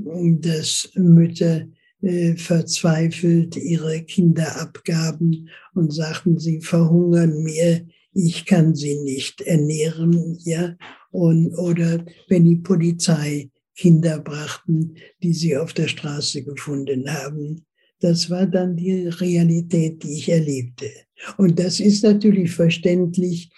dass 0.40 0.90
Mütter 0.94 1.66
äh, 2.00 2.36
verzweifelt 2.36 3.56
ihre 3.56 4.02
Kinder 4.02 4.60
abgaben 4.60 5.48
und 5.74 5.92
sagten, 5.92 6.38
sie 6.38 6.60
verhungern 6.60 7.42
mir, 7.42 7.86
ich 8.12 8.46
kann 8.46 8.74
sie 8.74 9.00
nicht 9.00 9.40
ernähren, 9.40 10.38
ja, 10.44 10.76
und, 11.10 11.54
oder 11.54 12.04
wenn 12.28 12.44
die 12.44 12.56
Polizei 12.56 13.50
Kinder 13.76 14.18
brachten, 14.18 14.96
die 15.22 15.32
sie 15.32 15.56
auf 15.56 15.72
der 15.72 15.88
Straße 15.88 16.42
gefunden 16.42 17.12
haben. 17.12 17.64
Das 18.00 18.28
war 18.28 18.46
dann 18.46 18.76
die 18.76 19.06
Realität, 19.06 20.02
die 20.02 20.18
ich 20.18 20.28
erlebte. 20.28 20.90
Und 21.36 21.58
das 21.58 21.80
ist 21.80 22.02
natürlich 22.02 22.50
verständlich, 22.52 23.50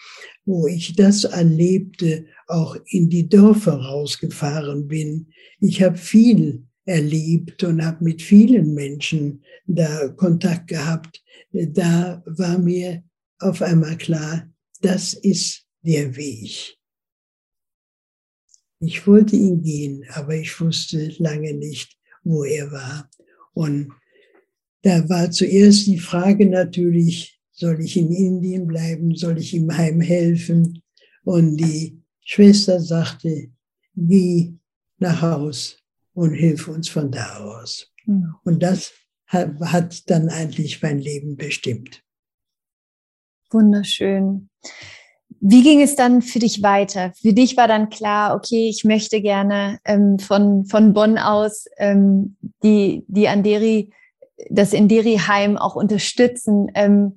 wo 0.44 0.66
ich 0.66 0.94
das 0.94 1.24
erlebte, 1.24 2.26
auch 2.50 2.76
in 2.86 3.08
die 3.08 3.28
Dörfer 3.28 3.74
rausgefahren 3.74 4.88
bin. 4.88 5.28
Ich 5.60 5.82
habe 5.82 5.96
viel 5.96 6.66
erlebt 6.84 7.62
und 7.64 7.84
habe 7.84 8.04
mit 8.04 8.22
vielen 8.22 8.74
Menschen 8.74 9.44
da 9.66 10.08
Kontakt 10.08 10.68
gehabt. 10.68 11.22
Da 11.52 12.22
war 12.26 12.58
mir 12.58 13.02
auf 13.38 13.62
einmal 13.62 13.96
klar, 13.96 14.50
das 14.80 15.14
ist 15.14 15.66
der 15.82 16.16
Weg. 16.16 16.76
Ich 18.80 19.06
wollte 19.06 19.36
ihn 19.36 19.62
gehen, 19.62 20.04
aber 20.14 20.34
ich 20.36 20.58
wusste 20.60 21.14
lange 21.18 21.52
nicht, 21.52 21.98
wo 22.24 22.44
er 22.44 22.72
war. 22.72 23.10
Und 23.52 23.92
da 24.82 25.06
war 25.08 25.30
zuerst 25.30 25.86
die 25.86 25.98
Frage 25.98 26.46
natürlich, 26.46 27.38
soll 27.52 27.80
ich 27.80 27.98
in 27.98 28.10
Indien 28.10 28.66
bleiben? 28.66 29.14
Soll 29.14 29.38
ich 29.38 29.52
ihm 29.52 29.76
heim 29.76 30.00
helfen? 30.00 30.82
Und 31.24 31.58
die 31.58 31.99
Schwester 32.30 32.78
sagte, 32.78 33.48
geh 33.96 34.52
nach 34.98 35.20
Haus 35.20 35.78
und 36.14 36.32
hilf 36.32 36.68
uns 36.68 36.88
von 36.88 37.10
da 37.10 37.38
aus. 37.38 37.92
Mhm. 38.06 38.36
Und 38.44 38.62
das 38.62 38.92
hat, 39.26 39.58
hat 39.60 40.08
dann 40.08 40.28
eigentlich 40.28 40.80
mein 40.80 41.00
Leben 41.00 41.36
bestimmt. 41.36 42.04
Wunderschön. 43.50 44.48
Wie 45.40 45.64
ging 45.64 45.80
es 45.80 45.96
dann 45.96 46.22
für 46.22 46.38
dich 46.38 46.62
weiter? 46.62 47.12
Für 47.20 47.32
dich 47.32 47.56
war 47.56 47.66
dann 47.66 47.88
klar, 47.88 48.36
okay, 48.36 48.68
ich 48.68 48.84
möchte 48.84 49.20
gerne 49.20 49.80
ähm, 49.84 50.20
von, 50.20 50.66
von 50.66 50.92
Bonn 50.92 51.18
aus 51.18 51.64
ähm, 51.78 52.36
die, 52.62 53.04
die 53.08 53.26
Anderi, 53.26 53.90
das 54.50 54.72
Inderi-Heim 54.72 55.56
auch 55.56 55.74
unterstützen. 55.74 56.70
Ähm, 56.76 57.16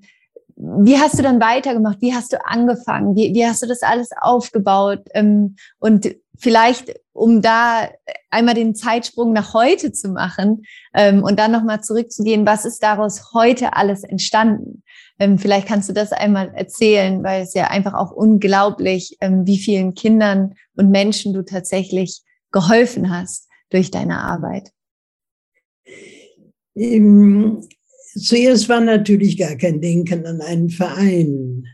wie 0.56 0.98
hast 0.98 1.18
du 1.18 1.24
dann 1.24 1.42
weitergemacht? 1.42 2.02
Wie 2.02 2.14
hast 2.14 2.34
du 2.34 2.46
angefangen? 2.46 3.16
Wie, 3.16 3.34
wie 3.34 3.46
hast 3.46 3.64
du 3.64 3.68
das 3.68 3.82
alles 3.82 4.10
aufgebaut? 4.20 5.02
Ähm, 5.14 5.56
und 5.80 6.16
vielleicht, 6.38 6.94
um 7.14 7.42
da 7.42 7.90
einmal 8.30 8.56
den 8.56 8.76
Zeitsprung 8.76 9.34
nach 9.34 9.54
heute 9.54 9.92
zu 9.92 10.10
machen 10.10 10.64
ähm, 10.94 11.24
und 11.24 11.40
dann 11.40 11.52
nochmal 11.52 11.82
zurückzugehen, 11.82 12.46
was 12.46 12.66
ist 12.66 12.84
daraus 12.84 13.34
heute 13.34 13.76
alles 13.76 14.04
entstanden? 14.04 14.84
Ähm, 15.20 15.38
vielleicht 15.38 15.68
kannst 15.68 15.90
du 15.90 15.94
das 15.94 16.12
einmal 16.12 16.54
erzählen, 16.54 17.24
weil 17.24 17.44
es 17.44 17.54
ja 17.54 17.68
einfach 17.68 17.94
auch 17.94 18.12
unglaublich, 18.12 19.18
wie 19.22 19.58
vielen 19.58 19.94
Kindern 19.94 20.56
und 20.76 20.90
Menschen 20.90 21.34
du 21.34 21.44
tatsächlich 21.44 22.22
geholfen 22.52 23.10
hast 23.16 23.48
durch 23.70 23.92
deine 23.92 24.20
Arbeit. 24.20 24.70
Zuerst 28.16 28.70
war 28.70 28.82
natürlich 28.82 29.38
gar 29.38 29.56
kein 29.56 29.82
Denken 29.82 30.26
an 30.26 30.42
einen 30.42 30.70
Verein. 30.70 31.66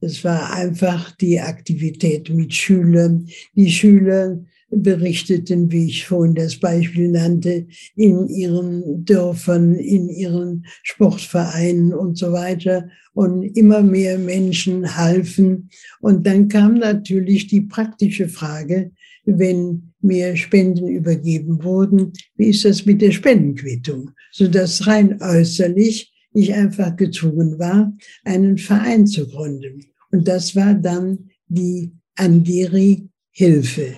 Es 0.00 0.24
war 0.24 0.52
einfach 0.52 1.10
die 1.16 1.40
Aktivität 1.40 2.28
mit 2.30 2.52
Schülern. 2.52 3.28
Die 3.54 3.70
Schüler 3.70 4.38
berichteten, 4.68 5.70
wie 5.70 5.86
ich 5.86 6.06
vorhin 6.06 6.34
das 6.34 6.56
Beispiel 6.56 7.08
nannte, 7.08 7.66
in 7.94 8.28
ihren 8.28 9.04
Dörfern, 9.04 9.74
in 9.74 10.08
ihren 10.08 10.66
Sportvereinen 10.82 11.94
und 11.94 12.18
so 12.18 12.32
weiter. 12.32 12.88
Und 13.16 13.44
immer 13.56 13.82
mehr 13.82 14.18
Menschen 14.18 14.94
halfen. 14.94 15.70
Und 16.00 16.26
dann 16.26 16.48
kam 16.48 16.74
natürlich 16.74 17.46
die 17.46 17.62
praktische 17.62 18.28
Frage, 18.28 18.90
wenn 19.24 19.94
mir 20.02 20.36
Spenden 20.36 20.86
übergeben 20.86 21.64
wurden, 21.64 22.12
wie 22.36 22.50
ist 22.50 22.66
das 22.66 22.84
mit 22.84 23.00
der 23.00 23.12
Spendenquittung? 23.12 24.10
Sodass 24.32 24.86
rein 24.86 25.18
äußerlich 25.22 26.12
ich 26.34 26.52
einfach 26.52 26.94
gezwungen 26.94 27.58
war, 27.58 27.90
einen 28.24 28.58
Verein 28.58 29.06
zu 29.06 29.26
gründen. 29.26 29.80
Und 30.10 30.28
das 30.28 30.54
war 30.54 30.74
dann 30.74 31.30
die 31.48 31.92
Andiri 32.16 33.08
Hilfe. 33.30 33.94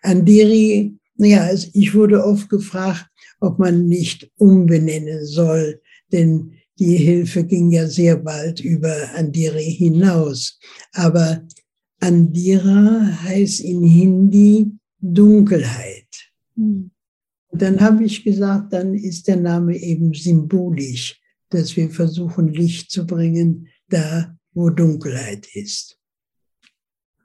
Andiri, 0.00 0.94
naja, 1.16 1.50
ich 1.74 1.94
wurde 1.94 2.24
oft 2.24 2.48
gefragt, 2.48 3.06
ob 3.38 3.58
man 3.58 3.84
nicht 3.84 4.30
umbenennen 4.38 5.26
soll, 5.26 5.82
denn 6.10 6.52
die 6.82 6.96
Hilfe 6.96 7.44
ging 7.44 7.70
ja 7.70 7.86
sehr 7.86 8.16
bald 8.16 8.58
über 8.58 8.92
Andiri 9.14 9.70
hinaus. 9.70 10.58
Aber 10.92 11.46
Andira 12.00 13.06
heißt 13.22 13.60
in 13.60 13.84
Hindi 13.84 14.72
Dunkelheit. 14.98 16.08
Mhm. 16.56 16.90
Und 17.48 17.62
dann 17.62 17.80
habe 17.80 18.04
ich 18.04 18.24
gesagt, 18.24 18.72
dann 18.72 18.94
ist 18.94 19.28
der 19.28 19.36
Name 19.36 19.76
eben 19.76 20.12
symbolisch, 20.12 21.20
dass 21.50 21.76
wir 21.76 21.88
versuchen, 21.88 22.48
Licht 22.48 22.90
zu 22.90 23.06
bringen, 23.06 23.68
da 23.88 24.36
wo 24.52 24.68
Dunkelheit 24.70 25.46
ist. 25.54 25.98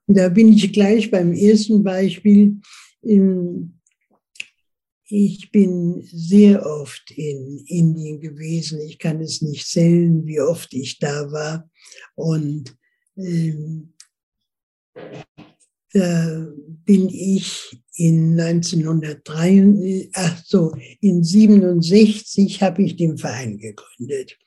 Und 0.06 0.18
da 0.18 0.30
bin 0.30 0.54
ich 0.54 0.72
gleich 0.72 1.10
beim 1.10 1.34
ersten 1.34 1.84
Beispiel. 1.84 2.58
Ich 5.10 5.52
bin 5.52 6.02
sehr 6.04 6.66
oft 6.66 7.12
in 7.12 7.64
Indien 7.66 8.20
gewesen. 8.20 8.82
Ich 8.82 9.00
kann 9.00 9.22
es 9.22 9.42
nicht 9.42 9.66
zählen, 9.66 10.26
wie 10.26 10.42
oft 10.42 10.74
ich 10.74 11.00
da 11.00 11.32
war. 11.32 11.70
Und 12.16 12.76
ähm, 13.16 13.94
da 15.94 16.48
bin 16.86 17.08
ich 17.10 17.82
in 17.96 18.40
1903, 18.40 20.10
ach 20.14 20.44
so, 20.46 20.74
in 21.00 21.24
67 21.24 22.62
habe 22.62 22.84
ich 22.84 22.98
den 22.98 23.18
Verein 23.18 23.58
gegründet. 23.58 24.38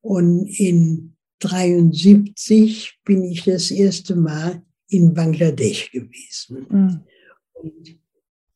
Und 0.00 0.46
in 0.58 1.16
73 1.38 2.98
bin 3.04 3.22
ich 3.22 3.44
das 3.44 3.70
erste 3.70 4.16
Mal 4.16 4.62
in 4.88 5.14
Bangladesch 5.14 5.92
gewesen. 5.92 6.66
Mhm. 6.68 7.00
Und 7.52 7.98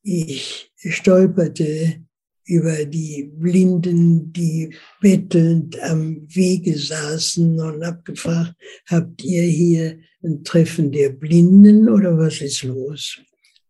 ich 0.03 0.73
stolperte 0.77 2.03
über 2.45 2.85
die 2.85 3.31
Blinden, 3.35 4.33
die 4.33 4.75
bettelnd 5.01 5.81
am 5.83 6.27
Wege 6.35 6.77
saßen 6.77 7.61
und 7.61 7.85
habe 7.85 8.03
gefragt, 8.03 8.55
habt 8.87 9.23
ihr 9.23 9.43
hier 9.43 9.99
ein 10.23 10.43
Treffen 10.43 10.91
der 10.91 11.11
Blinden 11.11 11.89
oder 11.89 12.17
was 12.19 12.41
ist 12.41 12.65
los? 12.65 13.21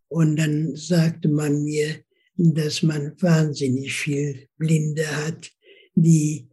Und 0.08 0.36
dann 0.36 0.74
sagte 0.74 1.28
man 1.28 1.64
mir, 1.64 1.96
dass 2.36 2.82
man 2.82 3.14
wahnsinnig 3.20 3.92
viel 3.92 4.48
Blinde 4.56 5.06
hat, 5.06 5.50
die 5.94 6.48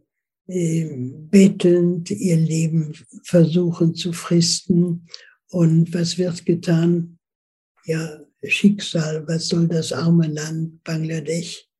äh, 0.46 0.88
bettelnd 1.30 2.10
ihr 2.10 2.36
Leben 2.36 2.94
versuchen 3.24 3.94
zu 3.94 4.12
fristen. 4.12 5.06
Und 5.50 5.92
was 5.94 6.18
wird 6.18 6.44
getan? 6.44 7.18
Ja, 7.86 8.20
Schicksal, 8.42 9.26
was 9.26 9.48
soll 9.48 9.68
das 9.68 9.92
arme 9.92 10.26
Land 10.26 10.82
Bangladesch 10.84 11.70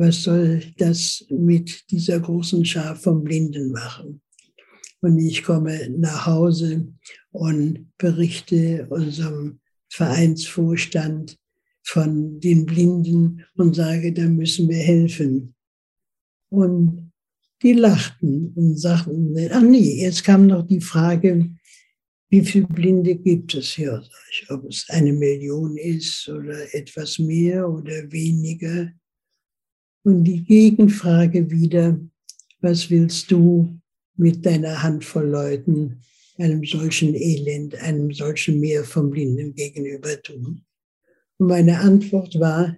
was 0.00 0.22
soll 0.22 0.62
das 0.78 1.26
mit 1.28 1.90
dieser 1.90 2.18
großen 2.20 2.64
Schar 2.64 2.96
von 2.96 3.22
Blinden 3.22 3.70
machen? 3.70 4.22
Und 5.02 5.18
ich 5.18 5.42
komme 5.42 5.90
nach 5.90 6.24
Hause 6.24 6.88
und 7.32 7.90
berichte 7.98 8.86
unserem 8.88 9.60
Vereinsvorstand 9.90 11.36
von 11.82 12.40
den 12.40 12.64
Blinden 12.64 13.44
und 13.56 13.76
sage, 13.76 14.14
da 14.14 14.22
müssen 14.22 14.70
wir 14.70 14.78
helfen. 14.78 15.54
Und 16.48 17.12
die 17.62 17.74
lachten 17.74 18.54
und 18.54 18.80
sagten, 18.80 19.36
ach 19.50 19.60
nee, 19.60 20.00
jetzt 20.00 20.24
kam 20.24 20.46
noch 20.46 20.66
die 20.66 20.80
Frage, 20.80 21.50
wie 22.30 22.44
viele 22.44 22.66
Blinde 22.68 23.16
gibt 23.16 23.54
es 23.54 23.70
hier? 23.72 24.02
Ob 24.48 24.64
es 24.64 24.86
eine 24.88 25.12
Million 25.12 25.76
ist 25.76 26.28
oder 26.28 26.72
etwas 26.74 27.18
mehr 27.18 27.68
oder 27.68 28.10
weniger. 28.10 28.92
Und 30.04 30.24
die 30.24 30.44
Gegenfrage 30.44 31.50
wieder, 31.50 31.98
was 32.60 32.88
willst 32.88 33.30
du 33.32 33.80
mit 34.16 34.46
deiner 34.46 34.80
Handvoll 34.82 35.26
Leuten 35.26 36.00
einem 36.38 36.64
solchen 36.64 37.14
Elend, 37.14 37.74
einem 37.82 38.12
solchen 38.12 38.60
Meer 38.60 38.84
von 38.84 39.10
Blinden 39.10 39.52
gegenüber 39.54 40.22
tun? 40.22 40.64
Und 41.38 41.48
meine 41.48 41.80
Antwort 41.80 42.38
war, 42.38 42.76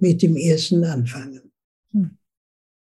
mit 0.00 0.22
dem 0.22 0.36
ersten 0.36 0.82
anfangen. 0.84 1.52
Hm. 1.92 2.16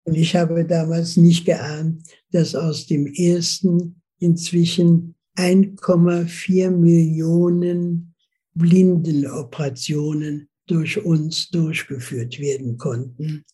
Und 0.06 0.16
ich 0.16 0.36
habe 0.36 0.66
damals 0.66 1.18
nicht 1.18 1.46
geahnt, 1.46 2.02
dass 2.32 2.56
aus 2.56 2.88
dem 2.88 3.08
ersten 3.08 4.02
inzwischen 4.20 5.17
1,4 5.38 6.72
Millionen 6.72 8.16
Blindenoperationen 8.56 10.50
durch 10.66 11.04
uns 11.06 11.50
durchgeführt 11.50 12.40
werden 12.40 12.78
konnten. 12.78 13.46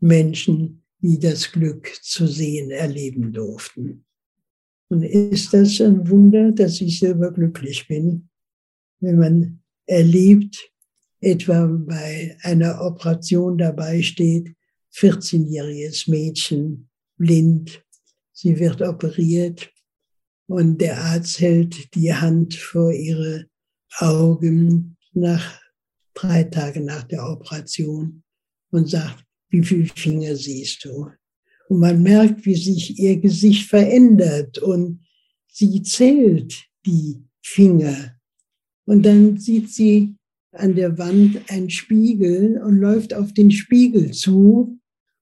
Menschen, 0.00 0.82
die 1.00 1.18
das 1.18 1.50
Glück 1.50 1.90
zu 2.02 2.26
sehen 2.26 2.70
erleben 2.70 3.32
durften. 3.32 4.04
Und 4.88 5.02
ist 5.02 5.52
das 5.54 5.80
ein 5.80 6.08
Wunder, 6.08 6.52
dass 6.52 6.80
ich 6.80 6.98
selber 6.98 7.32
glücklich 7.32 7.88
bin, 7.88 8.28
wenn 9.00 9.18
man 9.18 9.62
erlebt, 9.86 10.70
etwa 11.20 11.66
bei 11.66 12.36
einer 12.42 12.82
Operation 12.82 13.56
dabei 13.56 14.02
steht, 14.02 14.54
14-jähriges 14.94 16.08
Mädchen, 16.10 16.88
blind, 17.16 17.82
sie 18.32 18.58
wird 18.58 18.82
operiert 18.82 19.73
und 20.46 20.80
der 20.80 21.00
Arzt 21.00 21.40
hält 21.40 21.94
die 21.94 22.12
Hand 22.12 22.54
vor 22.54 22.92
ihre 22.92 23.46
Augen 23.98 24.96
nach 25.12 25.60
drei 26.14 26.44
Tagen 26.44 26.84
nach 26.84 27.04
der 27.04 27.26
Operation 27.26 28.22
und 28.70 28.88
sagt, 28.88 29.24
wie 29.50 29.62
viele 29.62 29.86
Finger 29.86 30.36
siehst 30.36 30.84
du? 30.84 31.10
Und 31.68 31.80
man 31.80 32.02
merkt, 32.02 32.44
wie 32.44 32.54
sich 32.54 32.98
ihr 32.98 33.16
Gesicht 33.18 33.68
verändert 33.68 34.58
und 34.58 35.00
sie 35.48 35.82
zählt 35.82 36.54
die 36.84 37.22
Finger. 37.42 38.16
Und 38.86 39.04
dann 39.04 39.38
sieht 39.38 39.70
sie 39.70 40.16
an 40.52 40.74
der 40.74 40.98
Wand 40.98 41.40
einen 41.50 41.70
Spiegel 41.70 42.62
und 42.62 42.76
läuft 42.76 43.14
auf 43.14 43.32
den 43.32 43.50
Spiegel 43.50 44.12
zu 44.12 44.78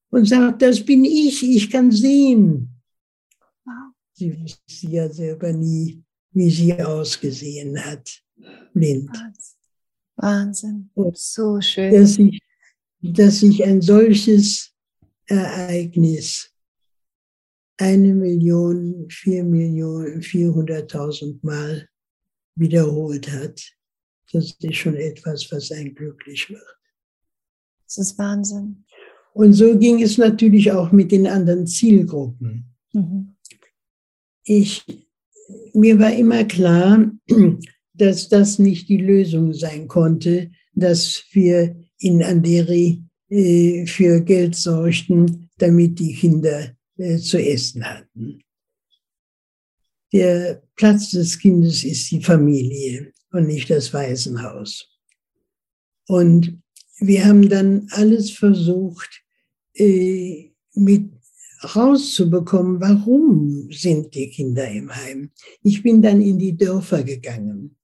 und 0.09 0.27
sagt, 0.27 0.61
das 0.61 0.83
bin 0.83 1.05
ich, 1.05 1.43
ich 1.43 1.69
kann 1.69 1.91
sehen. 1.91 2.72
Sie 4.13 4.41
wusste 4.41 4.87
ja 4.87 5.09
selber 5.11 5.51
nie, 5.51 6.03
wie 6.31 6.49
sie 6.49 6.73
ausgesehen 6.81 7.83
hat, 7.83 8.21
blind. 8.73 9.09
Wahnsinn, 10.15 10.89
so 11.13 11.59
schön. 11.59 11.91
Dass 11.93 12.17
ich 12.17 12.39
dass 13.03 13.41
sich 13.41 13.63
ein 13.63 13.81
solches 13.81 14.71
Ereignis 15.25 16.49
eine 17.77 18.13
Million, 18.13 19.07
vier 19.09 19.43
Millionen, 19.43 20.21
vierhunderttausend 20.21 21.43
Mal 21.43 21.89
wiederholt 22.55 23.29
hat. 23.29 23.61
Das 24.31 24.55
ist 24.57 24.75
schon 24.75 24.95
etwas, 24.95 25.51
was 25.51 25.71
einen 25.71 25.93
glücklich 25.93 26.49
macht. 26.49 26.79
Das 27.85 27.97
ist 27.97 28.17
Wahnsinn. 28.17 28.85
Und 29.33 29.53
so 29.53 29.77
ging 29.77 30.01
es 30.01 30.17
natürlich 30.17 30.71
auch 30.71 30.91
mit 30.91 31.11
den 31.11 31.27
anderen 31.27 31.67
Zielgruppen. 31.67 32.73
Mhm. 32.93 33.32
Ich, 34.43 34.83
mir 35.73 35.99
war 35.99 36.13
immer 36.13 36.43
klar, 36.45 37.11
dass 37.93 38.29
das 38.29 38.59
nicht 38.59 38.89
die 38.89 38.97
Lösung 38.97 39.53
sein 39.53 39.87
konnte, 39.87 40.51
dass 40.73 41.23
wir 41.31 41.75
in 41.99 42.23
Anderi 42.23 43.03
äh, 43.29 43.85
für 43.85 44.21
Geld 44.21 44.55
sorgten, 44.55 45.49
damit 45.57 45.99
die 45.99 46.15
Kinder 46.15 46.75
äh, 46.97 47.17
zu 47.17 47.37
essen 47.37 47.83
hatten. 47.83 48.39
Der 50.11 50.61
Platz 50.75 51.11
des 51.11 51.39
Kindes 51.39 51.83
ist 51.83 52.11
die 52.11 52.21
Familie 52.21 53.13
und 53.31 53.47
nicht 53.47 53.69
das 53.69 53.93
Waisenhaus. 53.93 54.87
Und 56.07 56.61
wir 56.99 57.25
haben 57.25 57.49
dann 57.49 57.87
alles 57.91 58.31
versucht, 58.31 59.23
äh, 59.75 60.51
mit 60.75 61.11
rauszubekommen, 61.63 62.81
warum 62.81 63.69
sind 63.71 64.13
die 64.13 64.29
Kinder 64.29 64.67
im 64.69 64.93
Heim. 64.93 65.31
Ich 65.63 65.83
bin 65.83 66.01
dann 66.01 66.21
in 66.21 66.37
die 66.37 66.55
Dörfer 66.55 67.03
gegangen, 67.03 67.75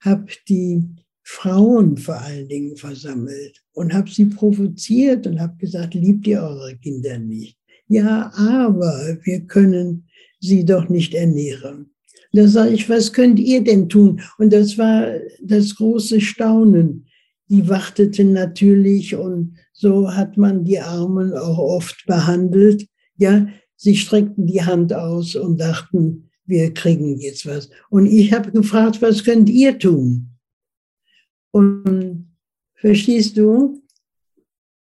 habe 0.00 0.26
die 0.48 0.82
Frauen 1.22 1.96
vor 1.96 2.20
allen 2.20 2.48
Dingen 2.48 2.76
versammelt 2.76 3.62
und 3.72 3.92
habe 3.92 4.10
sie 4.10 4.26
provoziert 4.26 5.26
und 5.26 5.40
habe 5.40 5.56
gesagt, 5.56 5.94
liebt 5.94 6.26
ihr 6.26 6.40
eure 6.40 6.76
Kinder 6.76 7.18
nicht? 7.18 7.58
Ja, 7.88 8.32
aber 8.34 9.18
wir 9.22 9.40
können 9.46 10.08
sie 10.40 10.64
doch 10.64 10.88
nicht 10.88 11.14
ernähren. 11.14 11.90
Da 12.32 12.46
sage 12.46 12.74
ich, 12.74 12.88
was 12.88 13.12
könnt 13.12 13.38
ihr 13.38 13.62
denn 13.62 13.88
tun? 13.88 14.20
Und 14.38 14.52
das 14.52 14.76
war 14.76 15.14
das 15.42 15.74
große 15.76 16.20
Staunen. 16.20 17.06
Die 17.48 17.68
warteten 17.68 18.32
natürlich 18.32 19.14
und 19.16 19.56
so 19.72 20.12
hat 20.12 20.36
man 20.36 20.64
die 20.64 20.80
Armen 20.80 21.32
auch 21.32 21.58
oft 21.58 22.04
behandelt. 22.06 22.86
Ja, 23.16 23.46
sie 23.76 23.96
streckten 23.96 24.46
die 24.46 24.62
Hand 24.62 24.92
aus 24.92 25.36
und 25.36 25.58
dachten, 25.60 26.30
wir 26.44 26.72
kriegen 26.72 27.18
jetzt 27.18 27.46
was. 27.46 27.70
Und 27.90 28.06
ich 28.06 28.32
habe 28.32 28.52
gefragt, 28.52 29.02
was 29.02 29.24
könnt 29.24 29.48
ihr 29.48 29.78
tun? 29.78 30.30
Und 31.50 32.36
verstehst 32.74 33.36
du, 33.36 33.82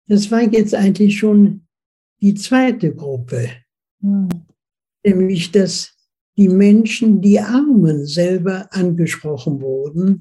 das 0.06 0.30
war 0.30 0.42
jetzt 0.42 0.74
eigentlich 0.74 1.18
schon 1.18 1.66
die 2.20 2.34
zweite 2.34 2.94
Gruppe, 2.94 3.48
mhm. 4.00 4.28
nämlich 5.04 5.50
dass 5.50 5.96
die 6.36 6.48
Menschen, 6.48 7.20
die 7.20 7.40
Armen 7.40 8.06
selber 8.06 8.68
angesprochen 8.72 9.60
wurden. 9.60 10.20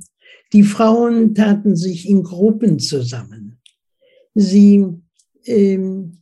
Die 0.53 0.63
Frauen 0.63 1.35
taten 1.35 1.75
sich 1.75 2.09
in 2.09 2.23
Gruppen 2.23 2.79
zusammen. 2.79 3.59
Sie 4.33 4.85
ähm, 5.45 6.18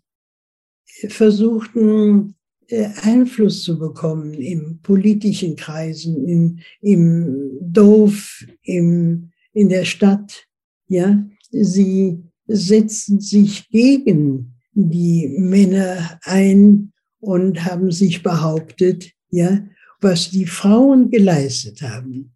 versuchten 1.09 2.35
äh, 2.67 2.89
Einfluss 3.01 3.63
zu 3.63 3.77
bekommen 3.79 4.33
in 4.33 4.79
politischen 4.81 5.55
Kreisen, 5.55 6.25
in, 6.27 6.59
im 6.81 7.57
Dorf, 7.61 8.45
im 8.63 9.31
in 9.57 9.69
der 9.69 9.85
Stadt, 9.85 10.45
ja, 10.87 11.25
sie 11.49 12.23
setzen 12.45 13.19
sich 13.19 13.67
gegen 13.69 14.53
die 14.73 15.27
Männer 15.35 16.19
ein 16.21 16.93
und 17.19 17.65
haben 17.65 17.91
sich 17.91 18.21
behauptet, 18.21 19.11
ja, 19.31 19.65
was 19.99 20.29
die 20.29 20.45
Frauen 20.45 21.09
geleistet 21.09 21.81
haben. 21.81 22.35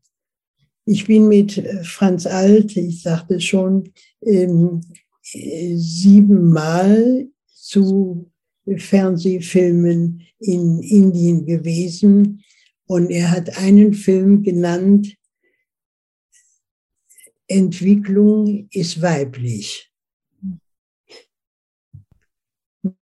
Ich 0.86 1.06
bin 1.06 1.28
mit 1.28 1.60
äh, 1.60 1.84
Franz 1.84 2.26
Alt, 2.26 2.76
ich 2.76 3.04
sagte 3.04 3.40
schon, 3.40 3.92
ähm, 4.26 4.82
siebenmal 5.76 7.28
zu 7.54 8.31
Fernsehfilmen 8.80 10.22
in 10.40 10.82
Indien 10.82 11.46
gewesen 11.46 12.44
und 12.86 13.10
er 13.10 13.32
hat 13.32 13.58
einen 13.58 13.94
Film 13.94 14.44
genannt, 14.44 15.16
Entwicklung 17.48 18.68
ist 18.72 19.02
weiblich. 19.02 19.92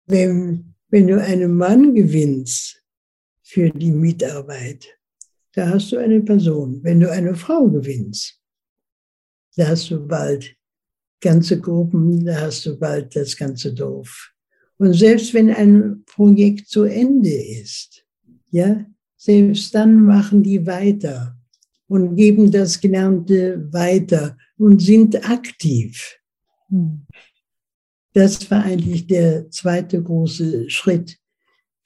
Wenn, 0.06 0.73
wenn 0.89 1.08
du 1.08 1.21
einen 1.21 1.53
Mann 1.53 1.93
gewinnst 1.93 2.82
für 3.43 3.69
die 3.69 3.91
Mitarbeit, 3.91 4.88
da 5.53 5.69
hast 5.69 5.91
du 5.91 5.97
eine 5.97 6.21
Person. 6.21 6.84
Wenn 6.84 6.99
du 6.99 7.12
eine 7.12 7.36
Frau 7.36 7.67
gewinnst, 7.67 8.41
da 9.56 9.67
hast 9.67 9.89
du 9.89 10.08
bald 10.08 10.56
ganze 11.19 11.60
Gruppen, 11.60 12.25
da 12.25 12.41
hast 12.41 12.65
du 12.65 12.77
bald 12.77 13.15
das 13.15 13.36
ganze 13.36 13.73
Dorf. 13.73 14.34
Und 14.78 14.94
selbst 14.94 15.34
wenn 15.34 15.50
ein 15.50 16.04
Projekt 16.06 16.68
zu 16.68 16.84
Ende 16.84 17.34
ist, 17.34 18.06
ja, 18.52 18.86
selbst 19.18 19.74
dann 19.74 20.04
machen 20.04 20.44
die 20.44 20.66
weiter 20.66 21.36
und 21.88 22.16
geben 22.16 22.52
das 22.52 22.80
Gelernte 22.80 23.68
weiter 23.72 24.38
und 24.58 24.82
sind 24.82 25.30
aktiv. 25.30 26.18
Hm. 26.70 27.06
Das 28.13 28.50
war 28.50 28.63
eigentlich 28.63 29.08
der 29.08 29.50
zweite 29.52 30.02
große 30.02 30.70
Schritt, 30.70 31.18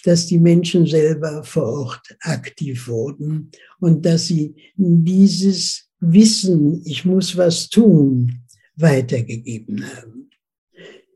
dass 0.04 0.28
die 0.28 0.40
Menschen 0.40 0.86
selber 0.86 1.44
vor 1.44 1.66
Ort 1.66 2.18
aktiv 2.22 2.88
wurden 2.88 3.52
und 3.80 4.06
dass 4.06 4.28
sie 4.28 4.56
dieses 4.76 5.90
Wissen, 6.00 6.82
ich 6.86 7.06
muss 7.06 7.38
was 7.38 7.70
tun, 7.70 8.44
weitergegeben 8.76 9.84
haben. 9.86 10.21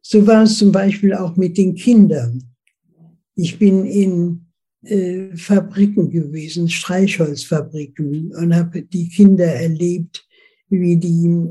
So 0.08 0.28
war 0.28 0.44
es 0.44 0.60
zum 0.60 0.72
Beispiel 0.72 1.16
auch 1.16 1.36
mit 1.36 1.58
den 1.58 1.74
Kindern. 1.74 2.44
Ich 3.34 3.58
bin 3.58 3.88
in 3.88 4.46
äh, 4.84 5.36
Fabriken 5.36 6.12
gewesen, 6.12 6.70
Streichholzfabriken 6.70 8.32
und 8.36 8.56
habe 8.56 8.84
die 8.84 9.10
Kinder 9.10 9.48
erlebt, 9.48 10.24
wie 10.70 10.98
die 10.98 11.48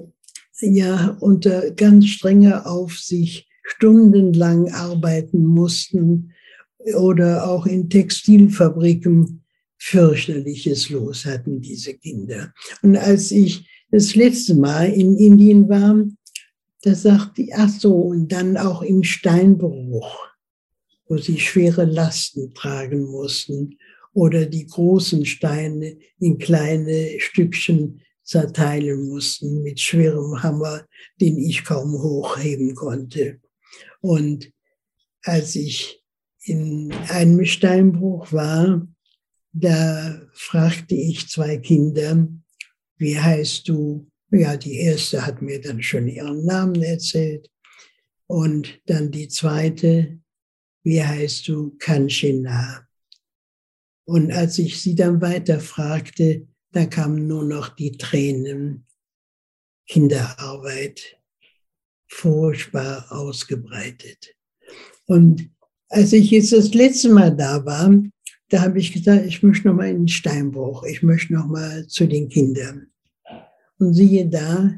ja 0.61 1.17
unter 1.19 1.73
ganz 1.73 2.07
strenger 2.07 2.64
Aufsicht 2.64 3.49
stundenlang 3.64 4.71
arbeiten 4.71 5.45
mussten 5.45 6.31
oder 6.95 7.49
auch 7.49 7.67
in 7.67 7.90
Textilfabriken 7.90 9.43
fürchterliches 9.79 10.90
Los 10.90 11.25
hatten 11.25 11.61
diese 11.61 11.95
Kinder. 11.95 12.55
Und 12.83 12.97
als 12.97 13.33
ich 13.33 13.69
das 13.90 14.14
letzte 14.14 14.55
Mal 14.55 14.93
in 14.93 15.17
Indien 15.17 15.69
war, 15.69 16.07
da 16.85 16.94
sagte 16.94 17.42
ich, 17.42 17.55
ach 17.55 17.68
so, 17.68 17.94
und 17.94 18.29
dann 18.33 18.57
auch 18.57 18.83
im 18.83 19.03
Steinbruch 19.03 20.35
wo 21.07 21.18
sie 21.18 21.38
schwere 21.38 21.85
Lasten 21.85 22.55
tragen 22.55 23.05
mussten 23.05 23.79
oder 24.12 24.47
die 24.47 24.66
großen 24.66 25.27
Steine 25.27 25.97
in 26.18 26.38
kleine 26.38 27.18
Stückchen 27.18 28.03
zerteilen 28.23 29.09
mussten 29.09 29.62
mit 29.62 29.81
schwerem 29.81 30.42
Hammer, 30.42 30.87
den 31.20 31.37
ich 31.37 31.64
kaum 31.64 31.92
hochheben 31.92 32.75
konnte. 32.75 33.40
Und 34.01 34.51
als 35.23 35.57
ich 35.57 36.03
in 36.44 36.92
einem 37.09 37.44
Steinbruch 37.44 38.33
war, 38.33 38.87
da 39.53 40.20
fragte 40.33 40.94
ich 40.94 41.29
zwei 41.29 41.59
Kinder, 41.59 42.29
wie 42.97 43.18
heißt 43.18 43.68
du? 43.68 44.07
Ja, 44.37 44.57
die 44.57 44.81
erste 44.81 45.25
hat 45.25 45.42
mir 45.42 45.61
dann 45.61 45.81
schon 45.81 46.09
ihren 46.09 46.44
Namen 46.44 46.83
erzählt. 46.83 47.53
Und 48.27 48.81
dann 48.87 49.12
die 49.12 49.29
zweite, 49.29 50.18
wie 50.83 51.05
heißt 51.05 51.47
du, 51.47 51.77
Kanchina? 51.79 52.88
Und 54.07 54.33
als 54.33 54.59
ich 54.59 54.83
sie 54.83 54.97
dann 54.97 55.20
weiter 55.20 55.61
fragte, 55.61 56.49
da 56.73 56.85
kamen 56.87 57.29
nur 57.29 57.44
noch 57.44 57.68
die 57.68 57.92
Tränen. 57.92 58.87
Kinderarbeit, 59.87 61.20
furchtbar 62.09 63.07
ausgebreitet. 63.11 64.35
Und 65.07 65.49
als 65.90 66.12
ich 66.12 66.33
jetzt 66.33 66.53
das 66.53 66.75
letzte 66.75 67.11
Mal 67.11 67.37
da 67.37 67.64
war, 67.64 68.03
da 68.49 68.62
habe 68.62 68.81
ich 68.81 68.92
gesagt, 68.92 69.27
ich 69.27 69.44
möchte 69.44 69.68
noch 69.68 69.75
mal 69.75 69.90
in 69.90 69.99
den 69.99 70.09
Steinbruch, 70.09 70.83
ich 70.85 71.03
möchte 71.03 71.35
noch 71.35 71.47
mal 71.47 71.87
zu 71.87 72.09
den 72.09 72.29
Kindern. 72.29 72.94
Und 73.79 73.95
siehe 73.95 74.27
da, 74.29 74.75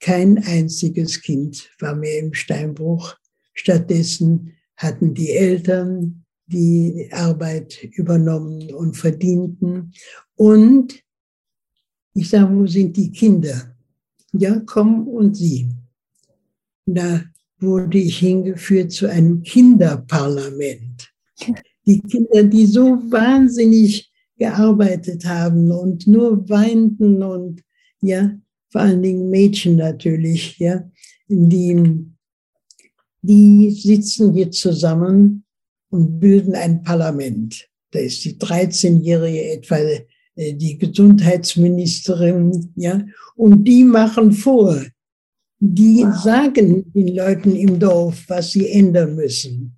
kein 0.00 0.38
einziges 0.38 1.20
Kind 1.20 1.70
war 1.80 1.94
mehr 1.94 2.18
im 2.20 2.34
Steinbruch. 2.34 3.16
Stattdessen 3.54 4.52
hatten 4.76 5.14
die 5.14 5.30
Eltern 5.30 6.24
die 6.46 7.08
Arbeit 7.12 7.82
übernommen 7.92 8.72
und 8.72 8.96
verdienten. 8.96 9.92
Und 10.36 11.02
ich 12.14 12.30
sage, 12.30 12.54
wo 12.54 12.66
sind 12.66 12.96
die 12.96 13.10
Kinder? 13.10 13.76
Ja, 14.32 14.60
komm 14.66 15.06
und 15.08 15.36
sieh. 15.36 15.68
Da 16.86 17.22
wurde 17.58 17.98
ich 17.98 18.18
hingeführt 18.18 18.92
zu 18.92 19.10
einem 19.10 19.42
Kinderparlament. 19.42 21.12
Die 21.86 22.00
Kinder, 22.00 22.44
die 22.44 22.66
so 22.66 22.98
wahnsinnig 23.10 24.10
gearbeitet 24.38 25.24
haben 25.24 25.70
und 25.70 26.06
nur 26.06 26.48
weinten 26.48 27.22
und 27.22 27.62
ja, 28.00 28.30
vor 28.70 28.82
allen 28.82 29.02
Dingen 29.02 29.30
Mädchen 29.30 29.76
natürlich, 29.76 30.58
ja, 30.58 30.88
die 31.28 32.06
die 33.22 33.70
sitzen 33.70 34.34
jetzt 34.34 34.60
zusammen 34.60 35.44
und 35.90 36.20
bilden 36.20 36.54
ein 36.54 36.82
Parlament. 36.82 37.68
da 37.90 38.00
ist 38.00 38.22
die 38.24 38.36
13-Jährige 38.36 39.52
etwa 39.52 39.76
äh, 39.76 40.54
die 40.54 40.78
Gesundheitsministerin, 40.78 42.72
ja, 42.76 43.04
und 43.34 43.64
die 43.64 43.84
machen 43.84 44.32
vor, 44.32 44.84
die 45.58 46.04
wow. 46.04 46.22
sagen 46.22 46.92
den 46.92 47.16
Leuten 47.16 47.56
im 47.56 47.78
Dorf, 47.78 48.24
was 48.28 48.52
sie 48.52 48.68
ändern 48.68 49.14
müssen. 49.14 49.74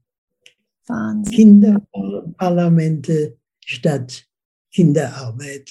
Wahnsinn. 0.86 1.34
Kinderparlamente 1.34 3.36
statt 3.64 4.26
Kinderarbeit. 4.72 5.70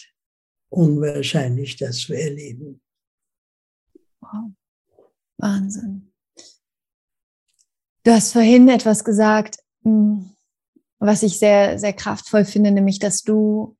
Unwahrscheinlich, 0.69 1.77
das 1.77 1.99
zu 1.99 2.13
erleben. 2.13 2.81
Wow. 4.21 4.51
Wahnsinn. 5.37 6.11
Du 8.03 8.11
hast 8.11 8.33
vorhin 8.33 8.69
etwas 8.69 9.03
gesagt, 9.03 9.59
hm, 9.83 10.35
was 10.99 11.23
ich 11.23 11.39
sehr, 11.39 11.79
sehr 11.79 11.93
kraftvoll 11.93 12.45
finde, 12.45 12.71
nämlich, 12.71 12.99
dass 12.99 13.23
du 13.23 13.77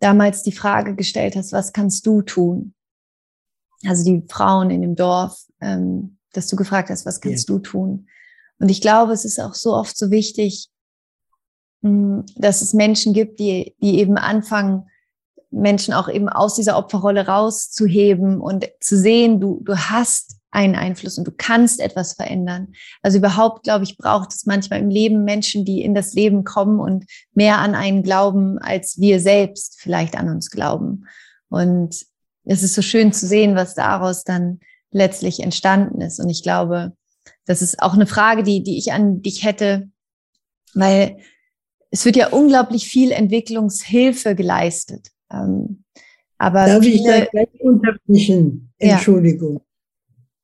damals 0.00 0.42
die 0.42 0.52
Frage 0.52 0.94
gestellt 0.94 1.36
hast, 1.36 1.52
was 1.52 1.72
kannst 1.72 2.06
du 2.06 2.22
tun? 2.22 2.74
Also 3.84 4.04
die 4.04 4.22
Frauen 4.28 4.70
in 4.70 4.82
dem 4.82 4.96
Dorf, 4.96 5.46
ähm, 5.60 6.18
dass 6.32 6.48
du 6.48 6.56
gefragt 6.56 6.90
hast, 6.90 7.06
was 7.06 7.20
kannst 7.20 7.48
ja. 7.48 7.54
du 7.54 7.60
tun? 7.60 8.08
Und 8.58 8.68
ich 8.68 8.80
glaube, 8.80 9.12
es 9.12 9.24
ist 9.24 9.38
auch 9.38 9.54
so 9.54 9.74
oft 9.74 9.96
so 9.96 10.10
wichtig, 10.10 10.70
hm, 11.82 12.24
dass 12.36 12.62
es 12.62 12.74
Menschen 12.74 13.14
gibt, 13.14 13.38
die, 13.40 13.74
die 13.80 13.98
eben 13.98 14.16
anfangen, 14.16 14.88
Menschen 15.50 15.94
auch 15.94 16.08
eben 16.08 16.28
aus 16.28 16.54
dieser 16.54 16.76
Opferrolle 16.76 17.26
rauszuheben 17.26 18.40
und 18.40 18.68
zu 18.80 18.96
sehen, 18.96 19.40
du, 19.40 19.60
du 19.64 19.76
hast 19.76 20.36
einen 20.52 20.74
Einfluss 20.74 21.18
und 21.18 21.26
du 21.26 21.32
kannst 21.36 21.80
etwas 21.80 22.14
verändern. 22.14 22.72
Also 23.02 23.18
überhaupt, 23.18 23.64
glaube 23.64 23.84
ich, 23.84 23.96
braucht 23.96 24.32
es 24.32 24.46
manchmal 24.46 24.80
im 24.80 24.90
Leben 24.90 25.24
Menschen, 25.24 25.64
die 25.64 25.82
in 25.82 25.94
das 25.94 26.12
Leben 26.12 26.44
kommen 26.44 26.80
und 26.80 27.04
mehr 27.34 27.58
an 27.58 27.74
einen 27.74 28.02
glauben, 28.02 28.58
als 28.58 28.98
wir 28.98 29.20
selbst 29.20 29.80
vielleicht 29.80 30.16
an 30.16 30.28
uns 30.28 30.50
glauben. 30.50 31.06
Und 31.48 32.04
es 32.44 32.62
ist 32.62 32.74
so 32.74 32.82
schön 32.82 33.12
zu 33.12 33.26
sehen, 33.26 33.54
was 33.54 33.74
daraus 33.74 34.24
dann 34.24 34.60
letztlich 34.90 35.40
entstanden 35.40 36.00
ist. 36.00 36.18
Und 36.18 36.30
ich 36.30 36.42
glaube, 36.42 36.92
das 37.46 37.62
ist 37.62 37.80
auch 37.80 37.94
eine 37.94 38.06
Frage, 38.06 38.42
die, 38.42 38.62
die 38.62 38.78
ich 38.78 38.92
an 38.92 39.22
dich 39.22 39.44
hätte, 39.44 39.88
weil 40.74 41.18
es 41.90 42.04
wird 42.04 42.16
ja 42.16 42.28
unglaublich 42.28 42.88
viel 42.88 43.12
Entwicklungshilfe 43.12 44.34
geleistet. 44.34 45.10
Ähm, 45.32 45.84
aber 46.38 46.66
Darf 46.66 46.82
viele, 46.82 46.94
ich 46.94 47.04
da 47.04 47.24
gleich 47.26 47.60
unterbrechen? 47.60 48.72
Entschuldigung. 48.78 49.54
Ja. 49.54 49.60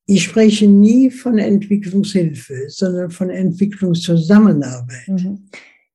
Ich 0.09 0.24
spreche 0.24 0.68
nie 0.68 1.11
von 1.11 1.39
Entwicklungshilfe, 1.39 2.68
sondern 2.68 3.11
von 3.11 3.30
Entwicklungszusammenarbeit. 3.30 5.09
Mhm. 5.09 5.49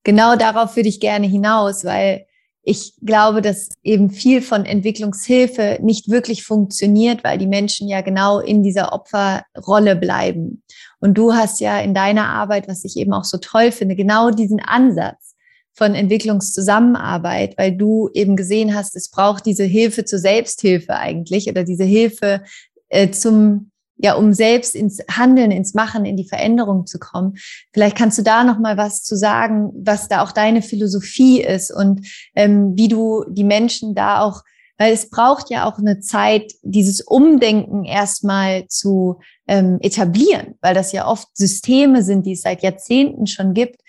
Genau 0.04 0.36
darauf 0.36 0.76
würde 0.76 0.90
ich 0.90 1.00
gerne 1.00 1.28
hinaus, 1.28 1.86
weil 1.86 2.26
ich 2.64 2.94
glaube, 3.02 3.42
dass 3.42 3.70
eben 3.82 4.10
viel 4.10 4.42
von 4.42 4.66
Entwicklungshilfe 4.66 5.80
nicht 5.82 6.10
wirklich 6.10 6.44
funktioniert, 6.44 7.24
weil 7.24 7.38
die 7.38 7.48
Menschen 7.48 7.88
ja 7.88 8.02
genau 8.02 8.40
in 8.40 8.62
dieser 8.64 8.94
Opferrolle 8.94 9.96
bleiben. 9.96 10.64
Und 11.00 11.18
du 11.18 11.34
hast 11.34 11.60
ja 11.60 11.80
in 11.80 11.94
deiner 11.94 12.28
Arbeit, 12.28 12.68
was 12.68 12.84
ich 12.84 12.98
eben 12.98 13.14
auch 13.14 13.24
so 13.24 13.38
toll 13.40 13.72
finde, 13.72 13.96
genau 13.96 14.30
diesen 14.30 14.60
Ansatz 14.60 15.31
von 15.74 15.96
Entwicklungszusammenarbeit, 15.96 17.58
weil 17.58 17.76
du 17.76 18.10
eben 18.14 18.36
gesehen 18.36 18.76
hast, 18.76 18.96
es 18.96 19.10
braucht 19.10 19.46
diese 19.46 19.64
Hilfe 19.64 20.06
zur 20.06 20.20
Selbsthilfe 20.20 20.96
eigentlich 20.96 21.48
oder 21.48 21.64
diese 21.64 21.86
Hilfe 21.86 22.44
äh, 22.90 23.10
zum 23.12 23.72
ja, 24.04 24.16
um 24.16 24.34
selbst 24.34 24.76
ins 24.76 25.00
Handeln, 25.10 25.52
ins 25.52 25.74
Machen, 25.74 26.06
in 26.06 26.18
die 26.18 26.28
Veränderung 26.28 26.88
zu 26.88 26.98
kommen. 26.98 27.36
Vielleicht 27.72 27.96
kannst 27.96 28.18
du 28.18 28.24
da 28.24 28.44
noch 28.44 28.58
mal 28.58 28.76
was 28.76 29.04
zu 29.04 29.16
sagen, 29.16 29.72
was 29.76 30.08
da 30.08 30.24
auch 30.24 30.32
deine 30.32 30.62
Philosophie 30.62 31.42
ist 31.42 31.72
und 31.72 32.08
ähm, 32.36 32.74
wie 32.76 32.88
du 32.88 33.24
die 33.30 33.44
Menschen 33.44 33.94
da 33.94 34.22
auch, 34.22 34.42
weil 34.80 34.92
es 34.92 35.12
braucht 35.12 35.52
ja 35.52 35.70
auch 35.70 35.78
eine 35.78 36.00
Zeit, 36.00 36.52
dieses 36.64 37.02
Umdenken 37.02 37.86
erstmal 37.86 38.68
zu 38.68 39.20
ähm, 39.48 39.78
etablieren, 39.82 40.56
weil 40.62 40.74
das 40.74 40.92
ja 40.92 41.08
oft 41.08 41.28
Systeme 41.38 42.02
sind, 42.02 42.26
die 42.26 42.34
es 42.34 42.42
seit 42.42 42.64
Jahrzehnten 42.64 43.28
schon 43.28 43.54
gibt. 43.54 43.82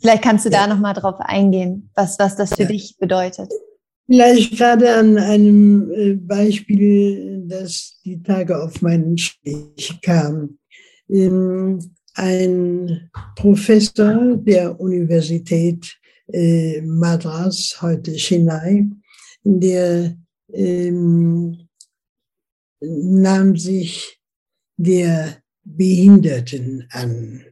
Vielleicht 0.00 0.22
kannst 0.22 0.46
du 0.46 0.50
da 0.50 0.66
noch 0.66 0.78
mal 0.78 0.94
drauf 0.94 1.16
eingehen, 1.18 1.90
was 1.94 2.18
was 2.18 2.36
das 2.36 2.54
für 2.54 2.62
ja. 2.62 2.68
dich 2.68 2.96
bedeutet. 2.98 3.50
Vielleicht 4.06 4.56
gerade 4.56 4.94
an 4.94 5.18
einem 5.18 5.90
äh, 5.92 6.14
Beispiel, 6.14 7.44
das 7.46 8.00
die 8.04 8.22
Tage 8.22 8.62
auf 8.62 8.80
meinen 8.80 9.18
Stich 9.18 9.98
kam. 10.02 10.58
Ähm, 11.10 11.78
ein 12.14 13.10
Professor 13.36 14.36
der 14.36 14.80
Universität 14.80 15.98
äh, 16.32 16.80
Madras, 16.82 17.76
heute 17.80 18.12
Chennai, 18.12 18.86
der 19.44 20.16
ähm, 20.52 21.68
nahm 22.80 23.56
sich 23.56 24.18
der 24.76 25.36
Behinderten 25.64 26.86
an 26.90 27.44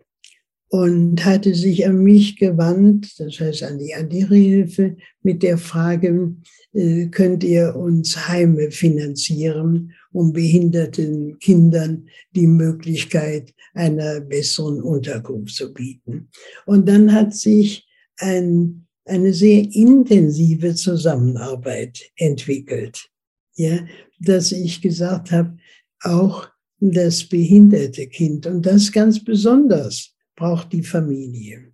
und 0.68 1.24
hatte 1.24 1.54
sich 1.54 1.86
an 1.86 2.02
mich 2.02 2.36
gewandt, 2.36 3.18
das 3.18 3.38
heißt 3.38 3.62
an 3.62 3.78
die 3.78 3.94
Anti-Hilfe, 3.94 4.96
mit 5.22 5.42
der 5.42 5.58
Frage, 5.58 6.34
äh, 6.72 7.06
könnt 7.06 7.44
ihr 7.44 7.76
uns 7.76 8.28
Heime 8.28 8.70
finanzieren, 8.70 9.92
um 10.12 10.32
behinderten 10.32 11.38
Kindern 11.38 12.08
die 12.32 12.48
Möglichkeit 12.48 13.54
einer 13.74 14.20
besseren 14.20 14.82
Unterkunft 14.82 15.54
zu 15.54 15.72
bieten. 15.72 16.30
Und 16.64 16.88
dann 16.88 17.12
hat 17.12 17.34
sich 17.34 17.86
ein, 18.18 18.86
eine 19.04 19.32
sehr 19.32 19.62
intensive 19.72 20.74
Zusammenarbeit 20.74 22.10
entwickelt, 22.16 23.08
ja, 23.54 23.86
dass 24.20 24.50
ich 24.50 24.82
gesagt 24.82 25.30
habe, 25.30 25.56
auch 26.00 26.48
das 26.80 27.24
behinderte 27.24 28.06
Kind 28.08 28.46
und 28.46 28.66
das 28.66 28.90
ganz 28.90 29.22
besonders 29.22 30.15
braucht 30.36 30.72
die 30.72 30.82
Familie. 30.82 31.72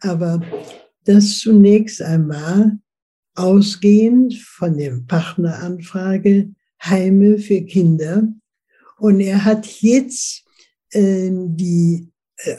Aber 0.00 0.42
das 1.04 1.38
zunächst 1.38 2.02
einmal 2.02 2.78
ausgehend 3.34 4.34
von 4.34 4.76
der 4.76 5.00
Partneranfrage 5.06 6.50
Heime 6.82 7.38
für 7.38 7.62
Kinder. 7.62 8.28
Und 8.98 9.20
er 9.20 9.44
hat 9.44 9.66
jetzt 9.80 10.44
äh, 10.90 11.30
die 11.30 12.08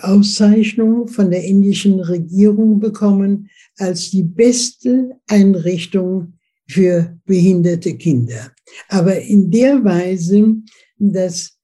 Auszeichnung 0.01 1.07
von 1.07 1.31
der 1.31 1.43
indischen 1.43 1.99
Regierung 1.99 2.79
bekommen 2.79 3.49
als 3.77 4.09
die 4.09 4.23
beste 4.23 5.19
Einrichtung 5.27 6.33
für 6.67 7.19
behinderte 7.25 7.95
Kinder. 7.95 8.51
Aber 8.89 9.19
in 9.19 9.51
der 9.51 9.83
Weise, 9.83 10.55
dass 10.97 11.54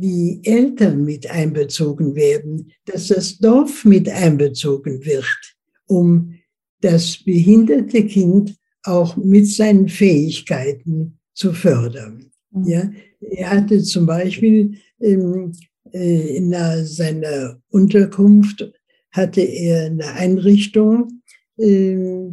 die 0.00 0.40
Eltern 0.44 1.04
mit 1.04 1.30
einbezogen 1.30 2.14
werden, 2.14 2.72
dass 2.86 3.08
das 3.08 3.38
Dorf 3.38 3.84
mit 3.84 4.08
einbezogen 4.08 5.04
wird, 5.04 5.56
um 5.86 6.34
das 6.80 7.18
behinderte 7.24 8.04
Kind 8.06 8.56
auch 8.82 9.16
mit 9.16 9.48
seinen 9.48 9.88
Fähigkeiten 9.88 11.18
zu 11.34 11.52
fördern. 11.52 12.30
Mhm. 12.50 12.64
Ja, 12.66 12.90
er 13.20 13.50
hatte 13.50 13.82
zum 13.82 14.06
Beispiel 14.06 14.74
ähm, 15.00 15.52
äh, 15.92 16.36
in 16.36 16.54
seiner 16.84 17.60
Unterkunft 17.70 18.70
hatte 19.10 19.40
er 19.40 19.86
eine 19.86 20.12
Einrichtung, 20.12 21.22
äh, 21.56 22.30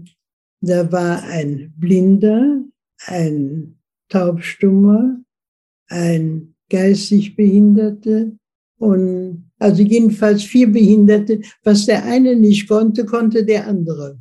da 0.62 0.92
war 0.92 1.24
ein 1.24 1.74
Blinder, 1.78 2.64
ein 3.06 3.80
Taubstummer, 4.10 5.22
ein 5.88 6.51
geistig 6.72 7.36
Behinderte 7.36 8.32
und 8.78 9.52
also 9.60 9.84
jedenfalls 9.84 10.44
vier 10.44 10.72
Behinderte. 10.72 11.42
Was 11.64 11.86
der 11.86 12.04
eine 12.06 12.36
nicht 12.36 12.68
konnte, 12.68 13.06
konnte 13.06 13.46
der 13.46 13.68
andere. 13.68 14.20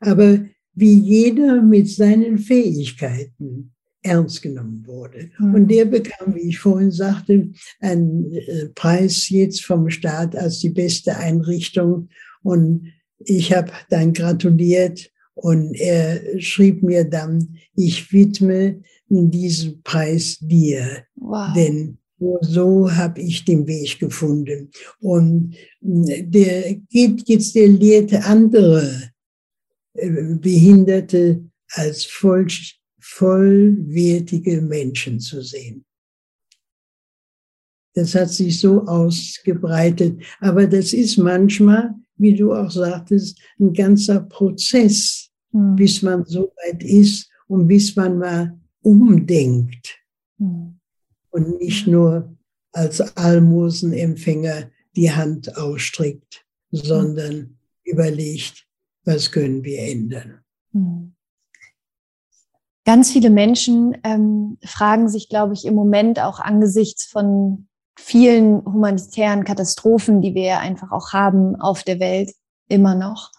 Aber 0.00 0.44
wie 0.74 0.98
jeder 0.98 1.62
mit 1.62 1.88
seinen 1.88 2.38
Fähigkeiten 2.38 3.72
ernst 4.02 4.42
genommen 4.42 4.84
wurde. 4.86 5.30
Mhm. 5.38 5.54
Und 5.54 5.68
der 5.70 5.84
bekam, 5.84 6.34
wie 6.34 6.48
ich 6.48 6.58
vorhin 6.58 6.90
sagte, 6.90 7.50
einen 7.80 8.32
äh, 8.32 8.68
Preis 8.74 9.28
jetzt 9.28 9.64
vom 9.64 9.88
Staat 9.90 10.34
als 10.34 10.58
die 10.58 10.70
beste 10.70 11.16
Einrichtung. 11.16 12.08
Und 12.42 12.88
ich 13.20 13.54
habe 13.54 13.70
dann 13.90 14.12
gratuliert 14.12 15.10
und 15.34 15.74
er 15.74 16.20
schrieb 16.40 16.82
mir 16.82 17.04
dann, 17.04 17.56
ich 17.76 18.12
widme 18.12 18.82
diesen 19.30 19.82
Preis 19.82 20.38
dir. 20.40 21.04
Wow. 21.16 21.52
Denn 21.54 21.98
so 22.40 22.90
habe 22.90 23.20
ich 23.20 23.44
den 23.44 23.66
Weg 23.66 23.98
gefunden. 23.98 24.70
Und 25.00 25.54
der 25.80 26.74
geht 26.74 27.28
jetzt, 27.28 27.54
der 27.54 27.68
lehrte 27.68 28.24
andere 28.24 29.10
äh, 29.94 30.34
Behinderte 30.36 31.44
als 31.70 32.04
voll, 32.04 32.46
vollwertige 33.00 34.62
Menschen 34.62 35.18
zu 35.18 35.42
sehen. 35.42 35.84
Das 37.94 38.14
hat 38.14 38.30
sich 38.30 38.60
so 38.60 38.82
ausgebreitet. 38.86 40.22
Aber 40.40 40.66
das 40.66 40.92
ist 40.92 41.18
manchmal 41.18 41.94
wie 42.22 42.34
du 42.34 42.54
auch 42.54 42.70
sagtest, 42.70 43.38
ein 43.58 43.72
ganzer 43.72 44.20
Prozess, 44.20 45.28
mhm. 45.50 45.76
bis 45.76 46.02
man 46.02 46.24
so 46.24 46.52
weit 46.64 46.82
ist 46.82 47.28
und 47.48 47.66
bis 47.66 47.96
man 47.96 48.18
mal 48.18 48.58
umdenkt 48.82 49.98
mhm. 50.38 50.78
und 51.30 51.58
nicht 51.58 51.86
nur 51.86 52.36
als 52.72 53.00
Almosenempfänger 53.16 54.70
die 54.96 55.10
Hand 55.10 55.56
ausstreckt, 55.56 56.44
sondern 56.70 57.34
mhm. 57.34 57.56
überlegt, 57.84 58.66
was 59.04 59.30
können 59.30 59.64
wir 59.64 59.80
ändern. 59.80 60.40
Mhm. 60.72 61.14
Ganz 62.84 63.12
viele 63.12 63.30
Menschen 63.30 63.96
ähm, 64.02 64.58
fragen 64.64 65.08
sich, 65.08 65.28
glaube 65.28 65.54
ich, 65.54 65.64
im 65.66 65.74
Moment 65.74 66.18
auch 66.18 66.40
angesichts 66.40 67.04
von 67.04 67.68
vielen 67.96 68.64
humanitären 68.64 69.44
Katastrophen, 69.44 70.20
die 70.20 70.34
wir 70.34 70.58
einfach 70.58 70.90
auch 70.90 71.12
haben 71.12 71.54
auf 71.60 71.84
der 71.84 72.00
Welt 72.00 72.32
immer 72.68 72.96
noch, 72.96 73.30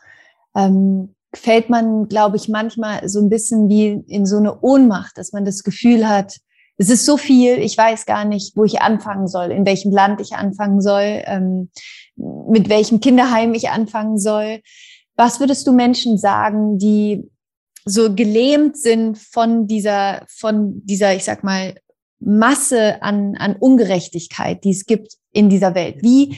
ähm, 0.56 1.16
fällt 1.36 1.70
man, 1.70 2.08
glaube 2.08 2.38
ich, 2.38 2.50
manchmal 2.50 3.08
so 3.10 3.20
ein 3.20 3.30
bisschen 3.30 3.70
wie 3.70 4.04
in 4.08 4.26
so 4.26 4.38
eine 4.38 4.60
Ohnmacht, 4.62 5.18
dass 5.18 5.34
man 5.34 5.46
das 5.46 5.64
Gefühl 5.64 6.08
hat, 6.08 6.38
es 6.78 6.90
ist 6.90 7.06
so 7.06 7.18
viel, 7.18 7.60
ich 7.60 7.78
weiß 7.78 8.06
gar 8.06 8.26
nicht, 8.26 8.56
wo 8.56 8.64
ich 8.64 8.82
anfangen 8.82 9.28
soll, 9.28 9.52
in 9.52 9.66
welchem 9.66 9.92
Land 9.92 10.22
ich 10.22 10.34
anfangen 10.34 10.82
soll, 10.82 11.22
ähm, 11.26 11.70
mit 12.16 12.70
welchem 12.70 13.00
Kinderheim 13.00 13.54
ich 13.54 13.70
anfangen 13.70 14.18
soll. 14.18 14.62
Was 15.16 15.40
würdest 15.40 15.68
du 15.68 15.72
Menschen 15.72 16.18
sagen, 16.18 16.80
die 16.80 17.30
so 17.86 18.14
gelähmt 18.16 18.78
sind 18.78 19.18
von 19.18 19.68
dieser, 19.68 20.26
von 20.28 20.82
dieser, 20.86 21.14
ich 21.16 21.24
sag 21.26 21.44
mal, 21.44 21.76
Masse 22.20 23.02
an, 23.02 23.36
an 23.36 23.56
Ungerechtigkeit, 23.58 24.64
die 24.64 24.72
es 24.72 24.86
gibt 24.86 25.18
in 25.32 25.50
dieser 25.50 25.76
Welt. 25.76 25.98
Wie, 26.02 26.38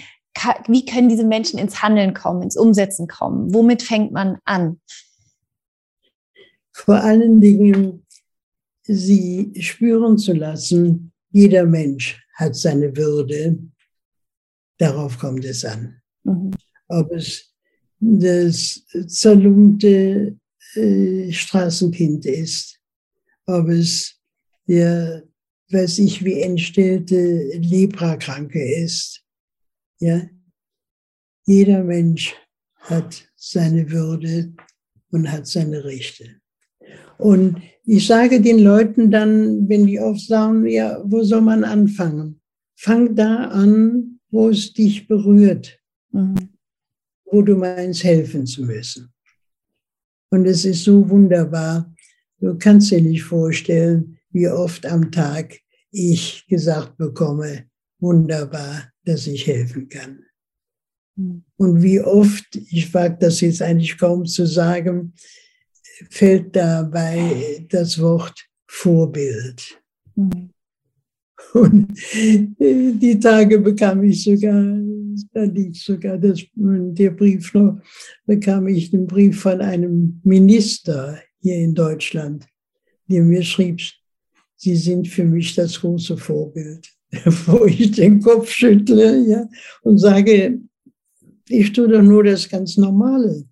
wie 0.68 0.86
können 0.86 1.10
diese 1.10 1.26
Menschen 1.26 1.60
ins 1.60 1.82
Handeln 1.82 2.14
kommen, 2.14 2.44
ins 2.44 2.58
Umsetzen 2.58 3.08
kommen? 3.08 3.54
Womit 3.54 3.82
fängt 3.84 4.12
man 4.12 4.38
an? 4.46 4.80
Vor 6.72 6.96
allen 6.96 7.40
Dingen, 7.40 8.06
sie 8.84 9.54
spüren 9.60 10.18
zu 10.18 10.34
lassen, 10.34 11.14
jeder 11.32 11.66
Mensch 11.66 12.22
hat 12.36 12.56
seine 12.56 12.96
Würde. 12.96 13.60
Darauf 14.78 15.18
kommt 15.18 15.46
es 15.46 15.64
an. 15.64 16.02
Mhm. 16.24 16.52
Ob 16.90 17.12
es 17.12 17.54
das 18.00 18.86
zerlumpte 19.08 20.38
äh, 20.76 21.32
Straßenkind 21.32 22.26
ist, 22.26 22.80
ob 23.46 23.70
es 23.70 24.20
der 24.68 25.24
weiß 25.72 26.00
ich, 26.00 26.24
wie 26.24 26.42
entstellte 26.42 27.52
Leprakranke 27.58 28.64
ist. 28.84 29.24
Ja? 30.00 30.22
Jeder 31.46 31.84
Mensch 31.84 32.36
hat 32.76 33.28
seine 33.36 33.92
Würde 33.92 34.54
und 35.12 35.32
hat 35.32 35.48
seine 35.48 35.84
Rechte. 35.84 36.42
Und 37.18 37.62
ich 37.86 38.06
sage 38.06 38.42
den 38.42 38.60
Leuten 38.60 39.12
dann, 39.12 39.70
wenn 39.70 39.86
die 39.86 40.00
oft 40.00 40.22
sagen, 40.22 40.66
ja, 40.66 41.02
wo 41.04 41.24
soll 41.24 41.42
man 41.42 41.64
anfangen? 41.64 42.42
Fang 42.76 43.16
da 43.16 43.46
an, 43.50 44.20
wo 44.30 44.50
es 44.50 44.74
dich 44.74 45.08
berührt, 45.08 45.80
mhm. 46.12 46.50
wo 47.26 47.42
du 47.42 47.56
meinst, 47.56 48.04
helfen 48.04 48.46
zu 48.46 48.64
müssen. 48.64 49.14
Und 50.32 50.46
es 50.46 50.66
ist 50.66 50.84
so 50.84 51.08
wunderbar. 51.10 51.94
Du 52.40 52.58
kannst 52.58 52.92
dir 52.92 53.02
nicht 53.02 53.24
vorstellen, 53.24 54.18
wie 54.32 54.50
oft 54.50 54.86
am 54.86 55.12
Tag 55.12 55.58
ich 55.92 56.46
gesagt 56.48 56.98
bekomme, 56.98 57.70
wunderbar, 58.00 58.92
dass 59.06 59.28
ich 59.28 59.48
helfen 59.48 59.88
kann. 59.88 60.26
Hm. 61.18 61.44
Und 61.58 61.82
wie 61.82 62.02
oft, 62.02 62.56
ich 62.56 62.94
wage 62.94 63.18
das 63.20 63.42
jetzt 63.42 63.62
eigentlich 63.62 63.98
kaum 63.98 64.26
zu 64.26 64.46
sagen, 64.46 65.14
fällt 66.10 66.56
dabei 66.56 67.66
das 67.70 68.00
Wort 68.00 68.48
Vorbild. 68.68 69.82
Mhm. 70.16 70.50
Und 71.54 71.98
die 72.60 73.20
Tage 73.20 73.60
bekam 73.60 74.04
ich 74.04 74.24
sogar, 74.24 74.78
da 75.32 75.44
liegt 75.44 75.78
sogar 75.78 76.18
das, 76.18 76.42
der 76.54 77.12
Brief 77.12 77.54
noch, 77.54 77.80
bekam 78.26 78.68
ich 78.68 78.92
den 78.92 79.08
Brief 79.08 79.42
von 79.42 79.62
einem 79.62 80.20
Minister 80.24 81.20
hier 81.42 81.56
in 81.56 81.74
Deutschland, 81.74 82.46
der 83.08 83.24
mir 83.24 83.44
schrieb, 83.44 83.80
Sie 84.58 84.76
sind 84.76 85.08
für 85.08 85.26
mich 85.26 85.54
das 85.56 85.80
große 85.80 86.18
Vorbild, 86.18 86.90
wo 87.46 87.66
ich 87.66 87.92
den 87.92 88.22
Kopf 88.22 88.50
schüttle 88.50 89.20
ja, 89.28 89.46
und 89.84 89.98
sage, 89.98 90.60
ich 91.48 91.74
tue 91.74 91.88
doch 91.88 92.02
nur 92.02 92.24
das 92.24 92.50
ganz 92.50 92.78
Normale. 92.78 93.46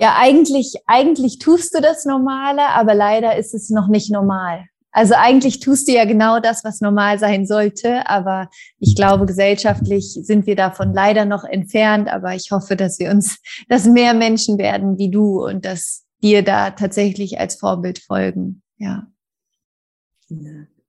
Ja, 0.00 0.16
eigentlich, 0.18 0.74
eigentlich 0.86 1.38
tust 1.38 1.74
du 1.74 1.80
das 1.80 2.04
Normale, 2.04 2.68
aber 2.70 2.94
leider 2.94 3.36
ist 3.36 3.54
es 3.54 3.70
noch 3.70 3.88
nicht 3.88 4.10
normal. 4.10 4.64
Also 4.90 5.14
eigentlich 5.16 5.58
tust 5.58 5.88
du 5.88 5.92
ja 5.92 6.04
genau 6.04 6.38
das, 6.38 6.62
was 6.62 6.80
normal 6.80 7.18
sein 7.18 7.46
sollte, 7.46 8.08
aber 8.08 8.48
ich 8.78 8.94
glaube, 8.94 9.26
gesellschaftlich 9.26 10.16
sind 10.22 10.46
wir 10.46 10.54
davon 10.54 10.94
leider 10.94 11.24
noch 11.24 11.42
entfernt. 11.42 12.08
Aber 12.08 12.36
ich 12.36 12.52
hoffe, 12.52 12.76
dass 12.76 13.00
wir 13.00 13.10
uns, 13.10 13.38
dass 13.68 13.86
mehr 13.86 14.14
Menschen 14.14 14.56
werden 14.56 14.96
wie 14.96 15.10
du 15.10 15.44
und 15.44 15.64
dass 15.64 16.04
dir 16.22 16.42
da 16.42 16.70
tatsächlich 16.70 17.40
als 17.40 17.56
Vorbild 17.56 17.98
folgen. 17.98 18.62
Ja. 18.78 19.08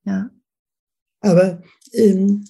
Ja. 0.04 0.30
Aber 1.20 1.62
ähm, 1.92 2.44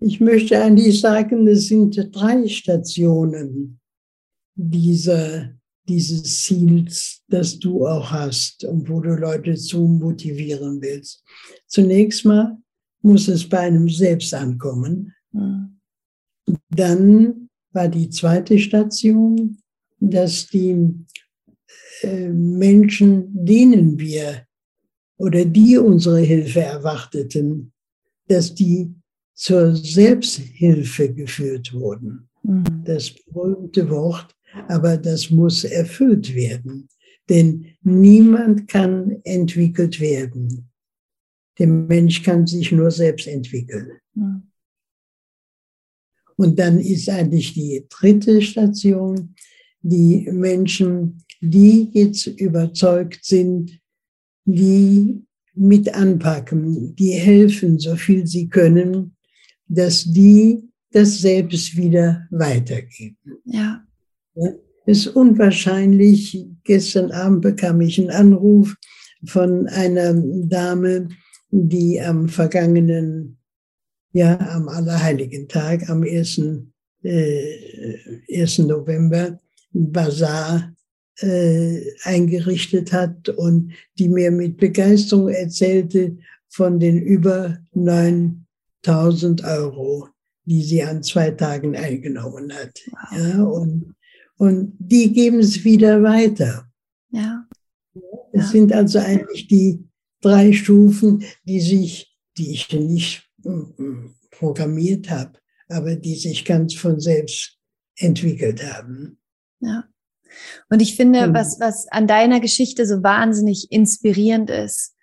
ich 0.00 0.20
möchte 0.20 0.60
eigentlich 0.60 1.00
sagen, 1.00 1.46
es 1.46 1.68
sind 1.68 2.08
drei 2.12 2.48
Stationen 2.48 3.80
dieser, 4.54 5.54
dieses 5.88 6.42
Ziels, 6.42 7.22
das 7.28 7.58
du 7.58 7.86
auch 7.86 8.10
hast 8.10 8.64
und 8.64 8.88
wo 8.88 9.00
du 9.00 9.14
Leute 9.14 9.54
zu 9.56 9.86
motivieren 9.86 10.80
willst. 10.80 11.22
Zunächst 11.66 12.24
mal 12.24 12.56
muss 13.02 13.28
es 13.28 13.48
bei 13.48 13.60
einem 13.60 13.88
selbst 13.88 14.32
ankommen. 14.34 15.14
Mhm. 15.32 15.80
Dann 16.70 17.48
war 17.72 17.88
die 17.88 18.10
zweite 18.10 18.58
Station, 18.58 19.58
dass 19.98 20.46
die 20.46 20.94
äh, 22.02 22.28
Menschen, 22.28 23.44
denen 23.44 23.98
wir 23.98 24.46
oder 25.20 25.44
die 25.44 25.76
unsere 25.76 26.20
Hilfe 26.20 26.62
erwarteten, 26.62 27.72
dass 28.26 28.54
die 28.54 28.94
zur 29.34 29.76
Selbsthilfe 29.76 31.12
geführt 31.12 31.74
wurden. 31.74 32.30
Mhm. 32.42 32.64
Das 32.84 33.10
berühmte 33.10 33.90
Wort, 33.90 34.34
aber 34.68 34.96
das 34.96 35.28
muss 35.28 35.64
erfüllt 35.64 36.34
werden. 36.34 36.88
Denn 37.28 37.66
niemand 37.82 38.66
kann 38.68 39.20
entwickelt 39.24 40.00
werden. 40.00 40.70
Der 41.58 41.66
Mensch 41.66 42.22
kann 42.22 42.46
sich 42.46 42.72
nur 42.72 42.90
selbst 42.90 43.26
entwickeln. 43.26 43.92
Mhm. 44.14 44.42
Und 46.36 46.58
dann 46.58 46.78
ist 46.78 47.10
eigentlich 47.10 47.52
die 47.52 47.84
dritte 47.90 48.40
Station, 48.40 49.34
die 49.82 50.26
Menschen, 50.32 51.22
die 51.42 51.90
jetzt 51.92 52.26
überzeugt 52.26 53.22
sind, 53.22 53.80
die 54.44 55.22
mit 55.54 55.94
anpacken, 55.94 56.94
die 56.96 57.12
helfen, 57.12 57.78
so 57.78 57.96
viel 57.96 58.26
sie 58.26 58.48
können, 58.48 59.16
dass 59.68 60.04
die 60.04 60.70
das 60.92 61.18
selbst 61.18 61.76
wieder 61.76 62.26
weitergeben. 62.30 63.16
Ja. 63.44 63.84
ja. 64.34 64.50
Ist 64.86 65.08
unwahrscheinlich. 65.08 66.46
Gestern 66.64 67.12
Abend 67.12 67.42
bekam 67.42 67.80
ich 67.80 68.00
einen 68.00 68.10
Anruf 68.10 68.76
von 69.24 69.66
einer 69.68 70.14
Dame, 70.14 71.08
die 71.50 72.00
am 72.00 72.28
vergangenen, 72.28 73.38
ja, 74.12 74.38
am 74.38 74.68
Allerheiligen 74.68 75.48
Tag, 75.48 75.88
am 75.88 76.02
1. 76.02 76.40
Äh, 77.02 77.96
1. 78.32 78.58
November, 78.60 79.40
Bazar 79.72 80.74
äh, 81.22 81.82
eingerichtet 82.02 82.92
hat 82.92 83.28
und 83.28 83.72
die 83.98 84.08
mir 84.08 84.30
mit 84.30 84.56
Begeisterung 84.56 85.28
erzählte 85.28 86.16
von 86.48 86.80
den 86.80 87.00
über 87.00 87.58
9000 87.72 89.44
Euro, 89.44 90.08
die 90.44 90.62
sie 90.62 90.82
an 90.82 91.02
zwei 91.02 91.30
Tagen 91.30 91.76
eingenommen 91.76 92.52
hat. 92.52 92.80
Wow. 92.90 93.18
Ja, 93.18 93.42
und, 93.42 93.94
und 94.36 94.76
die 94.78 95.12
geben 95.12 95.40
es 95.40 95.64
wieder 95.64 96.02
weiter. 96.02 96.70
Ja. 97.10 97.46
Es 98.32 98.46
ja. 98.46 98.48
sind 98.48 98.72
also 98.72 98.98
eigentlich 98.98 99.48
die 99.48 99.84
drei 100.20 100.52
Stufen, 100.52 101.24
die 101.44 101.60
sich, 101.60 102.16
die 102.36 102.52
ich 102.52 102.72
nicht 102.72 103.28
mm, 103.42 104.06
programmiert 104.30 105.10
habe, 105.10 105.38
aber 105.68 105.96
die 105.96 106.14
sich 106.14 106.44
ganz 106.44 106.74
von 106.74 107.00
selbst 107.00 107.58
entwickelt 107.96 108.64
haben. 108.64 109.18
Ja. 109.60 109.84
Und 110.68 110.80
ich 110.80 110.96
finde, 110.96 111.28
mhm. 111.28 111.34
was, 111.34 111.60
was 111.60 111.88
an 111.88 112.06
deiner 112.06 112.40
Geschichte 112.40 112.86
so 112.86 113.02
wahnsinnig 113.02 113.70
inspirierend 113.70 114.50
ist, 114.50 114.94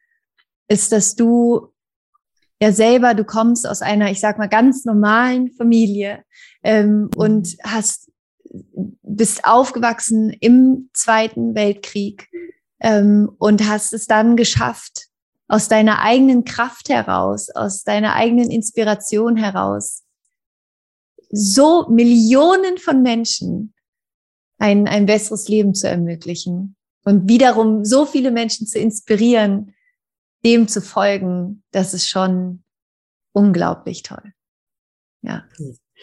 ist, 0.67 0.91
dass 0.91 1.15
du 1.15 1.73
ja 2.61 2.71
selber, 2.71 3.13
du 3.13 3.23
kommst 3.23 3.67
aus 3.67 3.81
einer, 3.81 4.11
ich 4.11 4.19
sag 4.19 4.37
mal, 4.37 4.47
ganz 4.47 4.85
normalen 4.85 5.51
Familie 5.51 6.23
ähm, 6.63 7.01
mhm. 7.01 7.09
und 7.15 7.57
hast 7.63 8.11
bist 9.01 9.45
aufgewachsen 9.45 10.29
im 10.39 10.89
Zweiten 10.93 11.55
Weltkrieg 11.55 12.27
ähm, 12.79 13.29
und 13.39 13.67
hast 13.67 13.93
es 13.93 14.07
dann 14.07 14.37
geschafft, 14.37 15.07
aus 15.47 15.67
deiner 15.67 16.01
eigenen 16.01 16.43
Kraft 16.43 16.89
heraus, 16.89 17.49
aus 17.49 17.83
deiner 17.83 18.13
eigenen 18.13 18.51
Inspiration 18.51 19.37
heraus, 19.37 20.03
so 21.29 21.87
Millionen 21.89 22.77
von 22.77 23.01
Menschen 23.01 23.73
ein, 24.57 24.87
ein 24.87 25.05
besseres 25.05 25.47
Leben 25.47 25.73
zu 25.73 25.87
ermöglichen 25.87 26.75
und 27.03 27.29
wiederum 27.29 27.85
so 27.85 28.05
viele 28.05 28.31
Menschen 28.31 28.67
zu 28.67 28.79
inspirieren, 28.79 29.73
dem 30.43 30.67
zu 30.67 30.81
folgen, 30.81 31.63
das 31.71 31.93
ist 31.93 32.09
schon 32.09 32.63
unglaublich 33.33 34.03
toll. 34.03 34.33
Ja, 35.21 35.45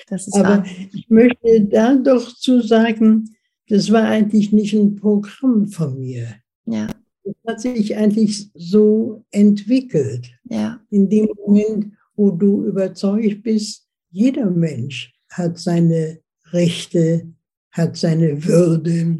das 0.08 0.26
ist 0.26 0.34
Aber 0.34 0.58
wahr. 0.58 0.66
ich 0.92 1.08
möchte 1.08 1.64
da 1.66 1.94
doch 1.94 2.34
zu 2.34 2.60
sagen, 2.60 3.36
das 3.68 3.90
war 3.90 4.04
eigentlich 4.04 4.52
nicht 4.52 4.74
ein 4.74 4.96
Programm 4.96 5.68
von 5.68 5.98
mir. 5.98 6.34
Ja. 6.66 6.88
Das 7.22 7.34
hat 7.46 7.60
sich 7.60 7.96
eigentlich 7.96 8.50
so 8.54 9.24
entwickelt. 9.30 10.30
Ja. 10.44 10.80
In 10.90 11.08
dem 11.08 11.28
Moment, 11.36 11.94
wo 12.16 12.30
du 12.30 12.64
überzeugt 12.64 13.42
bist, 13.42 13.88
jeder 14.10 14.50
Mensch 14.50 15.14
hat 15.30 15.58
seine 15.58 16.20
Rechte, 16.52 17.33
hat 17.74 17.96
seine 17.96 18.44
Würde. 18.44 19.18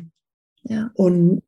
Ja. 0.62 0.90
Und 0.94 1.42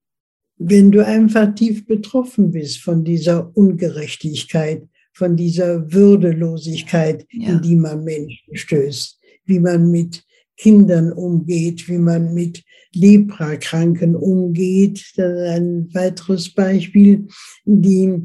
wenn 0.58 0.90
du 0.90 1.04
einfach 1.04 1.54
tief 1.54 1.86
betroffen 1.86 2.50
bist 2.50 2.78
von 2.82 3.04
dieser 3.04 3.56
Ungerechtigkeit, 3.56 4.86
von 5.12 5.36
dieser 5.36 5.92
Würdelosigkeit, 5.92 7.26
ja. 7.30 7.50
in 7.50 7.62
die 7.62 7.76
man 7.76 8.04
Menschen 8.04 8.54
stößt, 8.54 9.18
wie 9.46 9.60
man 9.60 9.90
mit 9.90 10.24
Kindern 10.56 11.12
umgeht, 11.12 11.88
wie 11.88 11.98
man 11.98 12.34
mit 12.34 12.64
Leprakranken 12.92 14.16
umgeht. 14.16 15.12
Das 15.16 15.32
ist 15.32 15.48
ein 15.48 15.88
weiteres 15.94 16.52
Beispiel, 16.52 17.28
die, 17.64 18.22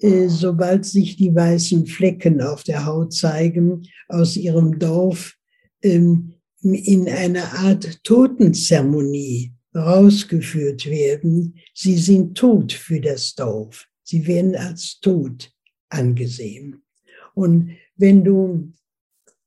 äh, 0.00 0.28
sobald 0.28 0.86
sich 0.86 1.16
die 1.16 1.34
weißen 1.34 1.86
Flecken 1.86 2.40
auf 2.40 2.64
der 2.64 2.86
Haut 2.86 3.12
zeigen, 3.12 3.82
aus 4.08 4.36
ihrem 4.36 4.78
Dorf 4.78 5.34
ähm, 5.82 6.33
in 6.64 7.08
einer 7.08 7.52
Art 7.58 8.02
Totenzeremonie 8.04 9.52
rausgeführt 9.74 10.86
werden. 10.86 11.58
Sie 11.74 11.96
sind 11.98 12.36
tot 12.36 12.72
für 12.72 13.00
das 13.00 13.34
Dorf. 13.34 13.86
Sie 14.02 14.26
werden 14.26 14.56
als 14.56 15.00
tot 15.00 15.52
angesehen. 15.90 16.82
Und 17.34 17.70
wenn 17.96 18.24
du 18.24 18.72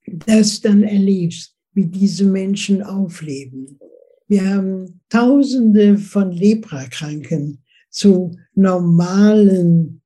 das 0.05 0.61
dann 0.61 0.83
erlebst, 0.83 1.53
wie 1.73 1.85
diese 1.85 2.25
Menschen 2.25 2.81
aufleben. 2.81 3.79
Wir 4.27 4.49
haben 4.49 5.01
Tausende 5.09 5.97
von 5.97 6.31
Leprakranken 6.31 7.63
zu 7.89 8.35
normalen 8.55 10.01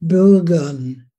Bürgern 0.00 1.10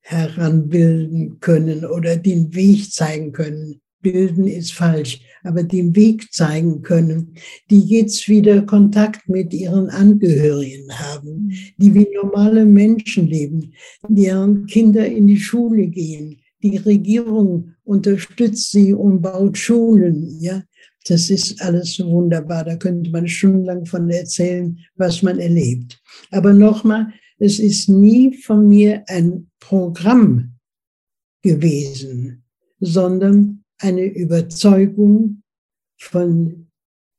heranbilden 0.00 1.40
können 1.40 1.84
oder 1.84 2.16
den 2.16 2.54
Weg 2.54 2.92
zeigen 2.92 3.32
können. 3.32 3.80
Bilden 4.00 4.46
ist 4.46 4.72
falsch, 4.72 5.20
aber 5.42 5.62
den 5.62 5.94
Weg 5.96 6.32
zeigen 6.32 6.82
können, 6.82 7.34
die 7.70 7.80
jetzt 7.80 8.28
wieder 8.28 8.62
Kontakt 8.62 9.28
mit 9.28 9.52
ihren 9.52 9.88
Angehörigen 9.88 10.90
haben, 10.98 11.52
die 11.76 11.94
wie 11.94 12.08
normale 12.14 12.64
Menschen 12.64 13.26
leben, 13.26 13.74
deren 14.08 14.66
Kinder 14.66 15.06
in 15.06 15.26
die 15.26 15.40
Schule 15.40 15.86
gehen, 15.86 16.40
die 16.62 16.76
Regierung 16.76 17.72
unterstützt 17.84 18.70
sie 18.70 18.92
und 18.92 19.22
baut 19.22 19.56
Schulen. 19.56 20.38
Ja, 20.40 20.62
das 21.06 21.30
ist 21.30 21.60
alles 21.62 21.98
wunderbar. 22.00 22.64
Da 22.64 22.76
könnte 22.76 23.10
man 23.10 23.26
stundenlang 23.28 23.86
von 23.86 24.10
erzählen, 24.10 24.78
was 24.96 25.22
man 25.22 25.38
erlebt. 25.38 26.00
Aber 26.30 26.52
nochmal, 26.52 27.08
es 27.38 27.58
ist 27.58 27.88
nie 27.88 28.36
von 28.36 28.68
mir 28.68 29.02
ein 29.06 29.50
Programm 29.58 30.56
gewesen, 31.42 32.44
sondern 32.80 33.59
eine 33.80 34.04
Überzeugung 34.04 35.42
von 35.98 36.70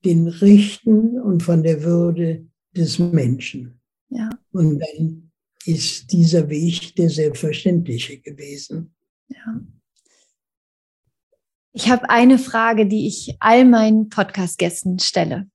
den 0.05 0.27
Rechten 0.27 1.19
und 1.19 1.43
von 1.43 1.63
der 1.63 1.83
Würde 1.83 2.47
des 2.75 2.99
Menschen. 2.99 3.79
Ja. 4.09 4.29
Und 4.51 4.79
dann 4.79 5.31
ist 5.65 6.11
dieser 6.11 6.49
Weg 6.49 6.95
der 6.95 7.09
selbstverständliche 7.09 8.19
gewesen. 8.19 8.95
Ja. 9.27 9.61
Ich 11.73 11.89
habe 11.89 12.09
eine 12.09 12.37
Frage, 12.37 12.87
die 12.87 13.07
ich 13.07 13.37
all 13.39 13.65
meinen 13.65 14.09
Podcast-Gästen 14.09 14.99
stelle. 14.99 15.49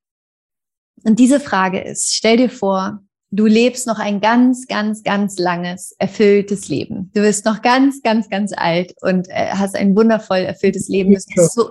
Und 1.03 1.19
diese 1.19 1.41
Frage 1.41 1.81
ist, 1.81 2.15
stell 2.15 2.39
dir 2.39 2.49
vor, 2.49 3.06
du 3.31 3.47
lebst 3.47 3.87
noch 3.87 3.99
ein 3.99 4.21
ganz, 4.21 4.67
ganz, 4.67 5.03
ganz 5.03 5.39
langes, 5.39 5.95
erfülltes 5.99 6.69
Leben. 6.69 7.11
Du 7.15 7.23
wirst 7.23 7.45
noch 7.45 7.63
ganz, 7.63 8.03
ganz, 8.03 8.29
ganz 8.29 8.53
alt 8.57 8.95
und 9.03 9.29
äh, 9.29 9.51
hast 9.51 9.77
ein 9.77 9.97
wundervoll 9.97 10.39
erfülltes 10.39 10.89
Leben, 10.89 11.13
wirst 11.15 11.37
noch, 11.37 11.51
so, 11.51 11.71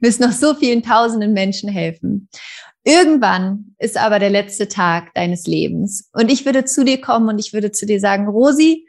wirst 0.00 0.20
noch 0.20 0.32
so 0.32 0.54
vielen 0.54 0.82
tausenden 0.82 1.32
Menschen 1.32 1.68
helfen. 1.68 2.28
Irgendwann 2.84 3.74
ist 3.78 3.96
aber 3.96 4.18
der 4.18 4.30
letzte 4.30 4.68
Tag 4.68 5.12
deines 5.14 5.46
Lebens 5.46 6.08
und 6.12 6.30
ich 6.30 6.44
würde 6.44 6.64
zu 6.64 6.84
dir 6.84 7.00
kommen 7.00 7.28
und 7.28 7.38
ich 7.38 7.52
würde 7.52 7.72
zu 7.72 7.84
dir 7.84 7.98
sagen, 7.98 8.28
Rosi, 8.28 8.86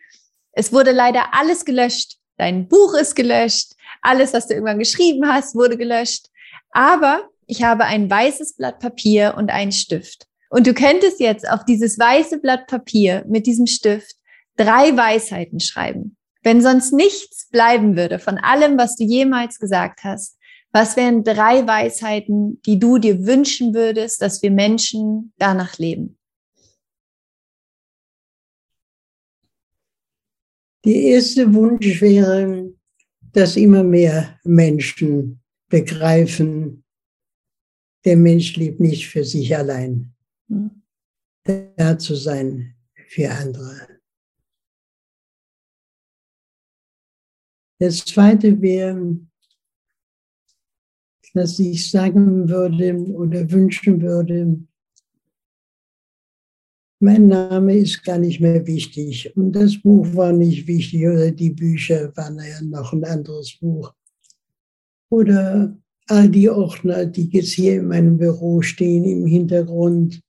es 0.51 0.71
wurde 0.71 0.91
leider 0.91 1.33
alles 1.33 1.65
gelöscht, 1.65 2.17
dein 2.37 2.67
Buch 2.67 2.93
ist 2.93 3.15
gelöscht, 3.15 3.73
alles, 4.01 4.33
was 4.33 4.47
du 4.47 4.53
irgendwann 4.53 4.79
geschrieben 4.79 5.27
hast, 5.27 5.55
wurde 5.55 5.77
gelöscht. 5.77 6.27
Aber 6.71 7.29
ich 7.47 7.63
habe 7.63 7.85
ein 7.85 8.09
weißes 8.09 8.55
Blatt 8.55 8.79
Papier 8.79 9.35
und 9.37 9.49
einen 9.49 9.71
Stift. 9.71 10.26
Und 10.49 10.67
du 10.67 10.73
könntest 10.73 11.19
jetzt 11.19 11.47
auf 11.49 11.65
dieses 11.65 11.99
weiße 11.99 12.39
Blatt 12.39 12.67
Papier 12.67 13.25
mit 13.27 13.47
diesem 13.47 13.67
Stift 13.67 14.15
drei 14.55 14.95
Weisheiten 14.95 15.59
schreiben. 15.59 16.17
Wenn 16.43 16.61
sonst 16.61 16.93
nichts 16.93 17.49
bleiben 17.49 17.97
würde 17.97 18.19
von 18.19 18.37
allem, 18.37 18.77
was 18.77 18.95
du 18.95 19.03
jemals 19.03 19.59
gesagt 19.59 20.03
hast, 20.03 20.37
was 20.71 20.95
wären 20.95 21.23
drei 21.23 21.65
Weisheiten, 21.65 22.61
die 22.65 22.79
du 22.79 22.97
dir 22.97 23.25
wünschen 23.25 23.73
würdest, 23.73 24.21
dass 24.21 24.41
wir 24.41 24.51
Menschen 24.51 25.33
danach 25.37 25.77
leben? 25.77 26.17
Der 30.85 30.95
erste 30.95 31.53
Wunsch 31.53 32.01
wäre, 32.01 32.73
dass 33.33 33.57
immer 33.57 33.83
mehr 33.83 34.39
Menschen 34.43 35.41
begreifen, 35.69 36.85
der 38.05 38.15
Mensch 38.15 38.55
lebt 38.55 38.79
nicht 38.79 39.07
für 39.09 39.25
sich 39.25 39.55
allein. 39.57 40.13
Da 41.43 41.97
zu 41.97 42.15
sein 42.15 42.75
für 43.09 43.29
andere. 43.29 43.99
Das 47.79 48.03
zweite 48.05 48.59
wäre, 48.61 49.19
dass 51.33 51.59
ich 51.59 51.91
sagen 51.91 52.49
würde 52.49 52.95
oder 53.13 53.49
wünschen 53.51 54.01
würde, 54.01 54.67
mein 56.99 57.27
Name 57.27 57.77
ist 57.77 58.03
gar 58.03 58.17
nicht 58.17 58.39
mehr 58.39 58.65
wichtig 58.65 59.35
und 59.37 59.51
das 59.51 59.79
Buch 59.79 60.15
war 60.15 60.33
nicht 60.33 60.65
wichtig 60.65 61.05
oder 61.05 61.29
die 61.29 61.51
Bücher 61.51 62.11
waren 62.17 62.39
ja 62.39 62.59
noch 62.63 62.91
ein 62.91 63.03
anderes 63.03 63.55
Buch. 63.59 63.93
Oder 65.11 65.77
all 66.07 66.29
die 66.29 66.49
Ordner, 66.49 67.05
die 67.05 67.29
jetzt 67.29 67.51
hier 67.51 67.75
in 67.81 67.87
meinem 67.87 68.17
Büro 68.17 68.63
stehen 68.63 69.03
im 69.05 69.27
Hintergrund, 69.27 70.23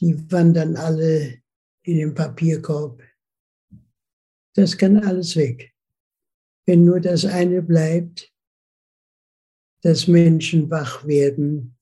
die 0.00 0.30
wandern 0.30 0.76
alle 0.76 1.42
in 1.82 1.98
den 1.98 2.14
Papierkorb. 2.14 3.02
Das 4.54 4.76
kann 4.76 4.96
alles 4.98 5.36
weg. 5.36 5.74
Wenn 6.66 6.84
nur 6.84 7.00
das 7.00 7.24
eine 7.24 7.62
bleibt, 7.62 8.32
dass 9.82 10.06
Menschen 10.06 10.70
wach 10.70 11.06
werden, 11.06 11.76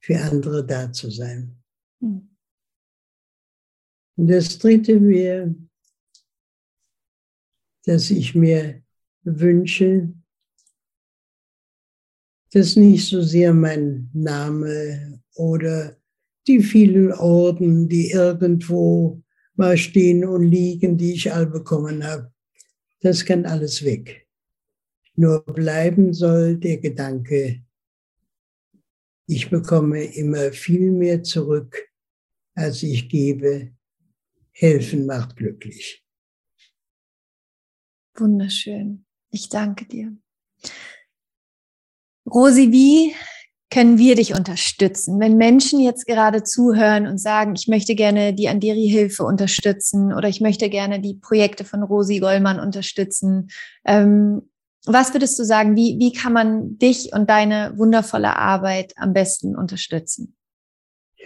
für 0.00 0.20
andere 0.20 0.66
da 0.66 0.92
zu 0.92 1.10
sein. 1.10 1.56
Hm. 2.00 2.36
Und 4.16 4.28
das 4.28 4.58
dritte 4.58 5.00
wäre, 5.02 5.54
dass 7.84 8.10
ich 8.10 8.34
mir 8.34 8.82
wünsche, 9.22 10.12
dass 12.52 12.76
nicht 12.76 13.08
so 13.08 13.22
sehr 13.22 13.52
mein 13.52 14.10
Name 14.12 15.22
oder 15.34 15.96
die 16.46 16.60
vielen 16.60 17.12
Orden, 17.12 17.88
die 17.88 18.10
irgendwo 18.10 19.22
mal 19.54 19.76
stehen 19.76 20.24
und 20.24 20.42
liegen, 20.42 20.96
die 20.98 21.14
ich 21.14 21.32
all 21.32 21.46
bekommen 21.46 22.04
habe, 22.04 22.32
das 23.00 23.24
kann 23.24 23.46
alles 23.46 23.84
weg. 23.84 24.26
Nur 25.16 25.44
bleiben 25.44 26.12
soll 26.12 26.56
der 26.56 26.78
Gedanke, 26.78 27.62
ich 29.26 29.48
bekomme 29.48 30.04
immer 30.04 30.52
viel 30.52 30.90
mehr 30.90 31.22
zurück, 31.22 31.90
als 32.54 32.82
ich 32.82 33.08
gebe 33.08 33.74
helfen 34.52 35.06
macht 35.06 35.36
glücklich. 35.36 36.04
Wunderschön. 38.16 39.04
Ich 39.30 39.48
danke 39.48 39.86
dir. 39.86 40.16
Rosi, 42.26 42.70
wie 42.70 43.14
können 43.70 43.98
wir 43.98 44.14
dich 44.14 44.34
unterstützen? 44.34 45.18
Wenn 45.18 45.36
Menschen 45.36 45.80
jetzt 45.80 46.06
gerade 46.06 46.44
zuhören 46.44 47.06
und 47.06 47.18
sagen, 47.18 47.54
ich 47.56 47.66
möchte 47.66 47.94
gerne 47.94 48.32
die 48.32 48.48
Andiri-Hilfe 48.48 49.24
unterstützen 49.24 50.12
oder 50.12 50.28
ich 50.28 50.40
möchte 50.40 50.68
gerne 50.68 51.00
die 51.00 51.14
Projekte 51.14 51.64
von 51.64 51.82
Rosi 51.82 52.20
Gollmann 52.20 52.60
unterstützen, 52.60 53.48
ähm, 53.84 54.42
was 54.86 55.14
würdest 55.14 55.38
du 55.38 55.44
sagen, 55.44 55.76
wie, 55.76 55.98
wie 55.98 56.12
kann 56.12 56.34
man 56.34 56.78
dich 56.78 57.14
und 57.14 57.30
deine 57.30 57.72
wundervolle 57.76 58.36
Arbeit 58.36 58.92
am 58.96 59.14
besten 59.14 59.56
unterstützen? 59.56 60.36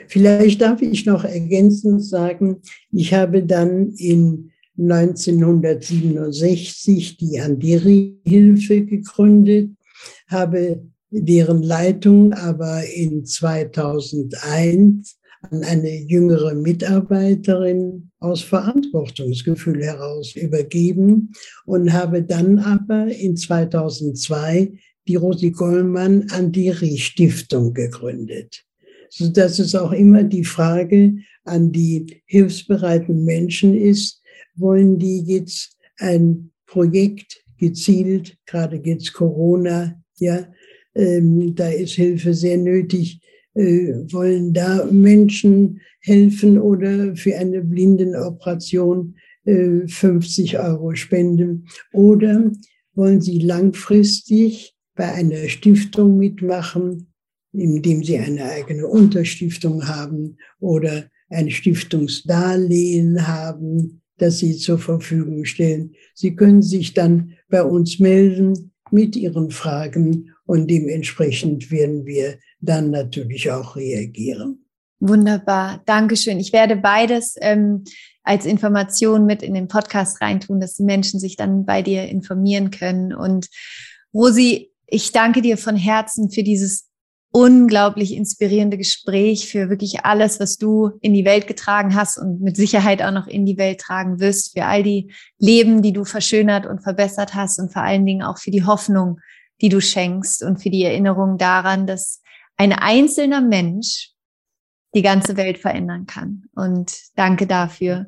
Vielleicht 0.07 0.61
darf 0.61 0.81
ich 0.81 1.07
noch 1.07 1.25
ergänzend 1.25 2.05
sagen, 2.05 2.63
ich 2.93 3.15
habe 3.15 3.43
dann 3.43 3.91
in 3.97 4.53
1967 4.79 7.17
die 7.17 7.41
Andiri-Hilfe 7.41 8.85
gegründet, 8.85 9.73
habe 10.29 10.87
deren 11.11 11.63
Leitung 11.63 12.33
aber 12.33 12.85
in 12.85 13.25
2001 13.25 15.19
an 15.51 15.63
eine 15.63 15.95
jüngere 15.95 16.55
Mitarbeiterin 16.55 18.11
aus 18.19 18.43
Verantwortungsgefühl 18.43 19.85
heraus 19.85 20.35
übergeben 20.35 21.33
und 21.65 21.93
habe 21.93 22.23
dann 22.23 22.59
aber 22.59 23.07
in 23.07 23.37
2002 23.37 24.73
die 25.07 25.17
Rosi 25.17 25.51
Gollmann 25.51 26.27
Andiri 26.31 26.99
Stiftung 26.99 27.73
gegründet. 27.73 28.65
So 29.11 29.29
dass 29.29 29.59
es 29.59 29.75
auch 29.75 29.93
immer 29.93 30.23
die 30.23 30.45
Frage 30.45 31.15
an 31.45 31.73
die 31.73 32.23
hilfsbereiten 32.27 33.25
Menschen 33.25 33.75
ist, 33.75 34.21
wollen 34.57 34.99
die 34.99 35.23
jetzt 35.23 35.77
ein 35.99 36.51
Projekt 36.67 37.43
gezielt, 37.57 38.37
gerade 38.45 38.81
jetzt 38.85 39.15
Corona, 39.15 39.99
ja, 40.19 40.47
ähm, 40.95 41.55
da 41.55 41.69
ist 41.69 41.93
Hilfe 41.93 42.35
sehr 42.35 42.59
nötig, 42.59 43.21
äh, 43.55 43.95
wollen 44.13 44.53
da 44.53 44.85
Menschen 44.91 45.81
helfen 46.01 46.59
oder 46.59 47.17
für 47.17 47.37
eine 47.37 47.63
Blindenoperation 47.63 49.17
äh, 49.45 49.87
50 49.87 50.59
Euro 50.59 50.95
spenden 50.95 51.67
oder 51.93 52.51
wollen 52.95 53.21
sie 53.21 53.39
langfristig 53.39 54.75
bei 54.95 55.13
einer 55.13 55.49
Stiftung 55.49 56.19
mitmachen, 56.19 57.13
indem 57.53 58.03
sie 58.03 58.19
eine 58.19 58.45
eigene 58.45 58.87
Unterstiftung 58.87 59.87
haben 59.87 60.37
oder 60.61 61.09
ein 61.31 61.51
Stiftungsdarlehen 61.51 63.27
haben, 63.27 64.03
das 64.19 64.39
sie 64.39 64.57
zur 64.57 64.79
Verfügung 64.79 65.45
stellen. 65.45 65.95
Sie 66.15 66.35
können 66.35 66.63
sich 66.63 66.95
dann 66.95 67.35
bei 67.49 67.63
uns 67.63 67.99
melden 67.99 68.73
mit 68.91 69.17
ihren 69.17 69.51
Fragen 69.51 70.35
und 70.49 70.71
dementsprechend 70.71 71.71
werden 71.71 72.07
wir 72.07 72.39
dann 72.61 72.91
natürlich 72.91 73.51
auch 73.51 73.77
reagieren. 73.77 74.65
Wunderbar, 74.99 75.83
Dankeschön. 75.85 76.41
Ich 76.41 76.55
werde 76.55 76.75
beides 76.75 77.37
ähm, 77.43 77.85
als 78.23 78.47
Information 78.47 79.27
mit 79.27 79.43
in 79.43 79.53
den 79.53 79.69
Podcast 79.69 80.23
reintun, 80.23 80.59
dass 80.59 80.75
die 80.75 80.85
Menschen 80.85 81.21
sich 81.21 81.37
dann 81.37 81.67
bei 81.67 81.83
dir 81.83 82.09
informieren 82.09 82.71
können. 82.71 83.13
Und 83.13 83.51
Rosi, 84.15 84.73
ich 84.87 85.13
danke 85.13 85.43
dir 85.43 85.59
von 85.59 85.77
Herzen 85.77 86.31
für 86.31 86.43
dieses 86.43 86.89
unglaublich 87.31 88.15
inspirierende 88.15 88.79
Gespräch, 88.79 89.51
für 89.51 89.69
wirklich 89.69 90.07
alles, 90.07 90.41
was 90.41 90.57
du 90.57 90.93
in 91.03 91.13
die 91.13 91.27
Welt 91.27 91.47
getragen 91.47 91.95
hast 91.95 92.17
und 92.17 92.41
mit 92.41 92.57
Sicherheit 92.57 93.03
auch 93.03 93.13
noch 93.13 93.27
in 93.27 93.45
die 93.45 93.59
Welt 93.59 93.81
tragen 93.81 94.19
wirst, 94.19 94.55
für 94.55 94.65
all 94.65 94.83
die 94.83 95.13
Leben, 95.39 95.83
die 95.83 95.93
du 95.93 96.07
verschönert 96.07 96.65
und 96.65 96.83
verbessert 96.83 97.35
hast 97.35 97.59
und 97.59 97.71
vor 97.71 97.83
allen 97.83 98.07
Dingen 98.07 98.23
auch 98.23 98.39
für 98.39 98.51
die 98.51 98.65
Hoffnung, 98.65 99.21
die 99.61 99.69
du 99.69 99.81
schenkst 99.81 100.43
und 100.43 100.63
für 100.63 100.71
die 100.71 100.85
Erinnerung 100.85 101.39
daran, 101.39 101.87
dass 101.87 102.21
ein 102.57 102.73
einzelner 102.73 103.41
Mensch 103.41 104.13
die 104.95 105.03
ganze 105.03 105.37
Welt 105.37 105.59
verändern 105.59 106.07
kann. 106.07 106.45
Und 106.55 106.93
danke 107.15 107.47
dafür. 107.47 108.07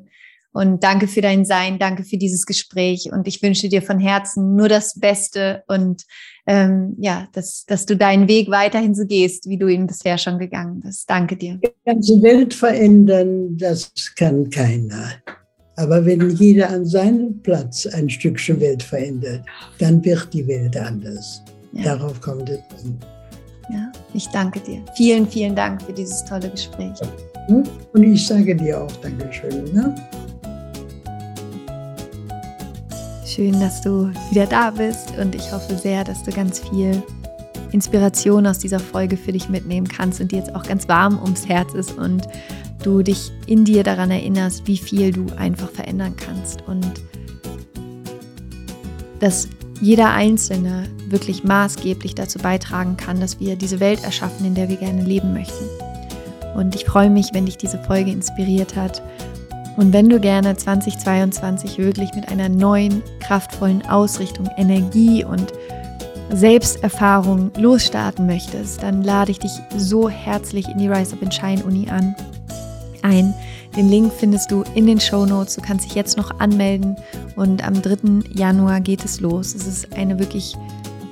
Und 0.53 0.83
danke 0.83 1.07
für 1.07 1.21
dein 1.21 1.45
Sein, 1.45 1.79
danke 1.79 2.03
für 2.03 2.17
dieses 2.17 2.45
Gespräch. 2.45 3.09
Und 3.11 3.27
ich 3.27 3.41
wünsche 3.41 3.69
dir 3.69 3.81
von 3.81 3.99
Herzen 3.99 4.55
nur 4.55 4.67
das 4.67 4.99
Beste 4.99 5.63
und 5.67 6.03
ähm, 6.45 6.95
ja, 6.99 7.29
dass, 7.31 7.63
dass 7.65 7.85
du 7.85 7.95
deinen 7.95 8.27
Weg 8.27 8.49
weiterhin 8.49 8.93
so 8.93 9.05
gehst, 9.05 9.47
wie 9.47 9.57
du 9.57 9.67
ihn 9.67 9.87
bisher 9.87 10.17
schon 10.17 10.39
gegangen 10.39 10.81
bist. 10.81 11.09
Danke 11.09 11.37
dir. 11.37 11.57
Die 11.63 11.69
ganze 11.85 12.21
Welt 12.21 12.53
verändern, 12.53 13.55
das 13.57 13.93
kann 14.17 14.49
keiner. 14.49 15.21
Aber 15.81 16.05
wenn 16.05 16.29
jeder 16.29 16.69
an 16.69 16.85
seinem 16.85 17.41
Platz 17.41 17.87
ein 17.87 18.07
Stückchen 18.07 18.59
Welt 18.59 18.83
verändert, 18.83 19.41
dann 19.79 20.05
wird 20.05 20.31
die 20.31 20.45
Welt 20.47 20.77
anders. 20.77 21.41
Ja. 21.71 21.95
Darauf 21.95 22.21
kommt 22.21 22.49
es 22.49 22.59
an. 22.83 22.95
Ja, 23.73 23.91
ich 24.13 24.27
danke 24.27 24.59
dir. 24.59 24.83
Vielen, 24.95 25.27
vielen 25.27 25.55
Dank 25.55 25.81
für 25.81 25.91
dieses 25.91 26.23
tolle 26.25 26.51
Gespräch. 26.51 26.93
Und 27.47 28.03
ich 28.03 28.27
sage 28.27 28.55
dir 28.55 28.83
auch 28.83 28.91
Dankeschön. 28.97 29.73
Ne? 29.73 29.95
Schön, 33.25 33.59
dass 33.59 33.81
du 33.81 34.11
wieder 34.29 34.45
da 34.45 34.69
bist 34.69 35.17
und 35.19 35.33
ich 35.33 35.51
hoffe 35.51 35.75
sehr, 35.75 36.03
dass 36.03 36.21
du 36.21 36.31
ganz 36.31 36.59
viel 36.59 37.01
Inspiration 37.71 38.45
aus 38.45 38.59
dieser 38.59 38.79
Folge 38.79 39.17
für 39.17 39.31
dich 39.31 39.49
mitnehmen 39.49 39.87
kannst 39.87 40.21
und 40.21 40.31
dir 40.31 40.39
jetzt 40.39 40.53
auch 40.53 40.63
ganz 40.63 40.87
warm 40.87 41.19
ums 41.23 41.47
Herz 41.47 41.73
ist 41.73 41.97
und 41.97 42.27
du 42.85 43.01
dich 43.01 43.31
in 43.45 43.65
dir 43.65 43.83
daran 43.83 44.11
erinnerst, 44.11 44.67
wie 44.67 44.77
viel 44.77 45.11
du 45.11 45.27
einfach 45.37 45.69
verändern 45.69 46.15
kannst 46.15 46.63
und 46.67 47.01
dass 49.19 49.47
jeder 49.81 50.11
Einzelne 50.11 50.83
wirklich 51.07 51.43
maßgeblich 51.43 52.15
dazu 52.15 52.39
beitragen 52.39 52.97
kann, 52.97 53.19
dass 53.19 53.39
wir 53.39 53.55
diese 53.55 53.79
Welt 53.79 54.03
erschaffen, 54.03 54.45
in 54.45 54.55
der 54.55 54.69
wir 54.69 54.77
gerne 54.77 55.03
leben 55.03 55.33
möchten. 55.33 55.65
Und 56.55 56.75
ich 56.75 56.85
freue 56.85 57.09
mich, 57.09 57.29
wenn 57.33 57.45
dich 57.45 57.57
diese 57.57 57.79
Folge 57.79 58.11
inspiriert 58.11 58.75
hat. 58.75 59.01
Und 59.77 59.93
wenn 59.93 60.09
du 60.09 60.19
gerne 60.19 60.55
2022 60.55 61.77
wirklich 61.77 62.13
mit 62.13 62.29
einer 62.29 62.49
neuen, 62.49 63.01
kraftvollen 63.19 63.83
Ausrichtung, 63.87 64.49
Energie 64.57 65.23
und 65.23 65.53
Selbsterfahrung 66.31 67.51
losstarten 67.57 68.25
möchtest, 68.25 68.83
dann 68.83 69.01
lade 69.03 69.31
ich 69.31 69.39
dich 69.39 69.51
so 69.75 70.09
herzlich 70.09 70.67
in 70.69 70.77
die 70.77 70.87
Rise 70.87 71.13
Up 71.13 71.23
and 71.23 71.33
Shine 71.33 71.63
Uni 71.63 71.89
an 71.89 72.15
ein. 73.03 73.33
Den 73.75 73.89
Link 73.89 74.11
findest 74.13 74.51
du 74.51 74.63
in 74.75 74.85
den 74.85 74.99
Show 74.99 75.25
Notes. 75.25 75.55
Du 75.55 75.61
kannst 75.61 75.85
dich 75.85 75.95
jetzt 75.95 76.17
noch 76.17 76.39
anmelden 76.39 76.95
und 77.35 77.65
am 77.65 77.81
3. 77.81 78.29
Januar 78.33 78.81
geht 78.81 79.05
es 79.05 79.19
los. 79.19 79.55
Es 79.55 79.67
ist 79.67 79.93
eine 79.93 80.19
wirklich 80.19 80.55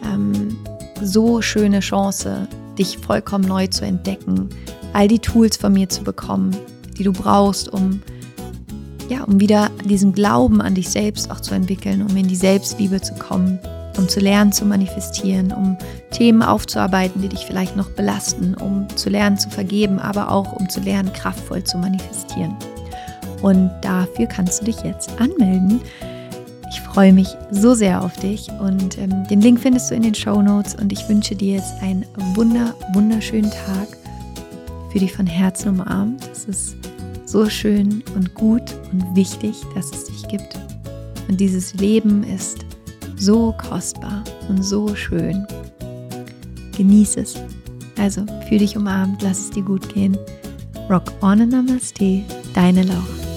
ähm, 0.04 0.58
so 1.02 1.42
schöne 1.42 1.80
Chance, 1.80 2.48
dich 2.78 2.98
vollkommen 2.98 3.46
neu 3.46 3.68
zu 3.68 3.86
entdecken, 3.86 4.50
all 4.94 5.08
die 5.08 5.20
Tools 5.20 5.58
von 5.58 5.74
mir 5.74 5.90
zu 5.90 6.04
bekommen, 6.04 6.56
die 6.98 7.04
du 7.04 7.14
brauchst, 7.14 7.70
um 7.70 8.02
ja, 9.10 9.24
um 9.24 9.40
wieder 9.40 9.72
diesen 9.86 10.14
Glauben 10.14 10.62
an 10.62 10.76
dich 10.76 10.90
selbst 10.90 11.32
auch 11.32 11.40
zu 11.40 11.56
entwickeln, 11.56 12.06
um 12.08 12.16
in 12.16 12.28
die 12.28 12.36
Selbstliebe 12.36 13.02
zu 13.02 13.16
kommen 13.16 13.60
um 14.00 14.08
zu 14.08 14.22
lernen 14.22 14.54
zu 14.54 14.66
manifestieren, 14.66 15.52
um 15.52 15.78
Themen 16.10 16.42
aufzuarbeiten, 16.42 17.22
die 17.22 17.28
dich 17.28 17.46
vielleicht 17.46 17.76
noch 17.76 17.90
belasten, 17.90 18.54
um 18.56 18.88
zu 18.96 19.10
lernen 19.10 19.38
zu 19.38 19.50
vergeben, 19.50 20.00
aber 20.00 20.32
auch 20.32 20.54
um 20.54 20.70
zu 20.70 20.80
lernen, 20.80 21.12
kraftvoll 21.12 21.66
zu 21.66 21.78
manifestieren. 21.78 22.56
Und 23.42 23.70
dafür 23.82 24.26
kannst 24.26 24.62
du 24.62 24.66
dich 24.66 24.80
jetzt 24.84 25.12
anmelden. 25.20 25.82
Ich 26.70 26.80
freue 26.80 27.12
mich 27.12 27.28
so 27.52 27.74
sehr 27.74 28.02
auf 28.02 28.16
dich 28.18 28.50
und 28.62 28.98
ähm, 28.98 29.28
den 29.28 29.42
Link 29.42 29.60
findest 29.60 29.92
du 29.92 29.96
in 29.96 30.04
den 30.04 30.16
Show 30.16 30.42
Notes 30.42 30.76
und 30.76 30.94
ich 30.94 31.08
wünsche 31.10 31.36
dir 31.36 31.56
jetzt 31.56 31.74
einen 31.82 32.06
wunder, 32.36 32.74
wunderschönen 32.94 33.52
Tag 33.52 33.88
für 34.92 35.00
dich 35.00 35.12
von 35.12 35.28
Herzen 35.28 35.70
umarmt. 35.70 36.24
Es 36.32 36.46
ist 36.46 36.76
so 37.26 37.50
schön 37.50 38.02
und 38.16 38.34
gut 38.34 38.64
und 38.94 39.16
wichtig, 39.16 39.58
dass 39.76 39.92
es 39.92 40.06
dich 40.06 40.28
gibt. 40.30 40.58
Und 41.28 41.40
dieses 41.40 41.74
Leben 41.76 42.24
ist 42.24 42.69
so 43.20 43.54
kostbar 43.58 44.24
und 44.48 44.64
so 44.64 44.96
schön. 44.96 45.46
Genieß 46.76 47.18
es. 47.18 47.36
Also, 47.98 48.26
fühl 48.48 48.60
dich 48.60 48.78
umarmt, 48.78 49.22
lass 49.22 49.40
es 49.40 49.50
dir 49.52 49.64
gut 49.64 49.94
gehen. 49.94 50.18
Rock 50.90 51.12
on 51.22 51.42
and 51.42 51.52
Namaste, 51.52 52.24
deine 52.54 52.84
Laura. 52.84 53.29